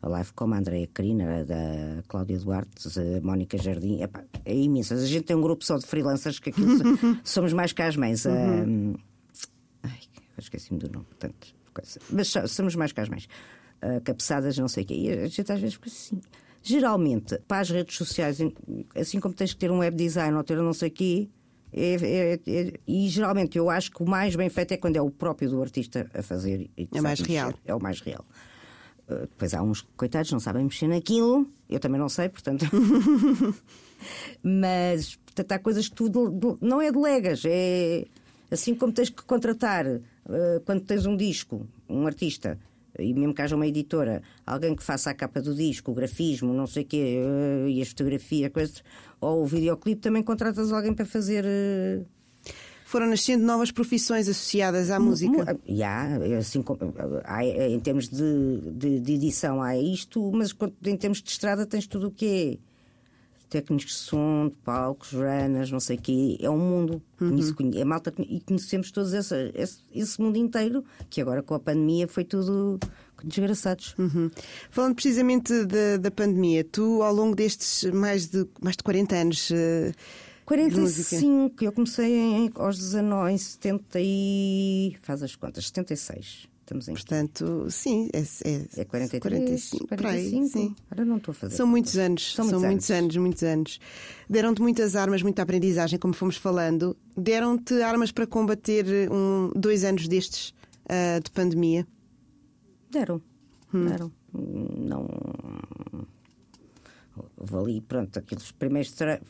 a 0.00 0.08
Live 0.08 0.32
como 0.32 0.54
a 0.54 0.58
Andréa 0.58 0.86
Carina, 0.86 1.40
a 1.40 1.44
da 1.44 2.02
Cláudia 2.08 2.38
Duarte, 2.38 2.88
a 2.98 3.20
Mónica 3.20 3.58
Jardim, 3.58 4.00
epá, 4.02 4.24
é 4.46 4.54
imensas. 4.56 5.02
A 5.02 5.06
gente 5.06 5.24
tem 5.24 5.36
um 5.36 5.42
grupo 5.42 5.62
só 5.64 5.76
de 5.76 5.84
freelancers 5.86 6.38
que 6.38 6.48
aquilo 6.50 6.68
somos 7.22 7.52
mais 7.52 7.72
que 7.74 7.82
as 7.82 7.96
mães. 7.96 8.24
A- 8.26 8.30
Ai, 9.82 9.98
eu 10.14 10.40
esqueci-me 10.40 10.78
do 10.80 10.90
nome, 10.90 11.06
coisa. 11.74 12.00
mas 12.10 12.28
so- 12.28 12.48
somos 12.48 12.74
mais 12.74 12.90
que 12.92 13.00
as 13.00 13.08
mães. 13.10 13.28
Ah, 13.82 14.00
cabeçadas, 14.02 14.56
não 14.56 14.68
sei 14.68 14.84
o 14.84 14.86
quê. 14.86 14.94
E 14.94 15.10
a 15.10 15.26
gente 15.26 15.52
às 15.52 15.60
vezes 15.60 15.74
fica 15.74 15.88
assim. 15.90 16.18
Geralmente, 16.62 17.38
para 17.46 17.60
as 17.60 17.68
redes 17.68 17.94
sociais, 17.94 18.38
assim 18.94 19.20
como 19.20 19.34
tens 19.34 19.52
que 19.52 19.58
ter 19.60 19.70
um 19.70 19.78
web 19.80 19.94
design 19.94 20.34
ou 20.34 20.42
ter 20.42 20.56
não 20.56 20.72
sei 20.72 20.88
o 20.88 20.92
quê, 20.92 21.28
é- 21.76 21.94
é- 21.94 22.40
é- 22.46 22.72
e 22.86 23.08
geralmente 23.08 23.58
eu 23.58 23.68
acho 23.68 23.90
que 23.90 24.02
o 24.02 24.08
mais 24.08 24.36
bem 24.36 24.48
feito 24.48 24.72
é 24.72 24.76
quando 24.76 24.96
é 24.96 25.02
o 25.02 25.10
próprio 25.10 25.50
do 25.50 25.60
artista 25.60 26.08
a 26.14 26.22
fazer. 26.22 26.70
É 26.76 27.00
mais 27.00 27.20
mexer. 27.20 27.32
real. 27.32 27.54
É 27.64 27.74
o 27.74 27.80
mais 27.82 28.00
real. 28.00 28.24
Uh, 29.08 29.20
depois 29.22 29.52
há 29.52 29.62
uns 29.62 29.82
coitados 29.96 30.32
não 30.32 30.40
sabem 30.40 30.64
mexer 30.64 30.86
naquilo, 30.88 31.46
eu 31.68 31.78
também 31.78 32.00
não 32.00 32.08
sei, 32.08 32.28
portanto. 32.30 32.64
Mas 34.42 35.16
portanto, 35.16 35.52
há 35.52 35.58
coisas 35.58 35.88
que 35.88 35.94
tu 35.94 36.08
de- 36.08 36.30
de- 36.38 36.56
não 36.60 36.80
é 36.80 36.90
delegas, 36.92 37.42
é 37.44 38.04
assim 38.50 38.74
como 38.74 38.92
tens 38.92 39.10
que 39.10 39.22
contratar 39.24 39.86
uh, 39.86 40.00
quando 40.64 40.80
tens 40.82 41.06
um 41.06 41.16
disco, 41.16 41.66
um 41.88 42.06
artista. 42.06 42.58
E 42.96 43.12
mesmo 43.12 43.34
que 43.34 43.42
haja 43.42 43.56
uma 43.56 43.66
editora, 43.66 44.22
alguém 44.46 44.74
que 44.76 44.82
faça 44.82 45.10
a 45.10 45.14
capa 45.14 45.42
do 45.42 45.52
disco, 45.52 45.90
o 45.90 45.94
grafismo, 45.94 46.54
não 46.54 46.66
sei 46.66 46.84
o 46.84 46.86
quê, 46.86 47.18
uh, 47.20 47.68
e 47.68 47.82
as 47.82 47.88
fotografias, 47.88 48.52
coisas, 48.52 48.84
ou 49.24 49.42
o 49.42 49.46
videoclipe, 49.46 50.00
também 50.00 50.22
contratas 50.22 50.72
alguém 50.72 50.92
para 50.94 51.04
fazer 51.06 51.44
uh, 51.44 52.04
Foram 52.84 53.06
nascendo 53.08 53.44
novas 53.44 53.70
profissões 53.72 54.28
associadas 54.28 54.90
à 54.90 55.00
música. 55.00 55.58
e 55.66 55.82
há, 55.82 56.16
assim, 56.38 56.62
há, 57.24 57.44
em 57.44 57.80
termos 57.80 58.08
de, 58.08 58.60
de- 58.72 59.00
de 59.00 59.12
edição, 59.14 59.60
há 59.62 59.76
isto, 59.76 60.30
mas 60.32 60.54
em 60.86 60.96
termos 60.96 61.20
de 61.22 61.30
estrada 61.30 61.66
tens 61.66 61.86
tudo 61.86 62.08
o 62.08 62.10
que 62.10 62.58
é 62.60 62.74
técnicos 63.48 63.86
de 63.86 63.92
som, 63.98 64.48
de 64.48 64.56
palcos, 64.64 65.12
runners, 65.12 65.70
não 65.70 65.78
sei 65.78 65.96
o 65.96 66.00
quê. 66.00 66.36
É 66.40 66.50
um 66.50 66.58
mundo. 66.58 67.00
Conhe- 67.56 67.78
é 67.80 67.84
malta, 67.84 68.12
e 68.18 68.40
conhecemos 68.40 68.90
todos 68.90 69.14
essa- 69.14 69.50
esse, 69.54 69.78
esse 69.94 70.20
mundo 70.20 70.36
inteiro, 70.36 70.84
que 71.08 71.20
agora 71.20 71.40
com 71.42 71.54
a 71.54 71.60
pandemia 71.60 72.08
foi 72.08 72.24
tudo 72.24 72.80
desgraçados. 73.28 73.94
Uhum. 73.98 74.30
Falando 74.70 74.94
precisamente 74.94 75.64
da, 75.64 75.96
da 75.98 76.10
pandemia, 76.10 76.64
tu 76.64 77.02
ao 77.02 77.14
longo 77.14 77.34
destes 77.34 77.84
mais 77.92 78.26
de, 78.28 78.46
mais 78.62 78.76
de 78.76 78.82
40 78.82 79.16
anos. 79.16 79.50
eh, 79.50 79.92
de 80.46 80.80
música. 80.80 81.16
45, 81.16 81.64
eu 81.64 81.72
comecei 81.72 82.14
em, 82.14 82.50
aos 82.54 82.76
19, 82.78 83.32
em 83.32 83.38
70 83.38 83.98
e. 84.00 84.96
faz 85.02 85.22
as 85.22 85.34
contas, 85.36 85.66
76. 85.68 86.48
Estamos 86.60 86.88
em. 86.88 86.92
Portanto, 86.94 87.66
sim, 87.68 88.08
é, 88.12 88.20
é, 88.20 88.80
É 88.80 88.84
43, 88.84 89.70
45, 89.70 89.86
por 89.86 90.06
aí, 90.06 90.30
45. 90.30 90.48
sim. 90.48 90.74
Agora 90.90 91.04
não 91.06 91.16
estou 91.18 91.32
a 91.32 91.34
fazer. 91.34 91.56
São 91.56 91.66
muitos 91.66 91.96
anos, 91.98 92.34
São 92.34 92.48
são, 92.48 92.60
muitos 92.60 92.88
muitos 92.88 92.90
anos, 92.90 93.16
muitos 93.16 93.42
anos. 93.42 93.80
Deram-te 94.28 94.62
muitas 94.62 94.96
armas, 94.96 95.22
muita 95.22 95.42
aprendizagem, 95.42 95.98
como 95.98 96.14
fomos 96.14 96.36
falando. 96.36 96.96
Deram-te 97.16 97.82
armas 97.82 98.10
para 98.12 98.26
combater 98.26 98.86
um, 99.10 99.50
dois 99.54 99.84
anos 99.84 100.08
destes 100.08 100.54
ah, 100.88 101.20
de 101.22 101.30
pandemia. 101.30 101.86
Deram. 102.94 103.20
Deram. 103.72 104.12
Não. 104.32 105.08
Houve 107.36 107.56
ali, 107.56 107.80
pronto, 107.80 108.18
aqueles 108.18 108.50
primeiros. 108.52 108.92
tra- 108.92 109.20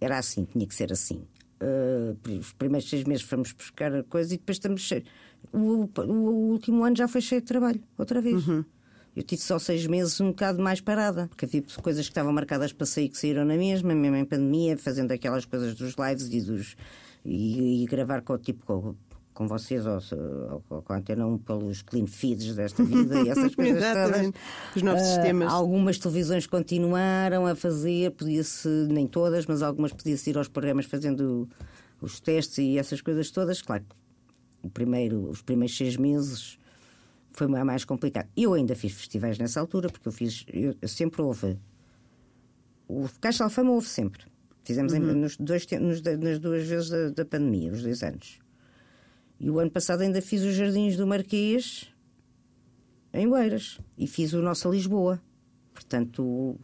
Era 0.00 0.18
assim, 0.18 0.44
tinha 0.44 0.66
que 0.66 0.74
ser 0.74 0.92
assim. 0.92 1.22
Uh, 1.60 2.38
os 2.38 2.52
primeiros 2.52 2.88
seis 2.88 3.04
meses 3.04 3.22
fomos 3.24 3.52
buscar 3.52 3.94
a 3.94 4.02
coisa 4.04 4.34
e 4.34 4.36
depois 4.36 4.56
estamos 4.56 4.82
cheios. 4.82 5.04
O, 5.52 5.88
o 6.00 6.50
último 6.50 6.84
ano 6.84 6.96
já 6.96 7.08
foi 7.08 7.20
cheio 7.20 7.40
de 7.40 7.46
trabalho, 7.46 7.82
outra 7.96 8.20
vez. 8.20 8.42
Eu 9.14 9.22
tive 9.22 9.40
só 9.40 9.58
seis 9.58 9.86
meses 9.86 10.20
um 10.20 10.28
bocado 10.28 10.62
mais 10.62 10.82
parada, 10.82 11.26
porque 11.28 11.46
havia 11.46 11.62
coisas 11.82 12.04
que 12.04 12.10
estavam 12.10 12.32
marcadas 12.32 12.72
para 12.74 12.84
sair 12.84 13.08
que 13.08 13.16
saíram 13.16 13.46
na 13.46 13.56
mesma, 13.56 13.94
mesmo 13.94 14.16
em 14.16 14.24
pandemia, 14.26 14.76
fazendo 14.76 15.12
aquelas 15.12 15.46
coisas 15.46 15.74
dos 15.74 15.94
lives 15.94 16.28
e 16.30 16.40
dos. 16.42 16.76
e, 17.24 17.82
e 17.84 17.86
gravar 17.86 18.20
com 18.20 18.36
tipo. 18.36 18.64
Com, 18.66 18.94
com 19.36 19.46
vocês 19.46 19.84
ou, 19.86 19.98
ou 20.70 20.82
com 20.82 20.92
a 20.94 20.96
Antena 20.96 21.26
1 21.26 21.38
pelos 21.38 21.82
clean 21.82 22.06
feeds 22.06 22.56
desta 22.56 22.82
vida 22.82 23.20
e 23.20 23.28
essas 23.28 23.54
coisas 23.54 23.84
todas. 23.84 24.32
Os 24.74 24.82
novos 24.82 25.02
Ah, 25.02 25.04
sistemas. 25.04 25.52
Algumas 25.52 25.98
televisões 25.98 26.46
continuaram 26.46 27.46
a 27.46 27.54
fazer, 27.54 28.12
podia-se, 28.12 28.66
nem 28.88 29.06
todas, 29.06 29.44
mas 29.44 29.62
algumas 29.62 29.92
podia-se 29.92 30.30
ir 30.30 30.38
aos 30.38 30.48
programas 30.48 30.86
fazendo 30.86 31.46
os 32.00 32.18
testes 32.18 32.58
e 32.58 32.78
essas 32.78 33.02
coisas 33.02 33.30
todas, 33.30 33.60
claro 33.60 33.84
que 33.84 34.66
o 34.66 34.70
primeiro, 34.70 35.28
os 35.28 35.42
primeiros 35.42 35.76
seis 35.76 35.96
meses 35.98 36.58
foi 37.30 37.46
mais 37.46 37.84
complicado. 37.84 38.28
Eu 38.34 38.54
ainda 38.54 38.74
fiz 38.74 38.92
festivais 38.92 39.38
nessa 39.38 39.60
altura, 39.60 39.90
porque 39.90 40.08
eu 40.08 40.12
fiz, 40.12 40.46
eu, 40.50 40.74
eu 40.80 40.88
sempre 40.88 41.20
houve. 41.20 41.58
O 42.88 43.06
Caixa 43.20 43.44
Alfama 43.44 43.70
houve 43.72 43.86
sempre. 43.86 44.24
Fizemos 44.64 44.94
em, 44.94 44.98
nos 44.98 45.36
dois, 45.36 45.66
nos, 45.78 46.00
nas 46.02 46.38
duas 46.38 46.66
vezes 46.66 46.88
da, 46.88 47.10
da 47.10 47.24
pandemia, 47.24 47.70
os 47.70 47.82
dois 47.82 48.02
anos. 48.02 48.45
E 49.38 49.50
o 49.50 49.58
ano 49.58 49.70
passado 49.70 50.00
ainda 50.00 50.22
fiz 50.22 50.42
os 50.42 50.54
Jardins 50.54 50.96
do 50.96 51.06
Marquês 51.06 51.92
em 53.12 53.26
Oeiras. 53.28 53.78
E 53.96 54.06
fiz 54.06 54.32
o 54.32 54.42
Nossa 54.42 54.68
Lisboa. 54.68 55.20
Portanto, 55.74 56.58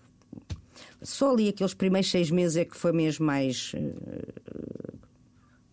só 1.02 1.32
ali 1.32 1.48
aqueles 1.48 1.74
primeiros 1.74 2.10
seis 2.10 2.30
meses 2.30 2.56
é 2.56 2.64
que 2.64 2.76
foi 2.76 2.92
mesmo 2.92 3.26
mais. 3.26 3.72
eh, 3.74 4.92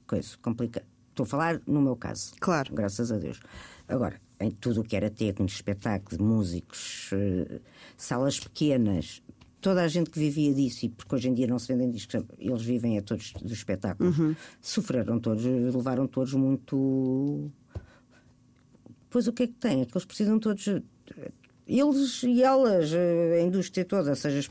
coisa 0.06 0.38
complicada. 0.42 0.86
Estou 1.10 1.24
a 1.24 1.28
falar 1.28 1.62
no 1.68 1.82
meu 1.82 1.96
caso. 1.96 2.34
Claro. 2.40 2.74
Graças 2.74 3.12
a 3.12 3.18
Deus. 3.18 3.40
Agora, 3.88 4.20
em 4.40 4.52
tudo 4.52 4.82
o 4.82 4.84
que 4.84 4.96
era 4.96 5.10
técnicos, 5.10 5.56
espetáculos, 5.56 6.18
músicos, 6.18 7.10
eh, 7.14 7.60
salas 7.98 8.40
pequenas, 8.40 9.22
toda 9.62 9.82
a 9.84 9.88
gente 9.88 10.10
que 10.10 10.20
vivia 10.20 10.54
disso, 10.54 10.86
e 10.86 10.90
porque 10.90 11.16
hoje 11.16 11.30
em 11.30 11.34
dia 11.34 11.48
não 11.48 11.60
se 11.60 11.68
vendem 11.68 11.90
discos, 11.92 12.24
eles 12.38 12.62
vivem 12.62 12.98
a 12.98 13.02
todos 13.02 13.34
dos 13.34 13.52
espetáculos, 13.52 14.16
sofreram 14.62 15.20
todos, 15.20 15.44
levaram 15.44 16.08
todos 16.08 16.34
muito. 16.34 17.50
Pois 19.10 19.28
o 19.28 19.34
que 19.34 19.44
é 19.44 19.48
que 19.48 19.54
tem? 19.54 19.82
É 19.82 19.86
que 19.86 19.94
eles 19.94 20.06
precisam 20.06 20.40
todos. 20.40 20.66
Eles 21.68 22.24
e 22.24 22.42
elas, 22.42 22.92
a 22.94 23.42
indústria 23.42 23.86
toda, 23.86 24.16
seja 24.16 24.42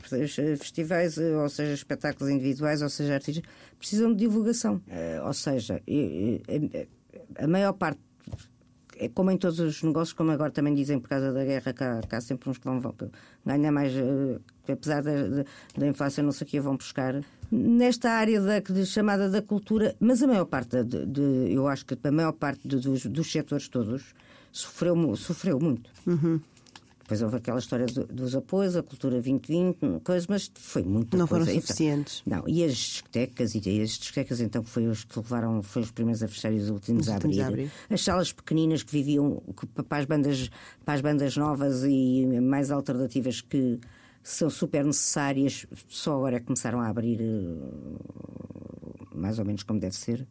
festivais, 0.57 1.17
ou 1.17 1.49
seja 1.49 1.73
espetáculos 1.73 2.31
individuais, 2.31 2.81
ou 2.81 2.89
seja 2.89 3.15
artistas, 3.15 3.43
precisam 3.77 4.13
de 4.13 4.19
divulgação. 4.19 4.81
Eh, 4.87 5.21
Ou 5.25 5.33
seja, 5.33 5.81
a 7.35 7.47
maior 7.47 7.73
parte 7.73 7.99
é 8.99 9.09
como 9.09 9.31
em 9.31 9.37
todos 9.37 9.59
os 9.59 9.81
negócios, 9.81 10.13
como 10.13 10.31
agora 10.31 10.51
também 10.51 10.73
dizem 10.75 10.99
por 10.99 11.07
causa 11.09 11.31
da 11.31 11.43
guerra, 11.43 11.73
que 11.73 11.83
há, 11.83 12.01
que 12.01 12.15
há 12.15 12.21
sempre 12.21 12.49
uns 12.49 12.57
que 12.57 12.65
vão, 12.65 12.79
vão 12.79 12.93
ganhar 13.45 13.71
mais, 13.71 13.93
eh, 13.95 14.39
apesar 14.71 15.01
da, 15.01 15.11
da, 15.77 15.87
inflação, 15.87 16.23
não 16.25 16.31
sei 16.31 16.45
o 16.45 16.49
que, 16.49 16.59
vão 16.59 16.75
buscar. 16.75 17.15
Nesta 17.51 18.11
área 18.11 18.39
da, 18.41 18.59
de, 18.59 18.85
chamada 18.85 19.29
da 19.29 19.41
cultura, 19.41 19.95
mas 19.99 20.21
a 20.21 20.27
maior 20.27 20.45
parte, 20.45 20.83
de, 20.83 21.05
de- 21.05 21.53
eu 21.53 21.67
acho 21.67 21.85
que 21.85 21.97
a 22.03 22.11
maior 22.11 22.33
parte 22.33 22.67
de- 22.67 22.77
dos, 22.77 23.05
dos 23.05 23.31
setores 23.31 23.67
todos 23.67 24.13
sofreu, 24.51 25.15
sofreu 25.15 25.59
muito. 25.59 25.89
Depois 27.09 27.23
houve 27.23 27.37
aquela 27.37 27.57
história 27.57 27.87
do- 27.87 28.05
dos 28.05 28.35
apoios, 28.35 28.75
a 28.75 28.83
Cultura 28.83 29.15
2020, 29.19 29.99
coisa, 30.03 30.27
mas 30.29 30.51
foi 30.53 30.83
muito 30.83 31.17
Não 31.17 31.25
foram 31.25 31.43
coisa. 31.43 31.57
Então, 31.57 31.67
suficientes. 31.67 32.21
não, 32.23 32.47
e 32.47 32.63
as 32.63 32.75
discotecas, 32.75 33.55
e 33.55 33.81
as 33.81 33.89
discotecas 33.97 34.39
então 34.39 34.61
foi 34.61 34.85
os 34.85 35.03
que 35.05 35.17
levaram, 35.17 35.63
foi 35.63 35.81
os 35.81 35.89
primeiros 35.89 36.21
a 36.21 36.27
fechar 36.27 36.53
e 36.53 36.57
os 36.57 36.69
últimos, 36.69 37.07
Os 37.07 37.09
a, 37.09 37.15
últimos 37.15 37.39
abrir. 37.39 37.43
a 37.43 37.47
abrir. 37.63 37.71
As 37.89 38.01
salas 38.03 38.31
pequeninas 38.31 38.83
que 38.83 38.91
viviam 38.91 39.41
que, 39.59 39.65
para, 39.65 39.97
as 39.97 40.05
bandas, 40.05 40.51
para 40.85 40.93
as 40.93 41.01
bandas 41.01 41.35
novas 41.35 41.83
e 41.83 42.27
mais 42.39 42.69
alternativas 42.69 43.41
que 43.41 43.79
são 44.21 44.47
super 44.51 44.85
necessárias, 44.85 45.65
só 45.87 46.13
agora 46.15 46.35
é 46.35 46.39
que 46.39 46.45
começaram 46.45 46.79
a 46.79 46.89
abrir 46.89 47.19
eh, 47.19 49.15
mais 49.15 49.39
ou 49.39 49.45
menos 49.45 49.63
como 49.63 49.79
deve 49.79 49.95
ser. 49.95 50.27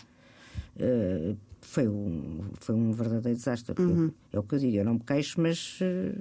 Eh, 0.79 1.35
foi, 1.61 1.89
um, 1.89 2.45
foi 2.61 2.77
um 2.77 2.93
verdadeiro 2.93 3.37
desastre. 3.37 3.75
porque 3.75 3.91
Uhum. 3.91 4.13
É 4.33 4.39
o 4.39 4.45
que 4.45 4.55
eu 4.55 4.59
digo, 4.61 4.77
eu 4.77 4.85
não 4.85 4.95
me 4.95 5.01
queixo, 5.01 5.41
mas, 5.41 5.79
eh, 5.81 6.15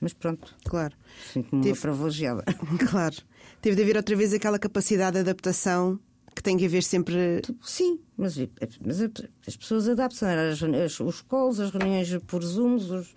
mas 0.00 0.12
pronto, 0.12 0.54
Claro. 0.64 0.94
sinto-me 1.32 1.62
Teve- 1.62 1.80
privilegiada. 1.80 2.44
Claro. 2.90 3.16
Teve 3.60 3.76
de 3.76 3.82
haver 3.82 3.96
outra 3.96 4.14
vez 4.16 4.32
aquela 4.32 4.58
capacidade 4.58 5.14
de 5.14 5.20
adaptação 5.20 5.98
que 6.34 6.42
tem 6.42 6.56
que 6.56 6.66
haver 6.66 6.82
sempre. 6.82 7.40
Sim, 7.62 7.98
mas, 8.16 8.36
mas 8.84 9.00
as 9.46 9.56
pessoas 9.56 9.88
adaptam-se. 9.88 10.24
As, 10.26 10.62
as, 10.62 11.00
os 11.00 11.22
calls, 11.22 11.58
as 11.60 11.70
reuniões 11.70 12.14
por 12.26 12.42
Zooms. 12.44 12.90
Os... 12.90 13.14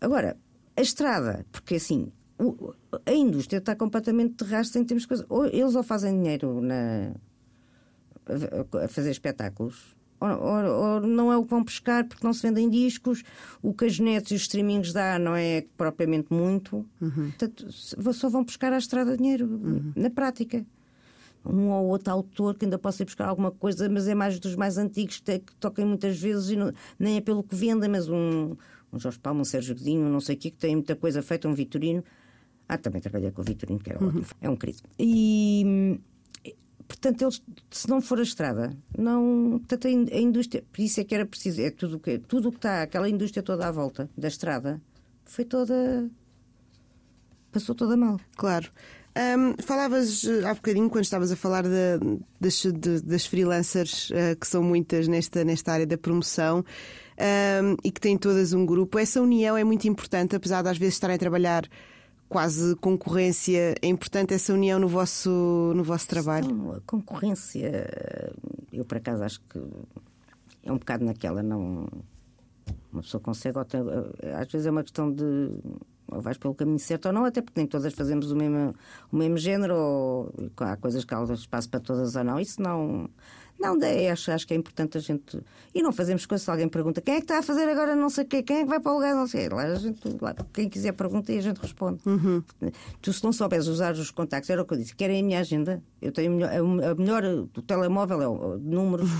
Agora, 0.00 0.36
a 0.76 0.80
estrada, 0.82 1.46
porque 1.52 1.76
assim, 1.76 2.10
o- 2.38 2.74
a 3.06 3.12
indústria 3.12 3.58
está 3.58 3.76
completamente 3.76 4.34
terrastre 4.34 4.80
em 4.80 4.84
termos 4.84 5.02
de 5.02 5.08
coisas. 5.08 5.26
Ou 5.28 5.46
eles 5.46 5.76
ou 5.76 5.82
fazem 5.84 6.12
dinheiro 6.20 6.60
na, 6.60 7.12
a 8.84 8.88
fazer 8.88 9.10
espetáculos. 9.10 9.96
Ou, 10.20 10.28
ou- 10.28 10.94
ou 10.94 11.00
não 11.00 11.32
é 11.32 11.36
o 11.36 11.44
que 11.44 11.50
vão 11.50 11.62
pescar 11.64 12.04
porque 12.06 12.26
não 12.26 12.32
se 12.32 12.42
vendem 12.42 12.68
discos, 12.68 13.22
o 13.62 13.72
que 13.72 13.84
as 13.84 13.98
nets 14.00 14.32
e 14.32 14.34
os 14.34 14.42
streamings 14.42 14.92
dá 14.92 15.18
não 15.18 15.34
é 15.36 15.64
propriamente 15.76 16.32
muito. 16.32 16.84
Portanto, 16.98 17.70
só 17.72 18.28
vão 18.28 18.44
pescar 18.44 18.72
à 18.72 18.78
estrada 18.78 19.16
dinheiro, 19.16 19.46
na 19.94 20.10
prática 20.10 20.64
um 21.44 21.68
ou 21.70 21.86
outro 21.86 22.12
autor 22.12 22.54
que 22.56 22.64
ainda 22.64 22.78
possa 22.78 23.02
ir 23.02 23.06
buscar 23.06 23.28
alguma 23.28 23.50
coisa, 23.52 23.88
mas 23.88 24.08
é 24.08 24.14
mais 24.14 24.38
dos 24.40 24.54
mais 24.56 24.76
antigos 24.76 25.20
que, 25.20 25.40
toquem 25.60 25.84
muitas 25.86 26.18
vezes 26.20 26.50
e 26.50 26.56
não- 26.56 26.72
nem 26.98 27.16
é 27.16 27.20
pelo 27.20 27.42
que 27.42 27.54
vendem, 27.54 27.88
mas 27.88 28.08
um, 28.08 28.56
um 28.92 28.98
Jorge 28.98 29.18
Palma, 29.20 29.40
um 29.42 29.44
Sérgio 29.44 29.74
Godinho, 29.76 30.08
não 30.10 30.20
sei 30.20 30.34
o 30.34 30.38
quê, 30.38 30.50
que 30.50 30.56
tem 30.58 30.74
muita 30.74 30.96
coisa 30.96 31.22
feita, 31.22 31.48
um 31.48 31.54
Vitorino. 31.54 32.02
Ah, 32.68 32.76
também 32.76 33.00
trabalhei 33.00 33.30
com 33.30 33.40
o 33.40 33.44
Vitorino, 33.44 33.78
que 33.78 33.88
era 33.88 33.98
ótimo. 34.04 34.26
É 34.42 34.50
um 34.50 34.56
querido. 34.56 34.80
E, 34.98 35.62
hum, 35.64 35.98
portanto, 36.88 37.22
eles, 37.22 37.42
se 37.70 37.88
não 37.88 38.00
for 38.00 38.18
a 38.18 38.22
estrada, 38.22 38.74
não. 38.96 39.58
Portanto, 39.60 39.86
a 39.86 39.90
in- 39.90 40.08
a 40.10 40.16
indústria. 40.18 40.64
Por 40.72 40.80
isso 40.82 41.00
é 41.00 41.04
que 41.04 41.14
era 41.14 41.24
preciso. 41.26 41.60
É 41.60 41.70
tudo 41.70 41.96
o 41.96 42.00
que 42.00 42.18
Tudo 42.18 42.50
que 42.50 42.56
está, 42.58 42.82
aquela 42.82 43.08
indústria 43.08 43.42
toda 43.42 43.68
à 43.68 43.70
volta 43.70 44.08
da 44.16 44.26
estrada, 44.28 44.80
foi 45.24 45.44
toda. 45.44 46.08
passou 47.52 47.74
toda 47.74 47.96
mal. 47.96 48.18
Claro. 48.36 48.70
Ahm, 49.14 49.54
falavas 49.62 50.22
eh, 50.24 50.44
há 50.46 50.54
bocadinho, 50.54 50.88
quando 50.88 51.04
estavas 51.04 51.32
a 51.32 51.36
falar 51.36 51.62
da- 51.64 51.98
das, 52.40 52.62
de- 52.62 53.00
das 53.02 53.26
freelancers, 53.26 54.10
eh, 54.12 54.34
que 54.36 54.46
são 54.46 54.62
muitas 54.62 55.08
nesta, 55.08 55.42
nesta 55.44 55.72
área 55.72 55.86
da 55.86 55.98
promoção, 55.98 56.64
ahm, 57.18 57.74
e 57.82 57.90
que 57.90 58.00
têm 58.00 58.16
todas 58.16 58.52
um 58.52 58.64
grupo. 58.64 58.98
Essa 58.98 59.20
união 59.20 59.56
é 59.56 59.64
muito 59.64 59.88
importante, 59.88 60.36
apesar 60.36 60.62
de 60.62 60.68
às 60.68 60.78
vezes 60.78 60.94
estarem 60.94 61.16
a 61.16 61.18
trabalhar 61.18 61.64
quase 62.28 62.76
concorrência. 62.76 63.74
É 63.80 63.86
importante 63.88 64.34
essa 64.34 64.52
união 64.52 64.78
no 64.78 64.88
vosso, 64.88 65.72
no 65.74 65.82
vosso 65.82 66.08
trabalho. 66.08 66.54
Não, 66.54 66.72
a 66.72 66.80
concorrência, 66.80 67.88
eu 68.72 68.84
por 68.84 68.98
acaso 68.98 69.22
acho 69.22 69.40
que 69.48 69.58
é 70.62 70.72
um 70.72 70.78
bocado 70.78 71.04
naquela, 71.04 71.42
não. 71.42 71.88
Uma 72.92 73.02
pessoa 73.02 73.20
consegue, 73.20 73.58
ou 73.58 73.64
tem- 73.64 73.80
às 74.34 74.50
vezes 74.50 74.66
é 74.66 74.70
uma 74.70 74.82
questão 74.82 75.10
de 75.12 75.50
ou 76.10 76.20
vais 76.22 76.38
pelo 76.38 76.54
caminho 76.54 76.78
certo 76.78 77.06
ou 77.06 77.12
não, 77.12 77.24
até 77.24 77.42
porque 77.42 77.60
nem 77.60 77.66
todas 77.66 77.92
fazemos 77.92 78.30
o 78.30 78.36
mesmo, 78.36 78.74
o 79.12 79.16
mesmo 79.16 79.36
género, 79.36 79.74
ou 79.76 80.32
há 80.56 80.76
coisas 80.76 81.04
que 81.04 81.14
há 81.14 81.22
espaço 81.34 81.68
para 81.68 81.80
todas 81.80 82.16
ou 82.16 82.24
não. 82.24 82.40
Isso 82.40 82.62
não. 82.62 83.08
Não, 83.58 83.76
acho, 84.12 84.30
acho 84.30 84.46
que 84.46 84.54
é 84.54 84.56
importante 84.56 84.96
a 84.96 85.00
gente. 85.00 85.40
E 85.74 85.82
não 85.82 85.90
fazemos 85.90 86.24
coisas 86.24 86.44
se 86.44 86.50
alguém 86.50 86.68
pergunta 86.68 87.00
quem 87.00 87.14
é 87.14 87.16
que 87.18 87.24
está 87.24 87.38
a 87.38 87.42
fazer 87.42 87.68
agora 87.68 87.96
não 87.96 88.08
sei 88.08 88.24
o 88.24 88.26
quê, 88.26 88.42
quem 88.42 88.58
é 88.58 88.62
que 88.62 88.68
vai 88.68 88.78
para 88.78 88.92
o 88.92 88.94
lugar, 88.94 89.14
não 89.14 89.26
sei. 89.26 89.48
Lá, 89.48 89.62
a 89.62 89.74
gente, 89.74 90.00
lá, 90.20 90.34
quem 90.52 90.68
quiser 90.68 90.92
pergunta 90.92 91.32
e 91.32 91.38
a 91.38 91.40
gente 91.40 91.58
responde. 91.58 92.00
Tu, 93.02 93.12
se 93.12 93.24
não 93.24 93.32
souberes 93.32 93.66
usar 93.66 93.94
os 93.94 94.10
contactos, 94.12 94.48
era 94.48 94.62
o 94.62 94.64
que 94.64 94.74
eu 94.74 94.78
disse, 94.78 94.94
querem 94.94 95.20
a 95.20 95.22
minha 95.24 95.40
agenda. 95.40 95.82
Eu 96.00 96.12
tenho 96.12 96.32
a 96.44 96.94
melhor, 96.94 97.24
o 97.24 97.62
telemóvel 97.62 98.22
é 98.22 98.28
o, 98.28 98.32
o 98.32 98.58
números. 98.58 99.10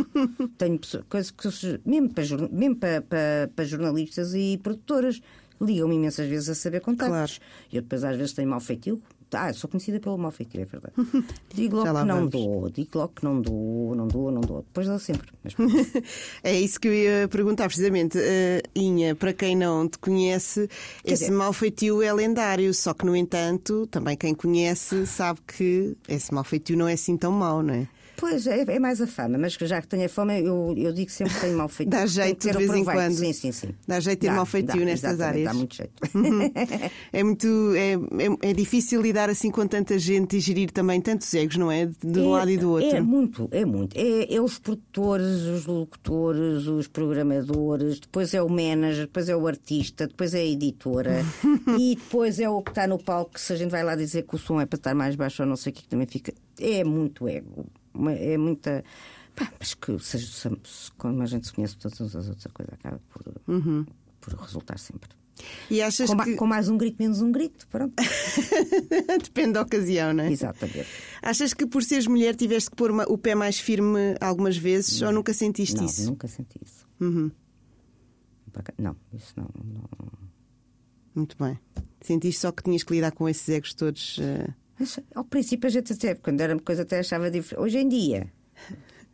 tenho 0.56 0.80
coisas 1.08 1.30
que 1.30 1.80
mesmo, 1.84 2.08
para, 2.14 2.24
mesmo 2.50 2.76
para, 2.76 3.02
para, 3.02 3.50
para 3.54 3.64
jornalistas 3.66 4.32
e 4.34 4.58
produtoras 4.62 5.20
ligam-me 5.60 5.94
imensas 5.94 6.28
vezes 6.28 6.48
a 6.48 6.54
saber 6.54 6.80
contactos. 6.80 7.40
Eu 7.72 7.82
depois 7.82 8.02
às 8.04 8.16
vezes 8.16 8.32
tenho 8.32 8.48
mau 8.48 8.60
feitio. 8.60 9.02
Ah, 9.34 9.52
sou 9.52 9.68
conhecida 9.70 9.98
pelo 10.00 10.18
mau 10.18 10.30
feitio, 10.30 10.60
é 10.60 10.64
verdade. 10.64 10.94
Digo 11.54 11.76
logo 11.76 11.88
que 11.88 12.04
não 12.06 12.14
vamos. 12.16 12.30
dou, 12.30 12.70
digo 12.70 12.90
logo 12.98 13.12
que 13.14 13.24
não 13.24 13.40
dou, 13.40 13.94
não 13.94 14.06
dou, 14.08 14.30
não 14.30 14.40
dou. 14.40 14.62
Depois 14.62 14.86
dou 14.86 14.98
sempre. 14.98 15.28
Mas. 15.42 15.54
É 16.44 16.58
isso 16.60 16.78
que 16.80 16.88
eu 16.88 16.94
ia 16.94 17.28
perguntar 17.28 17.66
precisamente. 17.66 18.18
Eh, 18.18 18.62
Inha, 18.74 19.14
para 19.14 19.32
quem 19.32 19.56
não 19.56 19.88
te 19.88 19.98
conhece, 19.98 20.68
esse 21.04 21.24
dizer- 21.24 21.30
mal 21.30 21.52
feitio 21.52 22.02
é 22.02 22.12
lendário, 22.12 22.72
só 22.74 22.92
que, 22.94 23.04
no 23.06 23.14
entanto, 23.16 23.86
também 23.86 24.16
quem 24.16 24.34
conhece 24.34 25.06
sabe 25.06 25.40
que 25.46 25.96
esse 26.08 26.32
mal 26.34 26.44
feitio 26.44 26.76
não 26.76 26.86
é 26.88 26.92
assim 26.94 27.16
tão 27.16 27.32
mau, 27.32 27.62
não 27.62 27.74
é? 27.74 27.88
Pois, 28.16 28.46
é, 28.46 28.62
é 28.62 28.78
mais 28.78 29.00
a 29.00 29.06
fama, 29.06 29.36
mas 29.38 29.54
já 29.54 29.80
que 29.80 29.88
tenho 29.88 30.04
a 30.04 30.08
fama, 30.08 30.38
eu, 30.38 30.74
eu 30.76 30.92
digo 30.92 31.10
sempre 31.10 31.34
que 31.34 31.40
tenho 31.40 31.56
mau 31.58 31.68
feitio. 31.68 31.90
Dá 31.90 32.06
jeito 32.06 32.46
de 32.46 32.56
vez 32.56 32.70
em 32.70 32.84
proveito. 32.84 32.92
quando. 32.92 33.14
Sim, 33.14 33.32
sim, 33.32 33.52
sim. 33.52 33.68
Dá 33.86 33.98
jeito 34.00 34.20
de 34.20 34.26
ter 34.28 34.32
mau 34.32 34.46
feitio 34.46 34.84
nestas 34.84 35.20
áreas. 35.20 35.44
Dá 35.46 35.54
muito 35.54 35.74
jeito. 35.74 35.92
É 37.12 37.22
muito. 37.22 37.46
É, 37.74 37.92
é, 37.94 38.50
é 38.50 38.52
difícil 38.52 39.00
lidar 39.02 39.28
assim 39.28 39.50
com 39.50 39.66
tanta 39.66 39.98
gente 39.98 40.36
e 40.36 40.40
gerir 40.40 40.70
também 40.70 41.00
tantos 41.00 41.32
egos, 41.34 41.56
não 41.56 41.70
é? 41.70 41.86
De 41.86 42.20
um 42.20 42.34
É- 42.34 42.38
lado 42.38 42.50
e 42.50 42.56
do 42.56 42.70
outro. 42.70 42.88
É 42.96 43.00
muito, 43.00 43.48
é 43.50 43.64
muito. 43.64 43.96
É, 43.96 44.34
é 44.34 44.40
os 44.40 44.58
produtores, 44.58 45.42
os 45.42 45.66
locutores, 45.66 46.66
os 46.66 46.86
programadores, 46.88 48.00
depois 48.00 48.32
é 48.34 48.42
o 48.42 48.48
manager, 48.48 49.06
depois 49.06 49.28
é 49.28 49.36
o 49.36 49.46
artista, 49.46 50.06
depois 50.06 50.34
é 50.34 50.38
a 50.40 50.44
editora 50.44 51.24
e 51.78 51.96
depois 51.96 52.38
é 52.40 52.48
o 52.48 52.62
que 52.62 52.70
está 52.70 52.86
no 52.86 52.98
palco. 52.98 53.38
Se 53.38 53.52
a 53.52 53.56
gente 53.56 53.70
vai 53.70 53.82
lá 53.82 53.94
dizer 53.96 54.22
que 54.22 54.34
o 54.34 54.38
som 54.38 54.60
é 54.60 54.66
para 54.66 54.76
estar 54.76 54.94
mais 54.94 55.14
baixo 55.16 55.42
ou 55.42 55.48
não 55.48 55.56
sei 55.56 55.70
o 55.72 55.74
que, 55.74 55.82
que 55.82 55.88
também 55.88 56.06
fica. 56.06 56.32
É 56.60 56.84
muito 56.84 57.26
ego. 57.28 57.66
Uma- 57.94 58.12
É 58.12 58.36
muita. 58.38 58.84
Pá, 59.34 59.50
mas 59.58 59.74
que 59.74 59.98
seja, 59.98 60.26
se- 60.26 60.60
se- 60.64 60.92
como 60.92 61.22
a 61.22 61.26
gente 61.26 61.46
se 61.46 61.52
conhece 61.52 61.76
todas 61.76 62.00
as 62.00 62.28
outras, 62.28 62.46
a 62.46 62.50
coisa 62.50 62.74
acaba 62.74 63.00
por, 63.10 63.22
Uhum. 63.48 63.86
por 64.20 64.34
resultar 64.34 64.78
sempre. 64.78 65.10
E 65.70 65.80
achas 65.82 66.10
Com, 66.10 66.16
que. 66.18 66.36
com 66.36 66.46
mais 66.46 66.68
um 66.68 66.76
grito, 66.76 66.96
menos 67.02 67.22
um 67.22 67.32
grito. 67.32 67.66
Pronto. 67.68 67.94
Depende 69.24 69.52
da 69.54 69.62
ocasião, 69.62 70.12
não 70.12 70.24
é? 70.24 70.30
Exatamente. 70.30 70.86
Achas 71.22 71.54
que 71.54 71.66
por 71.66 71.82
seres 71.82 72.06
mulher 72.06 72.36
tiveste 72.36 72.70
que 72.70 72.76
pôr 72.76 72.90
uma- 72.90 73.04
o 73.08 73.16
pé 73.16 73.34
mais 73.34 73.58
firme 73.58 74.14
algumas 74.20 74.56
vezes 74.56 75.00
ou 75.02 75.10
nunca 75.10 75.32
sentiste 75.32 75.76
Não, 75.76 75.86
isso? 75.86 76.04
nunca 76.06 76.28
senti 76.28 76.58
isso. 76.64 76.86
Uhum. 77.00 77.30
Não, 78.78 78.94
isso 79.14 79.32
não. 79.36 79.48
não. 79.64 80.12
Muito 81.14 81.36
bem. 81.42 81.58
Sentiste 82.02 82.40
só 82.40 82.52
que 82.52 82.62
tinhas 82.62 82.82
que 82.82 82.92
lidar 82.92 83.12
com 83.12 83.28
esses 83.28 83.48
egos 83.48 83.72
todos. 83.74 84.18
Mas, 84.18 84.54
ao 85.14 85.24
princípio 85.24 85.66
a 85.66 85.70
gente 85.70 85.92
até, 85.92 86.14
quando 86.14 86.40
era 86.40 86.54
uma 86.54 86.60
coisa 86.62 86.82
até 86.82 86.98
achava 87.00 87.30
diferente. 87.30 87.62
Hoje 87.62 87.78
em 87.78 87.88
dia, 87.88 88.32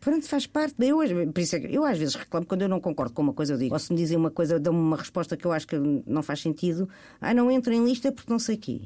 pronto, 0.00 0.26
faz 0.26 0.46
parte. 0.46 0.74
Eu, 0.78 0.98
por 1.32 1.40
isso 1.40 1.56
é 1.56 1.60
eu 1.70 1.84
às 1.84 1.98
vezes 1.98 2.14
reclamo 2.14 2.46
quando 2.46 2.62
eu 2.62 2.68
não 2.68 2.80
concordo 2.80 3.12
com 3.12 3.22
uma 3.22 3.32
coisa, 3.34 3.54
eu 3.54 3.58
digo, 3.58 3.74
ou 3.74 3.78
se 3.78 3.92
me 3.92 3.98
dizem 3.98 4.16
uma 4.16 4.30
coisa, 4.30 4.58
dão-me 4.58 4.78
uma 4.80 4.96
resposta 4.96 5.36
que 5.36 5.44
eu 5.46 5.52
acho 5.52 5.66
que 5.66 5.76
não 6.06 6.22
faz 6.22 6.40
sentido, 6.40 6.88
ah, 7.20 7.34
não 7.34 7.50
entra 7.50 7.74
em 7.74 7.84
lista 7.84 8.10
porque 8.12 8.30
não 8.32 8.38
sei 8.38 8.56
o 8.56 8.58
quê. 8.58 8.80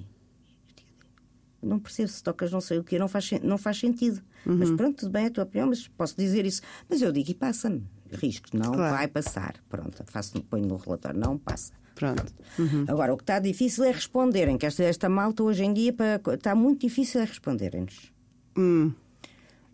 Não 1.63 1.79
percebo 1.79 2.09
se 2.09 2.21
tocas 2.23 2.51
não 2.51 2.61
sei 2.61 2.79
o 2.79 2.83
quê, 2.85 2.99
não 2.99 3.07
faz, 3.07 3.31
não 3.43 3.57
faz 3.57 3.79
sentido. 3.79 4.21
Mas 4.45 4.69
pronto, 4.73 4.97
tudo 4.97 5.13
bem, 5.13 5.25
é 5.25 5.27
a 5.29 5.31
tua 5.31 5.45
opinião, 5.45 5.69
mas 5.69 5.87
posso 5.87 6.17
dizer 6.17 6.45
isso. 6.45 6.61
Mas 6.91 7.01
eu 7.01 7.13
digo 7.13 7.31
e 7.31 7.35
passa-me. 7.35 7.87
Riscos, 8.11 8.51
não 8.53 8.73
Claro. 8.73 8.97
vai 8.97 9.07
passar. 9.07 9.55
Pronto, 9.69 10.03
faço, 10.07 10.43
ponho 10.43 10.67
no 10.67 10.77
relatório, 10.77 11.21
não 11.21 11.39
passa. 11.39 11.73
Pronto. 11.95 12.33
Agora, 12.89 13.13
o 13.13 13.17
que 13.17 13.23
está 13.23 13.39
difícil 13.39 13.85
é 13.85 13.91
responderem, 13.93 14.57
que 14.59 14.67
esta, 14.67 14.83
esta 14.85 15.09
malta 15.09 15.43
hoje 15.43 15.65
em 15.65 15.73
dia 15.73 15.93
para- 15.93 16.21
está 16.35 16.55
muito 16.55 16.81
difícil 16.81 17.21
é 17.21 17.25
responderem-nos. 17.25 18.13
Hum, 18.57 18.93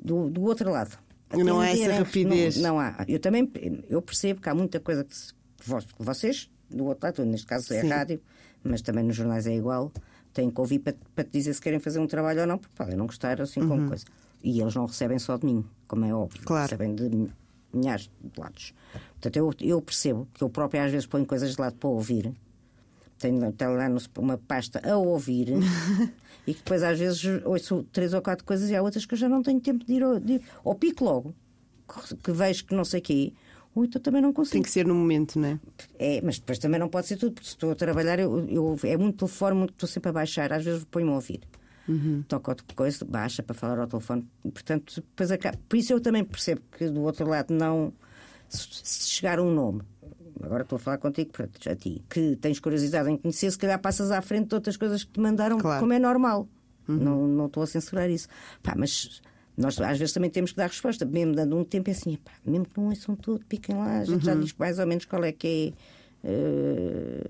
Do, 0.00 0.28
do 0.30 0.42
outro 0.42 0.70
lado. 0.70 0.96
Não 1.34 1.60
há 1.60 1.68
essa 1.70 1.92
rapidez. 1.98 2.56
Não, 2.56 2.74
não 2.74 2.80
há. 2.80 3.04
Eu 3.06 3.18
também 3.18 3.50
eu 3.88 4.00
percebo 4.00 4.40
que 4.40 4.48
há 4.48 4.54
muita 4.54 4.78
coisa 4.80 5.04
que, 5.04 5.16
se- 5.16 5.32
que 5.58 5.68
vo- 5.68 5.78
que 5.80 6.02
vocês, 6.02 6.48
do 6.70 6.86
outro 6.86 7.06
lado, 7.06 7.24
neste 7.26 7.46
caso 7.46 7.72
é 7.74 7.80
Sim. 7.82 7.92
a 7.92 7.96
rádio, 7.96 8.20
mas 8.62 8.80
também 8.80 9.04
nos 9.04 9.16
jornais 9.16 9.46
é 9.46 9.54
igual, 9.54 9.92
têm 10.32 10.50
que 10.50 10.60
ouvir 10.60 10.78
para, 10.78 10.94
para 11.14 11.24
te 11.24 11.30
dizer 11.32 11.52
se 11.54 11.60
querem 11.60 11.78
fazer 11.80 11.98
um 11.98 12.06
trabalho 12.06 12.40
ou 12.42 12.46
não, 12.46 12.58
porque 12.58 12.74
podem 12.76 12.96
não 12.96 13.06
gostar 13.06 13.40
assim 13.42 13.60
como 13.66 13.88
coisa. 13.88 14.04
E 14.42 14.60
eles 14.60 14.74
não 14.74 14.86
recebem 14.86 15.18
só 15.18 15.36
de 15.36 15.44
mim, 15.46 15.64
como 15.88 16.04
é 16.04 16.14
óbvio. 16.14 16.38
Uhum. 16.40 16.46
Claro. 16.46 16.62
Recebem 16.70 16.94
de 16.94 17.28
milhares 17.72 18.10
de 18.22 18.40
lados. 18.40 18.72
Portanto, 19.12 19.36
eu, 19.36 19.52
eu 19.60 19.82
percebo 19.82 20.26
que 20.34 20.42
eu 20.42 20.48
próprio 20.48 20.82
às 20.82 20.90
vezes 20.90 21.06
ponho 21.06 21.26
coisas 21.26 21.54
de 21.54 21.60
lado 21.60 21.76
para 21.76 21.88
ouvir. 21.88 22.32
Tenho, 23.18 23.50
tenho 23.52 23.74
lá 23.74 23.86
uma 24.18 24.38
pasta 24.38 24.80
a 24.88 24.96
ouvir 24.96 25.48
e 26.46 26.54
que 26.54 26.58
depois 26.60 26.82
às 26.84 26.98
vezes 26.98 27.22
ouço 27.44 27.84
três 27.92 28.14
ou 28.14 28.22
quatro 28.22 28.44
coisas 28.44 28.70
e 28.70 28.76
há 28.76 28.82
outras 28.82 29.04
que 29.04 29.14
eu 29.14 29.18
já 29.18 29.28
não 29.28 29.42
tenho 29.42 29.60
tempo 29.60 29.84
de 29.84 29.94
ir 29.94 30.20
de 30.20 30.32
ir- 30.34 30.42
ou 30.62 30.74
pico 30.74 31.04
logo, 31.04 31.34
que 32.22 32.30
vejo 32.30 32.64
que 32.64 32.74
não 32.76 32.84
sei 32.84 33.00
o 33.00 33.02
quê, 33.02 33.32
ou 33.74 33.84
então 33.84 34.00
também 34.00 34.22
não 34.22 34.32
consigo. 34.32 34.52
tem 34.52 34.62
que 34.62 34.70
ser 34.70 34.86
no 34.86 34.94
momento, 34.94 35.36
não 35.38 35.48
é? 35.48 35.58
É, 35.98 36.20
mas 36.22 36.38
depois 36.38 36.58
também 36.60 36.78
não 36.78 36.88
pode 36.88 37.08
ser 37.08 37.16
tudo, 37.16 37.32
porque 37.32 37.48
se 37.48 37.54
estou 37.54 37.72
a 37.72 37.74
trabalhar, 37.74 38.20
eu, 38.20 38.46
eu- 38.48 38.78
é 38.84 38.96
muito 38.96 39.18
telefone, 39.18 39.56
muito, 39.56 39.72
estou 39.72 39.88
sempre 39.88 40.10
a 40.10 40.12
baixar, 40.12 40.52
às 40.52 40.64
vezes 40.64 40.84
ponho-me 40.84 41.10
a 41.12 41.14
ouvir. 41.16 41.40
Toco 42.28 42.50
outra 42.50 42.66
coisa, 42.74 43.04
baixa 43.04 43.42
para 43.42 43.54
falar 43.54 43.78
ao 43.78 43.86
telefone. 43.86 44.26
Portanto, 44.42 44.96
depois 44.96 45.30
acaba. 45.30 45.56
Por 45.68 45.76
isso 45.76 45.92
eu 45.92 46.00
também 46.00 46.24
percebo 46.24 46.60
que 46.76 46.88
do 46.88 47.02
outro 47.02 47.26
lado 47.28 47.52
não. 47.54 47.92
Se 48.48 49.08
chegar 49.10 49.38
um 49.40 49.52
nome, 49.52 49.82
agora 50.42 50.62
estou 50.62 50.76
a 50.76 50.78
falar 50.78 50.98
contigo, 50.98 51.30
pronto, 51.32 51.58
a 51.68 51.74
ti, 51.76 52.02
que 52.08 52.34
tens 52.36 52.58
curiosidade 52.58 53.10
em 53.10 53.16
conhecer, 53.16 53.50
se 53.50 53.58
calhar 53.58 53.78
passas 53.78 54.10
à 54.10 54.22
frente 54.22 54.48
de 54.48 54.54
outras 54.54 54.76
coisas 54.76 55.04
que 55.04 55.10
te 55.12 55.20
mandaram, 55.20 55.58
Claro. 55.58 55.80
como 55.80 55.92
é 55.92 55.98
normal. 55.98 56.48
Não, 56.86 57.26
não 57.28 57.46
estou 57.46 57.62
a 57.62 57.66
censurar 57.66 58.08
isso. 58.08 58.26
Pá, 58.62 58.72
mas 58.74 59.20
nós 59.54 59.78
às 59.80 59.98
vezes 59.98 60.14
também 60.14 60.30
temos 60.30 60.52
que 60.52 60.56
dar 60.56 60.68
resposta, 60.68 61.04
mesmo 61.04 61.34
dando 61.34 61.56
um 61.58 61.64
tempo 61.64 61.90
é 61.90 61.92
assim, 61.92 62.16
pá, 62.16 62.32
mesmo 62.46 62.64
que 62.64 62.78
não 62.80 62.88
ouçam 62.88 63.14
tudo, 63.14 63.44
piquem 63.46 63.76
lá, 63.76 63.98
a 63.98 64.04
gente 64.04 64.24
já 64.24 64.34
diz 64.34 64.54
mais 64.54 64.78
ou 64.78 64.86
menos 64.86 65.04
qual 65.04 65.22
é 65.24 65.32
que 65.32 65.74
é 66.24 66.28
eh, 66.30 67.22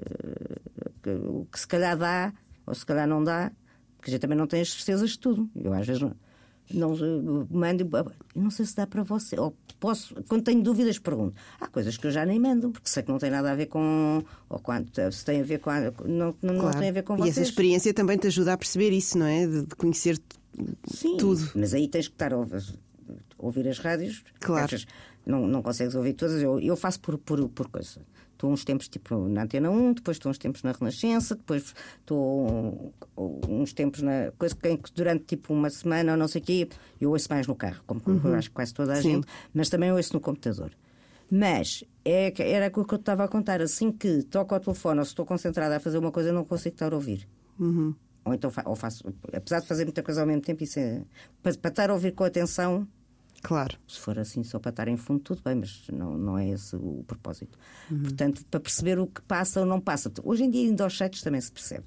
que- 1.02 1.10
o 1.10 1.46
que 1.50 1.58
se 1.58 1.66
calhar 1.66 1.96
dá, 1.96 2.32
ou 2.66 2.74
se 2.74 2.86
calhar 2.86 3.06
não 3.08 3.22
dá, 3.24 3.50
porque 3.98 4.10
a 4.10 4.12
gente 4.12 4.20
também 4.22 4.38
não 4.38 4.46
tem 4.46 4.62
as 4.62 4.72
certezas 4.72 5.10
de 5.10 5.18
tudo. 5.18 5.50
Eu 5.54 5.72
às 5.74 5.86
vezes 5.86 6.00
não, 6.02 6.14
não 6.72 6.94
eh, 6.94 7.46
mando, 7.50 7.88
eu 8.34 8.42
não 8.42 8.50
sei 8.50 8.64
se 8.64 8.74
dá 8.74 8.86
para 8.86 9.02
você, 9.02 9.38
ou 9.38 9.54
posso, 9.80 10.14
quando 10.28 10.42
tenho 10.44 10.62
dúvidas, 10.62 10.98
pergunto. 10.98 11.34
Há 11.60 11.66
coisas 11.68 11.96
que 11.96 12.06
eu 12.06 12.10
já 12.10 12.24
nem 12.24 12.38
mando, 12.40 12.70
porque 12.70 12.88
sei 12.88 13.02
que 13.02 13.10
não 13.10 13.18
tem 13.18 13.30
nada 13.30 13.50
a 13.50 13.54
ver 13.54 13.66
com, 13.66 14.22
ou 14.48 14.58
quanto, 14.58 14.90
se 15.12 15.24
tem 15.24 15.40
a 15.40 15.44
ver 15.44 15.60
com, 15.60 15.70
não, 15.70 15.94
não, 16.06 16.54
não 16.54 16.60
Claro. 16.60 16.78
tem 16.78 16.88
a 16.88 16.92
ver 16.92 17.02
com 17.02 17.14
e 17.14 17.18
vocês. 17.18 17.38
essa 17.38 17.42
experiência 17.42 17.92
também 17.92 18.16
te 18.16 18.26
ajuda 18.28 18.52
a 18.54 18.58
perceber 18.58 18.90
isso, 18.90 19.18
não 19.18 19.26
é? 19.26 19.46
De, 19.46 19.66
de 19.66 19.74
conhecer 19.76 20.18
Sim, 20.92 21.16
tudo. 21.18 21.50
Mas 21.54 21.74
aí 21.74 21.86
tens 21.88 22.08
que 22.08 22.14
estar 22.14 22.32
a 22.32 22.36
ouvir, 22.36 22.62
ouvir 23.38 23.68
as 23.68 23.78
rádios. 23.78 24.22
Claro. 24.40 24.64
Achas- 24.64 24.86
Não, 25.24 25.46
não 25.46 25.62
consegues 25.62 25.94
ouvir 25.94 26.14
todas. 26.14 26.42
Eu, 26.42 26.58
eu 26.58 26.76
faço 26.76 26.98
por, 27.00 27.16
por, 27.18 27.48
por 27.50 27.68
coisa. 27.68 28.00
Estou 28.38 28.52
uns 28.52 28.64
tempos 28.64 28.86
tipo 28.88 29.26
na 29.28 29.42
Antena 29.42 29.68
1, 29.68 29.94
depois 29.94 30.16
estou 30.16 30.30
uns 30.30 30.38
tempos 30.38 30.62
na 30.62 30.70
Renascença, 30.70 31.34
depois 31.34 31.74
estou 31.98 32.94
uns 33.48 33.72
tempos 33.72 34.00
na 34.00 34.30
coisa 34.38 34.54
que 34.54 34.78
durante 34.94 35.24
tipo 35.24 35.52
uma 35.52 35.68
semana 35.68 36.12
ou 36.12 36.18
não 36.18 36.28
sei 36.28 36.40
o 36.40 36.44
quê, 36.44 36.68
eu 37.00 37.10
ouço 37.10 37.26
mais 37.28 37.48
no 37.48 37.56
carro, 37.56 37.82
como 37.84 38.00
eu 38.06 38.34
acho 38.36 38.48
que 38.48 38.54
quase 38.54 38.72
toda 38.72 38.92
a 38.92 38.96
Uhum. 38.98 39.02
Sim. 39.02 39.10
gente, 39.14 39.26
mas 39.52 39.68
também 39.68 39.90
ouço 39.90 40.14
no 40.14 40.20
computador. 40.20 40.70
Mas 41.28 41.82
é, 42.04 42.32
era 42.52 42.66
aquilo 42.66 42.86
que 42.86 42.94
eu 42.94 42.98
estava 43.00 43.24
a 43.24 43.28
contar. 43.28 43.60
Assim 43.60 43.90
que 43.90 44.22
toco 44.22 44.54
ao 44.54 44.60
telefone 44.60 45.00
ou 45.00 45.04
se 45.04 45.10
estou 45.10 45.26
concentrada 45.26 45.76
a 45.76 45.80
fazer 45.80 45.98
uma 45.98 46.12
coisa, 46.12 46.28
eu 46.28 46.32
não 46.34 46.44
consigo 46.44 46.76
estar 46.76 46.92
a 46.92 46.94
ouvir. 46.94 47.28
Uhum. 47.58 47.92
Ou 48.24 48.34
então 48.34 48.52
ou 48.66 48.76
faço, 48.76 49.02
apesar 49.32 49.58
de 49.60 49.66
fazer 49.66 49.84
muita 49.84 50.02
coisa 50.04 50.20
ao 50.20 50.26
mesmo 50.28 50.42
tempo, 50.42 50.62
isso 50.62 50.78
é, 50.78 51.02
para, 51.42 51.54
para 51.54 51.70
estar 51.70 51.90
a 51.90 51.92
ouvir 51.92 52.12
com 52.12 52.22
atenção, 52.22 52.86
Claro. 53.42 53.78
se 53.86 53.98
for 54.00 54.18
assim 54.18 54.42
só 54.42 54.58
para 54.58 54.70
estar 54.70 54.88
em 54.88 54.96
fundo, 54.96 55.20
tudo 55.20 55.42
bem, 55.44 55.54
mas 55.54 55.84
não, 55.92 56.18
não 56.18 56.38
é 56.38 56.48
esse 56.48 56.74
o 56.76 57.04
propósito. 57.06 57.58
Uhum. 57.90 58.02
Portanto, 58.02 58.44
para 58.50 58.60
perceber 58.60 58.98
o 58.98 59.06
que 59.06 59.22
passa 59.22 59.60
ou 59.60 59.66
não 59.66 59.80
passa. 59.80 60.12
Hoje 60.22 60.44
em 60.44 60.50
dia, 60.50 60.68
ainda 60.68 60.84
aos 60.84 60.96
sites 60.96 61.22
também 61.22 61.40
se 61.40 61.52
percebe. 61.52 61.86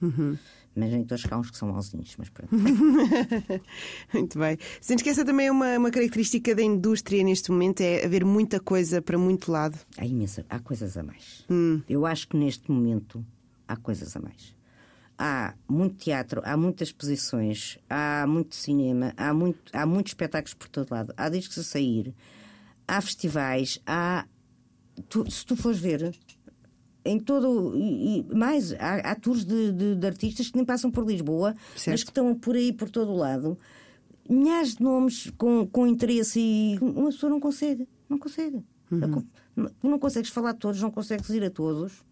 Uhum. 0.00 0.36
Mas 0.74 0.90
nem 0.90 1.04
todos 1.04 1.24
cá 1.24 1.38
uns 1.38 1.50
que 1.50 1.58
são 1.58 1.70
mauzinhos, 1.70 2.14
mas 2.16 2.30
pronto. 2.30 2.54
Muito 4.12 4.38
bem. 4.38 4.56
Sentes 4.80 5.02
que 5.02 5.10
essa 5.10 5.24
também 5.24 5.46
é 5.46 5.52
uma, 5.52 5.76
uma 5.76 5.90
característica 5.90 6.54
da 6.54 6.62
indústria 6.62 7.22
neste 7.22 7.50
momento, 7.50 7.82
é 7.82 8.04
haver 8.04 8.24
muita 8.24 8.58
coisa 8.58 9.02
para 9.02 9.18
muito 9.18 9.52
lado. 9.52 9.78
Há 9.98 10.06
imensa, 10.06 10.46
há 10.48 10.58
coisas 10.58 10.96
a 10.96 11.02
mais. 11.02 11.44
Hum. 11.50 11.82
Eu 11.88 12.06
acho 12.06 12.26
que 12.26 12.36
neste 12.36 12.70
momento 12.70 13.24
há 13.68 13.76
coisas 13.76 14.16
a 14.16 14.20
mais. 14.20 14.54
Há 15.24 15.54
muito 15.68 15.94
teatro, 15.98 16.42
há 16.44 16.56
muitas 16.56 16.88
exposições, 16.88 17.78
há 17.88 18.24
muito 18.26 18.56
cinema, 18.56 19.12
há, 19.16 19.32
muito, 19.32 19.60
há 19.72 19.86
muitos 19.86 20.10
espetáculos 20.10 20.54
por 20.54 20.68
todo 20.68 20.90
lado, 20.90 21.14
há 21.16 21.28
discos 21.28 21.58
a 21.58 21.62
sair, 21.62 22.12
há 22.88 23.00
festivais, 23.00 23.78
há. 23.86 24.26
tu- 25.08 25.30
se 25.30 25.46
tu 25.46 25.54
fores 25.54 25.78
ver, 25.78 26.12
em 27.04 27.20
todo. 27.20 27.72
E, 27.76 28.18
e 28.30 28.34
mais, 28.34 28.72
há, 28.74 28.96
há 28.96 29.14
tours 29.14 29.44
de, 29.44 29.70
de- 29.70 29.94
de 29.94 30.06
artistas 30.08 30.48
que 30.50 30.56
nem 30.56 30.64
passam 30.64 30.90
por 30.90 31.06
Lisboa, 31.06 31.54
Certo. 31.76 31.90
mas 31.94 32.02
que 32.02 32.10
estão 32.10 32.34
por 32.34 32.56
aí, 32.56 32.72
por 32.72 32.90
todo 32.90 33.12
o 33.12 33.16
lado. 33.16 33.56
Milhares 34.28 34.74
de 34.74 34.82
nomes 34.82 35.30
com, 35.38 35.64
com 35.68 35.86
interesse 35.86 36.40
e 36.40 36.78
uma 36.80 37.10
pessoa 37.10 37.30
não 37.30 37.38
consegue. 37.38 37.88
Não 38.08 38.18
consegue. 38.18 38.60
Uhum. 38.90 39.24
Não, 39.54 39.70
não 39.82 39.98
consegues 40.00 40.30
falar 40.30 40.52
de 40.52 40.58
todos, 40.58 40.80
não 40.82 40.90
consegues 40.90 41.28
ir 41.30 41.44
a 41.44 41.50
todos. 41.50 42.04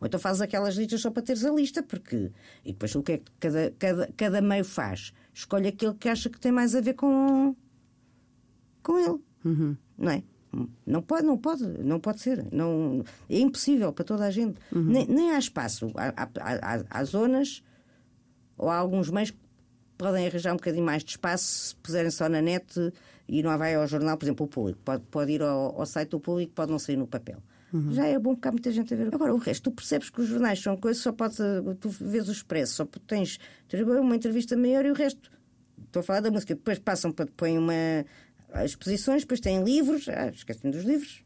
Ou 0.00 0.06
então 0.06 0.20
fazes 0.20 0.42
aquelas 0.42 0.74
listas 0.76 1.00
só 1.00 1.10
para 1.10 1.22
teres 1.22 1.44
a 1.44 1.50
lista, 1.50 1.82
porque. 1.82 2.30
E 2.64 2.72
depois 2.72 2.94
o 2.94 3.02
que 3.02 3.12
é 3.12 3.18
que 3.18 3.32
cada, 3.40 3.70
cada, 3.78 4.10
cada 4.16 4.40
meio 4.42 4.64
faz? 4.64 5.12
Escolhe 5.32 5.68
aquele 5.68 5.94
que 5.94 6.08
acha 6.08 6.28
que 6.28 6.38
tem 6.38 6.52
mais 6.52 6.74
a 6.74 6.80
ver 6.80 6.94
com. 6.94 7.54
com 8.82 8.98
ele. 8.98 9.20
Uhum. 9.44 9.76
Não 9.96 10.10
é? 10.12 10.22
Não 10.86 11.02
pode, 11.02 11.26
não 11.26 11.36
pode, 11.36 11.64
não 11.66 12.00
pode 12.00 12.20
ser. 12.20 12.46
Não, 12.52 13.04
é 13.28 13.38
impossível 13.38 13.92
para 13.92 14.04
toda 14.04 14.24
a 14.24 14.30
gente. 14.30 14.58
Uhum. 14.72 14.84
Nem, 14.84 15.06
nem 15.06 15.30
há 15.32 15.38
espaço. 15.38 15.90
Há, 15.94 16.08
há- 16.24 16.30
há- 16.40 16.84
há 16.88 17.04
zonas 17.04 17.62
ou 18.56 18.70
há 18.70 18.76
alguns 18.76 19.10
meios 19.10 19.30
que 19.30 19.38
podem 19.98 20.26
arranjar 20.26 20.52
um 20.52 20.56
bocadinho 20.56 20.84
mais 20.84 21.02
de 21.04 21.10
espaço 21.10 21.68
se 21.68 21.76
puserem 21.76 22.10
só 22.10 22.28
na 22.28 22.40
net 22.40 22.92
e 23.28 23.42
não 23.42 23.56
vai 23.58 23.74
ao 23.74 23.86
jornal, 23.86 24.16
por 24.16 24.24
exemplo, 24.24 24.46
o 24.46 24.48
público. 24.48 24.78
Pode, 24.84 25.02
pode 25.10 25.32
ir 25.32 25.42
ao, 25.42 25.78
ao 25.78 25.84
site 25.86 26.10
do 26.10 26.20
público, 26.20 26.52
pode 26.54 26.70
não 26.70 26.78
sair 26.78 26.96
no 26.96 27.06
papel. 27.06 27.42
Já 27.90 28.06
é 28.06 28.18
bom 28.18 28.34
porque 28.34 28.48
há 28.48 28.52
muita 28.52 28.70
gente 28.70 28.94
a 28.94 28.96
ver. 28.96 29.14
Agora, 29.14 29.34
o 29.34 29.38
resto, 29.38 29.64
tu 29.70 29.74
percebes 29.74 30.08
que 30.08 30.20
os 30.20 30.28
jornais 30.28 30.60
são 30.60 30.76
coisas, 30.76 31.02
só 31.02 31.12
pode. 31.12 31.36
Tu 31.80 31.88
vês 31.88 32.28
o 32.28 32.32
expresso, 32.32 32.74
só 32.74 32.88
tens, 33.06 33.38
tens 33.68 33.82
uma 33.86 34.16
entrevista 34.16 34.56
maior 34.56 34.84
e 34.86 34.90
o 34.90 34.94
resto. 34.94 35.30
Estou 35.84 36.00
a 36.00 36.02
falar 36.02 36.20
da 36.20 36.30
música. 36.30 36.54
Depois 36.54 36.78
passam 36.78 37.10
para 37.12 37.26
põem 37.36 37.58
uma. 37.58 37.72
as 38.52 38.70
exposições, 38.70 39.22
depois 39.22 39.40
têm 39.40 39.62
livros. 39.62 40.08
Ah, 40.08 40.28
esqueci-me 40.28 40.72
dos 40.72 40.84
livros. 40.84 41.22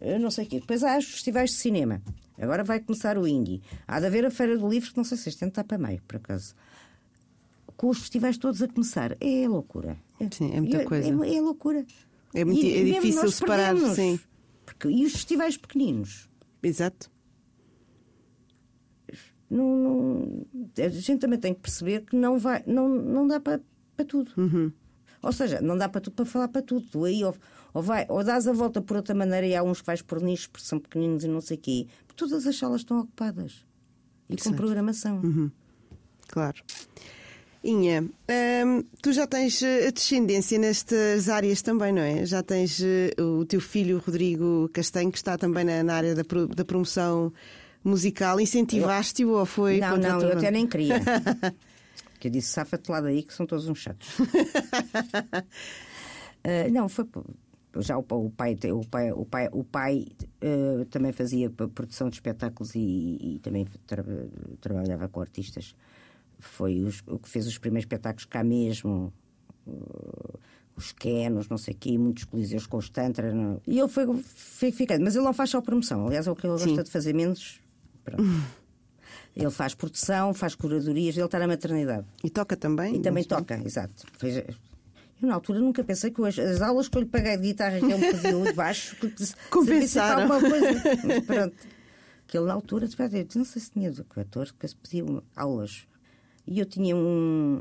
Eu 0.00 0.20
não 0.20 0.30
sei 0.30 0.44
o 0.44 0.48
quê. 0.48 0.60
Depois 0.60 0.84
há 0.84 0.96
os 0.98 1.06
festivais 1.06 1.50
de 1.50 1.56
cinema. 1.56 2.00
Agora 2.38 2.62
vai 2.62 2.78
começar 2.78 3.18
o 3.18 3.26
Indie. 3.26 3.60
Há 3.86 3.98
de 3.98 4.06
haver 4.06 4.24
a 4.24 4.30
Feira 4.30 4.56
do 4.56 4.68
Livro, 4.68 4.90
que 4.90 4.96
não 4.96 5.02
sei 5.04 5.18
se 5.18 5.28
este 5.28 5.42
ano 5.44 5.48
está 5.50 5.64
para 5.64 5.76
meio, 5.78 6.00
por 6.06 6.16
acaso. 6.16 6.54
Com 7.76 7.88
os 7.88 7.98
festivais 7.98 8.36
todos 8.38 8.62
a 8.62 8.68
começar. 8.68 9.16
É 9.20 9.48
loucura. 9.48 9.96
Sim, 10.30 10.52
é 10.54 10.60
muita 10.60 10.84
coisa. 10.84 11.08
É, 11.08 11.34
é 11.36 11.40
loucura. 11.40 11.84
É 12.34 12.44
muito- 12.44 12.60
E 12.64 12.74
é 12.78 12.84
difícil 13.00 13.30
separar, 13.32 13.72
perdemos. 13.74 13.96
sim. 13.96 14.20
Porque, 14.68 14.88
e 14.88 15.06
os 15.06 15.12
festivais 15.12 15.56
pequeninos? 15.56 16.28
Exato. 16.62 17.10
Não, 19.50 19.76
não- 19.76 20.46
a 20.84 20.88
gente 20.90 21.20
também 21.20 21.38
tem 21.38 21.54
que 21.54 21.60
perceber 21.60 22.02
que 22.04 22.14
não, 22.14 22.38
vai, 22.38 22.62
não, 22.66 22.86
não 22.88 23.26
dá 23.26 23.40
para, 23.40 23.62
para 23.96 24.04
tudo. 24.04 24.32
Ou 25.22 25.32
seja, 25.32 25.60
não 25.62 25.76
dá 25.76 25.88
para, 25.88 26.02
tu, 26.02 26.10
para 26.10 26.26
falar 26.26 26.48
para 26.48 26.60
tudo. 26.60 26.86
Tu 26.86 27.04
aí 27.04 27.24
ou, 27.24 27.34
ou, 27.72 27.82
vai, 27.82 28.04
ou 28.10 28.22
dás 28.22 28.46
a 28.46 28.52
volta 28.52 28.82
por 28.82 28.98
outra 28.98 29.14
maneira 29.14 29.46
e 29.46 29.56
há 29.56 29.62
uns 29.62 29.80
que 29.80 29.86
vais 29.86 30.02
por 30.02 30.20
nichos 30.20 30.46
porque 30.48 30.66
são 30.66 30.78
pequeninos 30.78 31.24
e 31.24 31.28
não 31.28 31.40
sei 31.40 31.56
o 31.56 31.60
quê. 31.60 31.86
Todas 32.14 32.46
as 32.46 32.56
salas 32.56 32.82
estão 32.82 32.98
ocupadas. 33.00 33.64
E 34.28 34.36
com 34.36 34.42
Certo. 34.44 34.56
programação. 34.56 35.22
Claro. 36.28 36.62
Inha, 37.64 38.02
hum, 38.02 38.84
tu 39.02 39.12
já 39.12 39.26
tens 39.26 39.60
eh, 39.62 39.90
descendência 39.90 40.58
nestas 40.58 41.28
áreas 41.28 41.60
também, 41.60 41.92
não 41.92 42.00
é? 42.02 42.24
Já 42.24 42.42
tens 42.42 42.80
eh, 42.82 43.10
o 43.20 43.44
teu 43.44 43.60
filho 43.60 43.98
Rodrigo 43.98 44.68
Castanho, 44.72 45.10
que 45.10 45.18
está 45.18 45.36
também 45.36 45.64
na, 45.64 45.82
na 45.82 45.94
área 45.94 46.14
da, 46.14 46.24
pro- 46.24 46.46
da 46.46 46.64
promoção 46.64 47.32
musical. 47.82 48.40
Incentivaste-o 48.40 49.30
ou 49.30 49.44
foi? 49.44 49.80
não, 49.80 49.94
a 49.94 49.98
não, 49.98 50.20
eu 50.22 50.32
até 50.38 50.50
nem 50.52 50.66
queria. 50.68 51.00
que 52.20 52.28
eu 52.28 52.32
disse, 52.32 52.48
safa-te 52.48 52.90
lá 52.90 53.00
daí 53.00 53.22
que 53.24 53.34
são 53.34 53.44
todos 53.44 53.68
uns 53.68 53.78
chatos. 53.78 54.08
Ah, 56.44 56.68
não, 56.70 56.88
foi. 56.88 57.06
Já 57.80 57.98
o, 57.98 58.04
o 58.08 58.30
pai, 58.30 58.56
o 58.72 58.84
pai, 58.86 59.12
o 59.12 59.24
pai, 59.24 59.48
o 59.52 59.64
pai 59.64 60.06
ah, 60.42 60.86
também 60.90 61.12
fazia 61.12 61.50
produção 61.50 62.08
de 62.08 62.16
espetáculos 62.16 62.74
e, 62.76 63.18
e 63.20 63.38
também 63.42 63.66
tra- 63.86 64.04
trabalhava 64.60 65.08
com 65.08 65.20
artistas. 65.20 65.74
Foi 66.38 66.80
os- 66.82 67.02
o 67.06 67.18
que 67.18 67.28
fez 67.28 67.46
os 67.46 67.58
primeiros 67.58 67.84
espetáculos 67.84 68.24
cá 68.24 68.42
mesmo. 68.44 69.12
ah, 69.68 70.38
os 70.76 70.92
Kenos, 70.92 71.48
não 71.48 71.58
sei 71.58 71.74
o 71.74 71.76
quê, 71.76 71.98
muitos 71.98 72.22
coliseus 72.24 72.64
com 72.66 72.76
os 72.76 72.88
Tantra. 72.88 73.32
não- 73.34 73.60
E 73.66 73.78
ele 73.80 73.88
foi, 73.88 74.06
foi 74.22 74.70
ficando. 74.70 75.02
Mas 75.04 75.16
ele 75.16 75.24
não 75.24 75.32
faz 75.32 75.50
só 75.50 75.60
promoção. 75.60 76.06
Aliás, 76.06 76.26
é 76.26 76.30
o 76.30 76.36
que 76.36 76.46
ele 76.46 76.52
gosta 76.56 76.84
de 76.84 76.90
fazer 76.90 77.12
menos. 77.14 77.60
Ele 79.36 79.50
faz 79.50 79.72
produção, 79.74 80.34
faz 80.34 80.54
curadorias, 80.56 81.16
ele 81.16 81.24
está 81.26 81.38
na 81.38 81.46
maternidade. 81.46 82.04
E 82.24 82.30
toca 82.30 82.56
também? 82.56 82.96
E 82.96 83.00
também 83.00 83.22
toca, 83.22 83.60
exato. 83.64 84.04
Fez- 84.18 84.36
Eu, 84.38 85.28
na 85.28 85.34
altura, 85.34 85.60
nunca 85.60 85.84
pensei 85.84 86.10
que 86.10 86.20
as, 86.24 86.38
as 86.38 86.60
aulas 86.60 86.88
que 86.88 86.96
eu 86.98 87.02
lhe 87.02 87.08
paguei 87.08 87.36
de 87.36 87.42
guitarra 87.44 87.78
que 87.78 87.84
ele 87.84 87.96
me 87.98 88.12
pediu 88.14 88.42
de 88.44 88.52
baixo 88.52 88.96
Compensaram. 89.50 90.22
alguma 90.32 90.40
coisa. 90.40 90.82
Mas 91.06 91.20
pronto. 91.26 91.56
Que 92.26 92.36
ele, 92.36 92.46
na 92.46 92.52
altura, 92.54 92.86
eu 92.86 93.26
não 93.36 93.44
sei 93.44 93.62
se 93.62 93.70
tinha 93.70 93.92
14, 93.92 94.52
que 94.54 94.66
se 94.66 94.74
pediam 94.76 95.22
aulas. 95.36 95.86
E 96.50 96.58
eu 96.60 96.64
tinha 96.66 96.96
um, 96.96 97.60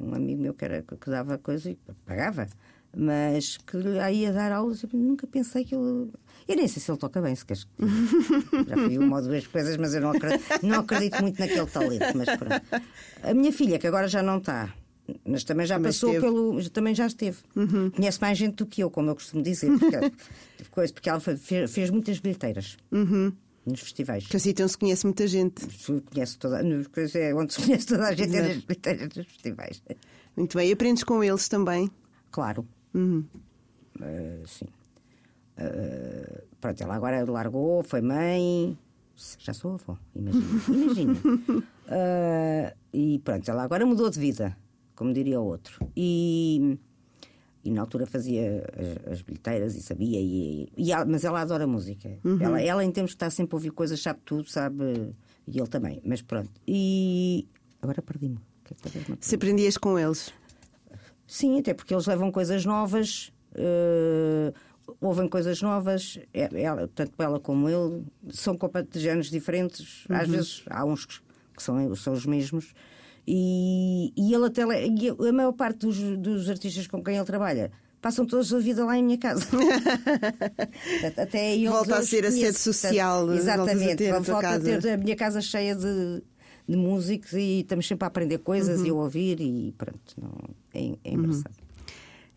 um 0.00 0.14
amigo 0.14 0.40
meu 0.40 0.54
que, 0.54 0.64
era, 0.64 0.82
que 0.82 1.10
dava 1.10 1.36
coisa 1.36 1.70
e 1.70 1.78
pagava, 2.06 2.48
mas 2.96 3.58
que 3.58 3.76
aí 4.00 4.22
ia 4.22 4.32
dar 4.32 4.50
aulas. 4.52 4.82
Eu 4.82 4.88
nunca 4.94 5.26
pensei 5.26 5.64
que 5.64 5.74
ele. 5.74 6.10
Eu 6.48 6.56
nem 6.56 6.66
sei 6.68 6.80
se 6.80 6.90
ele 6.90 6.98
toca 6.98 7.20
bem, 7.20 7.34
se 7.34 7.44
queres. 7.44 7.64
que- 7.64 7.70
Já 8.68 8.76
fui 8.76 8.96
uma 8.98 9.16
ou 9.16 9.22
duas 9.22 9.46
coisas, 9.46 9.76
mas 9.76 9.92
eu 9.94 10.00
não 10.00 10.10
acredito, 10.10 10.44
não 10.62 10.80
acredito 10.80 11.20
muito 11.20 11.38
naquele 11.38 11.66
talento. 11.66 12.16
Mas 12.16 12.28
pronto. 12.36 12.82
A 13.22 13.34
minha 13.34 13.52
filha, 13.52 13.78
que 13.78 13.86
agora 13.86 14.08
já 14.08 14.22
não 14.22 14.38
está, 14.38 14.72
mas 15.24 15.44
também 15.44 15.66
já 15.66 15.78
passou 15.78 16.10
esteve. 16.14 16.24
pelo. 16.24 16.70
Também 16.70 16.94
já 16.94 17.06
esteve. 17.06 17.38
Conhece 17.94 18.20
mais 18.20 18.38
gente 18.38 18.54
do 18.56 18.64
que 18.66 18.80
eu, 18.82 18.90
como 18.90 19.10
eu 19.10 19.14
costumo 19.14 19.42
dizer, 19.42 19.70
porque, 19.78 20.12
coisa, 20.70 20.92
porque 20.94 21.10
ela 21.10 21.20
fez, 21.20 21.40
fez 21.70 21.90
muitas 21.90 22.18
bilheteiras 22.20 22.76
nos 23.66 23.80
festivais. 23.80 24.26
Que 24.26 24.36
assim 24.36 24.50
então 24.50 24.66
se 24.68 24.78
conhece 24.78 25.04
muita 25.04 25.26
gente. 25.26 25.60
Se 25.72 26.00
Conhece 26.00 26.38
toda, 26.38 26.62
nos 26.62 26.86
é 27.14 27.34
onde 27.34 27.52
se 27.52 27.62
conhece 27.62 27.86
toda 27.86 28.06
a 28.06 28.14
gente 28.14 28.36
é 28.36 28.42
nas 28.42 28.56
bilheteiras 28.58 29.08
dos 29.08 29.26
festivais. 29.26 29.82
Muito 30.36 30.56
bem. 30.56 30.68
E 30.68 30.72
aprendes 30.72 31.02
com 31.04 31.22
eles 31.22 31.48
também. 31.48 31.90
Claro. 32.30 32.66
Eh, 34.00 34.42
sim. 34.46 34.66
Eh, 35.56 36.44
pronto, 36.60 36.82
ela 36.82 36.94
agora 36.94 37.24
largou, 37.24 37.82
foi 37.82 38.00
mãe. 38.00 38.78
Já 39.38 39.54
sou 39.54 39.74
avó, 39.74 39.98
imagina. 40.14 40.44
imagina. 40.68 41.14
Eh, 41.88 42.74
e 42.92 43.18
pronto, 43.20 43.50
ela 43.50 43.62
agora 43.62 43.86
mudou 43.86 44.10
de 44.10 44.20
vida, 44.20 44.56
como 44.94 45.12
diria 45.12 45.40
o 45.40 45.44
outro. 45.44 45.86
E, 45.96 46.78
e 47.66 47.70
na 47.70 47.80
altura 47.82 48.06
fazia 48.06 48.64
as, 49.06 49.12
as 49.14 49.22
bilheteiras 49.22 49.74
e 49.76 49.82
sabia, 49.82 50.20
e, 50.20 50.68
e 50.76 50.92
ela- 50.92 51.04
mas 51.04 51.24
ela 51.24 51.40
adora 51.40 51.66
música. 51.66 52.08
Ela, 52.40 52.60
ela, 52.62 52.84
em 52.84 52.90
termos 52.90 53.10
de 53.10 53.16
estar 53.16 53.30
sempre 53.30 53.54
a 53.54 53.56
ouvir 53.56 53.70
coisas, 53.70 54.00
sabe 54.00 54.20
tudo, 54.24 54.48
sabe. 54.48 55.14
E 55.48 55.58
ele 55.58 55.68
também, 55.68 56.00
mas 56.04 56.22
pronto. 56.22 56.50
E 56.66 57.46
agora 57.82 58.02
perdi-me. 58.02 58.38
Que 58.64 58.74
que 58.74 59.16
Se 59.20 59.34
aprendias 59.36 59.76
com 59.76 59.98
eles. 59.98 60.32
Sim, 61.26 61.58
até 61.58 61.72
porque 61.74 61.94
eles 61.94 62.06
levam 62.06 62.30
coisas 62.32 62.64
novas, 62.64 63.32
eh, 63.54 64.52
ouvem 65.00 65.28
coisas 65.28 65.60
novas, 65.62 66.18
é- 66.34 66.48
ela, 66.62 66.88
tanto 66.94 67.12
ela 67.22 67.38
como 67.40 67.68
ele, 67.68 68.04
são 68.30 68.56
de 68.90 69.00
géneros 69.00 69.30
diferentes. 69.30 70.04
Às 70.08 70.28
vezes 70.28 70.62
há 70.70 70.84
uns 70.84 71.06
que 71.06 71.26
que 71.56 71.62
são, 71.62 71.94
são 71.94 72.12
os 72.12 72.26
mesmos. 72.26 72.74
E, 73.26 74.12
e 74.16 74.32
ele 74.34 74.46
até 74.46 74.62
e 74.62 75.08
a 75.28 75.32
maior 75.32 75.52
parte 75.52 75.78
dos, 75.80 75.98
dos 76.18 76.48
artistas 76.48 76.86
com 76.86 77.02
quem 77.02 77.16
ele 77.16 77.24
trabalha 77.24 77.72
passam 78.00 78.24
toda 78.24 78.42
a 78.42 78.44
sua 78.44 78.60
vida 78.60 78.84
lá 78.84 78.96
em 78.96 79.02
minha 79.02 79.18
casa. 79.18 79.44
Até 81.16 81.56
Volta 81.66 81.96
a 81.96 82.02
ser 82.04 82.24
a 82.26 82.30
sede 82.30 82.58
social, 82.58 83.26
Portanto, 83.26 83.44
voltas 83.44 83.58
a 83.58 83.72
Exatamente, 83.72 83.96
ter 83.96 84.10
a 84.10 84.20
tua 84.20 84.34
volta 84.34 84.48
a 84.50 84.60
ter 84.60 84.90
a 84.90 84.96
minha 84.96 85.16
casa 85.16 85.40
cheia 85.40 85.74
de, 85.74 86.22
de 86.68 86.76
músicos 86.76 87.32
e 87.32 87.60
estamos 87.60 87.86
sempre 87.86 88.04
a 88.04 88.08
aprender 88.08 88.38
coisas 88.38 88.80
Uhum. 88.80 88.86
e 88.86 88.90
a 88.90 88.94
ouvir 88.94 89.40
e 89.40 89.74
pronto, 89.76 90.14
não, 90.20 90.32
é, 90.74 90.96
é 91.04 91.12
engraçado. 91.12 91.54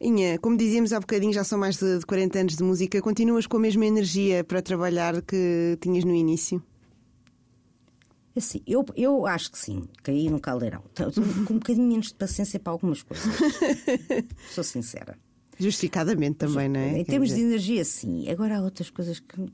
Inha, 0.01 0.39
como 0.39 0.55
dizíamos 0.55 0.93
há 0.93 0.99
bocadinho, 0.99 1.33
já 1.33 1.43
são 1.43 1.59
mais 1.59 1.77
de 1.77 1.99
40 2.05 2.39
anos 2.39 2.55
de 2.55 2.63
música. 2.63 3.01
Continuas 3.01 3.45
com 3.45 3.57
a 3.57 3.59
mesma 3.59 3.85
energia 3.85 4.45
para 4.45 4.61
trabalhar 4.61 5.21
que 5.21 5.77
tinhas 5.81 6.05
no 6.05 6.15
início? 6.15 6.63
Assim, 8.35 8.61
eu, 8.65 8.85
eu 8.95 9.25
acho 9.25 9.51
que 9.51 9.57
sim, 9.57 9.87
caí 10.03 10.29
no 10.29 10.39
caldeirão. 10.39 10.83
Com 11.45 11.55
um 11.55 11.57
bocadinho 11.57 11.87
menos 11.87 12.07
de 12.07 12.13
paciência 12.13 12.59
para 12.59 12.71
algumas 12.71 13.01
coisas. 13.01 13.33
Sou 14.53 14.63
sincera. 14.63 15.17
Justificadamente 15.59 16.37
também, 16.37 16.69
não 16.69 16.79
é? 16.79 16.99
Em 16.99 17.03
termos 17.03 17.29
de 17.29 17.41
energia, 17.41 17.83
sim. 17.83 18.29
Agora 18.29 18.57
há 18.57 18.61
outras 18.61 18.89
coisas 18.89 19.19
que. 19.19 19.45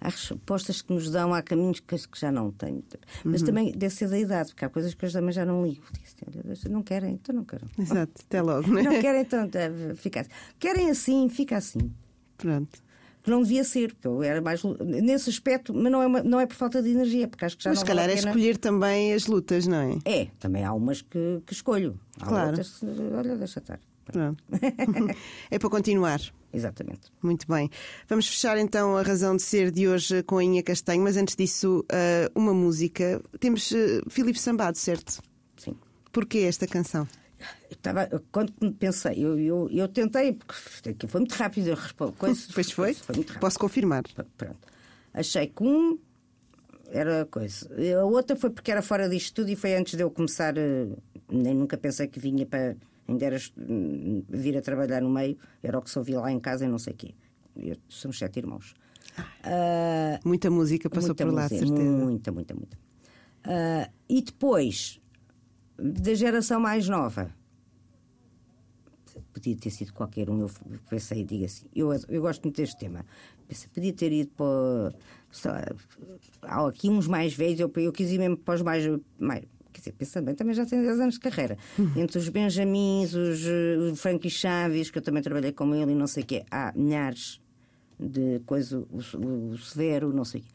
Há 0.00 0.08
respostas 0.08 0.80
que 0.80 0.94
nos 0.94 1.10
dão, 1.10 1.34
há 1.34 1.42
caminhos 1.42 1.78
que, 1.80 1.94
que 1.94 2.18
já 2.18 2.32
não 2.32 2.50
tenho. 2.50 2.76
Uhum. 2.76 3.32
Mas 3.32 3.42
também 3.42 3.70
deve 3.70 3.94
ser 3.94 4.08
da 4.08 4.18
idade, 4.18 4.48
porque 4.48 4.64
há 4.64 4.70
coisas 4.70 4.94
que 4.94 5.04
eu 5.04 5.12
também 5.12 5.30
já 5.30 5.44
não 5.44 5.62
ligo. 5.62 5.84
Disse, 6.46 6.70
não 6.70 6.82
querem, 6.82 7.12
então 7.14 7.34
não 7.34 7.44
quero. 7.44 7.66
Exato, 7.78 8.22
até 8.26 8.40
logo, 8.40 8.66
não 8.66 8.78
é? 8.78 8.82
Não 8.84 8.98
querem, 8.98 9.20
então 9.20 9.46
deve 9.46 9.94
ficar 9.96 10.20
assim. 10.20 10.30
Querem 10.58 10.88
assim, 10.88 11.28
fica 11.28 11.58
assim. 11.58 11.92
Pronto. 12.38 12.82
Que 13.22 13.30
não 13.30 13.42
devia 13.42 13.62
ser, 13.64 13.92
porque 13.94 14.08
eu 14.08 14.22
era 14.22 14.40
mais. 14.40 14.62
Nesse 14.80 15.28
aspecto, 15.30 15.74
mas 15.74 15.92
não 15.92 16.02
é, 16.02 16.06
uma- 16.06 16.22
não 16.22 16.40
é 16.40 16.46
por 16.46 16.54
falta 16.56 16.82
de 16.82 16.88
energia, 16.90 17.28
porque 17.28 17.44
acho 17.44 17.56
que 17.56 17.64
já 17.64 17.70
Mas 17.70 17.78
não 17.78 17.84
se 17.84 17.86
calhar 17.86 18.06
vale 18.06 18.18
é 18.18 18.22
escolher 18.22 18.56
também 18.56 19.12
as 19.12 19.26
lutas, 19.26 19.66
não 19.66 19.76
é? 19.76 19.98
É, 20.04 20.28
também 20.38 20.64
há 20.64 20.72
umas 20.72 21.02
que, 21.02 21.42
que 21.46 21.52
escolho. 21.52 22.00
Há 22.20 22.26
Claro. 22.26 22.46
outras 22.48 22.80
olha, 22.82 23.36
deixa 23.36 23.58
estar. 23.60 23.78
É 25.50 25.58
para 25.58 25.70
continuar. 25.70 26.20
Exatamente. 26.52 27.02
Muito 27.22 27.46
bem. 27.46 27.70
Vamos 28.08 28.26
fechar 28.26 28.58
então 28.58 28.96
a 28.96 29.02
razão 29.02 29.36
de 29.36 29.42
ser 29.42 29.70
de 29.70 29.86
hoje 29.86 30.22
com 30.24 30.38
a 30.38 30.42
Inha 30.44 30.62
Castanho, 30.62 31.02
mas 31.02 31.16
antes 31.16 31.36
disso, 31.36 31.84
ah, 31.92 32.30
uma 32.34 32.52
música. 32.52 33.22
Temos 33.38 33.72
ah, 33.72 34.02
Filipe 34.10 34.38
Sambado, 34.40 34.76
certo? 34.76 35.22
Sim. 35.56 35.76
Porquê 36.10 36.38
esta 36.38 36.66
canção? 36.66 37.06
Estava, 37.70 38.08
quando 38.30 38.52
pensei, 38.74 39.24
eu, 39.24 39.38
eu, 39.38 39.68
eu 39.70 39.88
tentei, 39.88 40.34
porque 40.34 41.06
foi 41.06 41.20
muito 41.20 41.32
rápido, 41.34 41.74
respondo. 41.74 42.12
Coisa, 42.12 42.46
Pois 42.54 42.70
foi? 42.70 42.94
Foi 42.94 43.14
muito 43.16 43.28
rápido. 43.28 43.40
Posso 43.40 43.58
confirmar. 43.58 44.02
Pronto. 44.36 44.56
Achei 45.14 45.46
que 45.46 45.62
um 45.62 45.98
era 46.90 47.24
coisa. 47.26 47.68
A 48.00 48.04
outra 48.04 48.36
foi 48.36 48.50
porque 48.50 48.70
era 48.70 48.82
fora 48.82 49.08
disto 49.08 49.34
tudo 49.36 49.50
e 49.50 49.56
foi 49.56 49.74
antes 49.76 49.94
de 49.96 50.02
eu 50.02 50.10
começar. 50.10 50.56
eh, 50.58 50.88
Nem 51.30 51.54
nunca 51.54 51.76
pensei 51.78 52.06
que 52.08 52.18
vinha 52.20 52.44
para. 52.44 52.76
Ainda 53.08 53.24
era 53.24 53.38
hum, 53.58 54.22
vir 54.28 54.56
a 54.56 54.62
trabalhar 54.62 55.00
no 55.00 55.10
meio, 55.10 55.36
era 55.62 55.78
o 55.78 55.82
que 55.82 55.90
se 55.90 55.98
ouvia 55.98 56.20
lá 56.20 56.30
em 56.30 56.38
casa 56.38 56.64
e 56.64 56.68
não 56.68 56.78
sei 56.78 56.92
o 56.92 56.96
quê. 56.96 57.14
Eu- 57.56 57.76
somos 57.88 58.18
sete 58.18 58.38
irmãos. 58.38 58.74
Ah, 59.42 60.20
Muita 60.24 60.50
música 60.50 60.88
passou 60.88 61.08
muita 61.08 61.24
por 61.26 61.32
lá, 61.34 61.42
música, 61.42 61.66
certeza. 61.66 61.90
Muita, 62.04 62.30
muita, 62.32 62.54
muita. 62.54 62.78
Ah, 63.44 63.90
e 64.08 64.22
depois, 64.22 64.99
da 65.80 66.14
geração 66.14 66.60
mais 66.60 66.88
nova, 66.88 67.30
podia 69.32 69.56
ter 69.56 69.70
sido 69.70 69.92
qualquer 69.92 70.28
um, 70.28 70.40
eu 70.40 70.50
pensei, 70.88 71.24
digo 71.24 71.44
assim, 71.44 71.66
eu, 71.74 71.90
eu 72.08 72.20
gosto 72.20 72.42
muito 72.42 72.56
deste 72.56 72.78
tema. 72.78 73.04
Pensei, 73.48 73.68
podia 73.72 73.92
ter 73.92 74.12
ido 74.12 74.30
para. 74.36 74.94
sei 75.30 75.50
lá, 75.50 75.64
há 76.42 76.68
aqui 76.68 76.88
uns 76.88 77.08
mais 77.08 77.34
velhos, 77.34 77.60
eu, 77.60 77.72
eu 77.76 77.92
quis 77.92 78.10
ir 78.10 78.18
mesmo 78.18 78.36
para 78.36 78.54
os 78.54 78.62
mais. 78.62 78.84
mais 79.18 79.44
quer 79.72 79.80
dizer, 79.80 79.92
pensando 79.92 80.26
bem, 80.26 80.34
também 80.34 80.54
já 80.54 80.66
tenho 80.66 80.82
10 80.82 81.00
anos 81.00 81.14
de 81.14 81.20
carreira. 81.20 81.56
Entre 81.96 82.18
os 82.18 82.28
Benjamins, 82.28 83.14
os, 83.14 83.46
eh, 83.46 83.76
o 83.92 83.96
Frankie 83.96 84.30
Chaves, 84.30 84.90
que 84.90 84.98
eu 84.98 85.02
também 85.02 85.22
trabalhei 85.22 85.52
com 85.52 85.74
ele 85.74 85.92
e 85.92 85.94
não 85.94 86.06
sei 86.06 86.22
o 86.24 86.26
quê, 86.26 86.44
há 86.50 86.72
milhares 86.74 87.40
de 87.98 88.40
coisa, 88.46 88.78
o, 88.78 89.52
o 89.52 89.58
Severo, 89.58 90.12
não 90.12 90.24
sei 90.24 90.40
o 90.40 90.44
quê. 90.44 90.50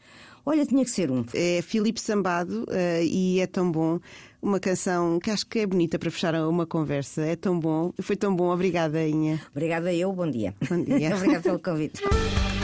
Olha, 0.48 0.64
tinha 0.64 0.84
que 0.84 0.90
ser 0.90 1.10
um. 1.10 1.24
É 1.34 1.60
Filipe 1.60 2.00
Sambado 2.00 2.64
ah, 2.70 3.02
e 3.02 3.40
é 3.40 3.46
tão 3.48 3.70
bom. 3.70 3.98
Uma 4.40 4.60
canção 4.60 5.18
que 5.18 5.28
acho 5.28 5.44
que 5.44 5.58
é 5.58 5.66
bonita 5.66 5.98
para 5.98 6.08
fechar 6.08 6.34
uma 6.46 6.64
conversa. 6.64 7.22
É 7.22 7.34
tão 7.34 7.58
bom. 7.58 7.92
Foi 8.00 8.14
tão 8.14 8.34
bom. 8.34 8.52
Obrigada, 8.52 9.04
Inha. 9.04 9.40
Obrigada 9.50 9.92
eu, 9.92 10.12
bom 10.12 10.30
dia. 10.30 10.54
Bom 10.70 10.82
dia. 10.84 11.10
Obrigada 11.16 11.42
pelo 11.42 11.58
convite. 11.58 12.00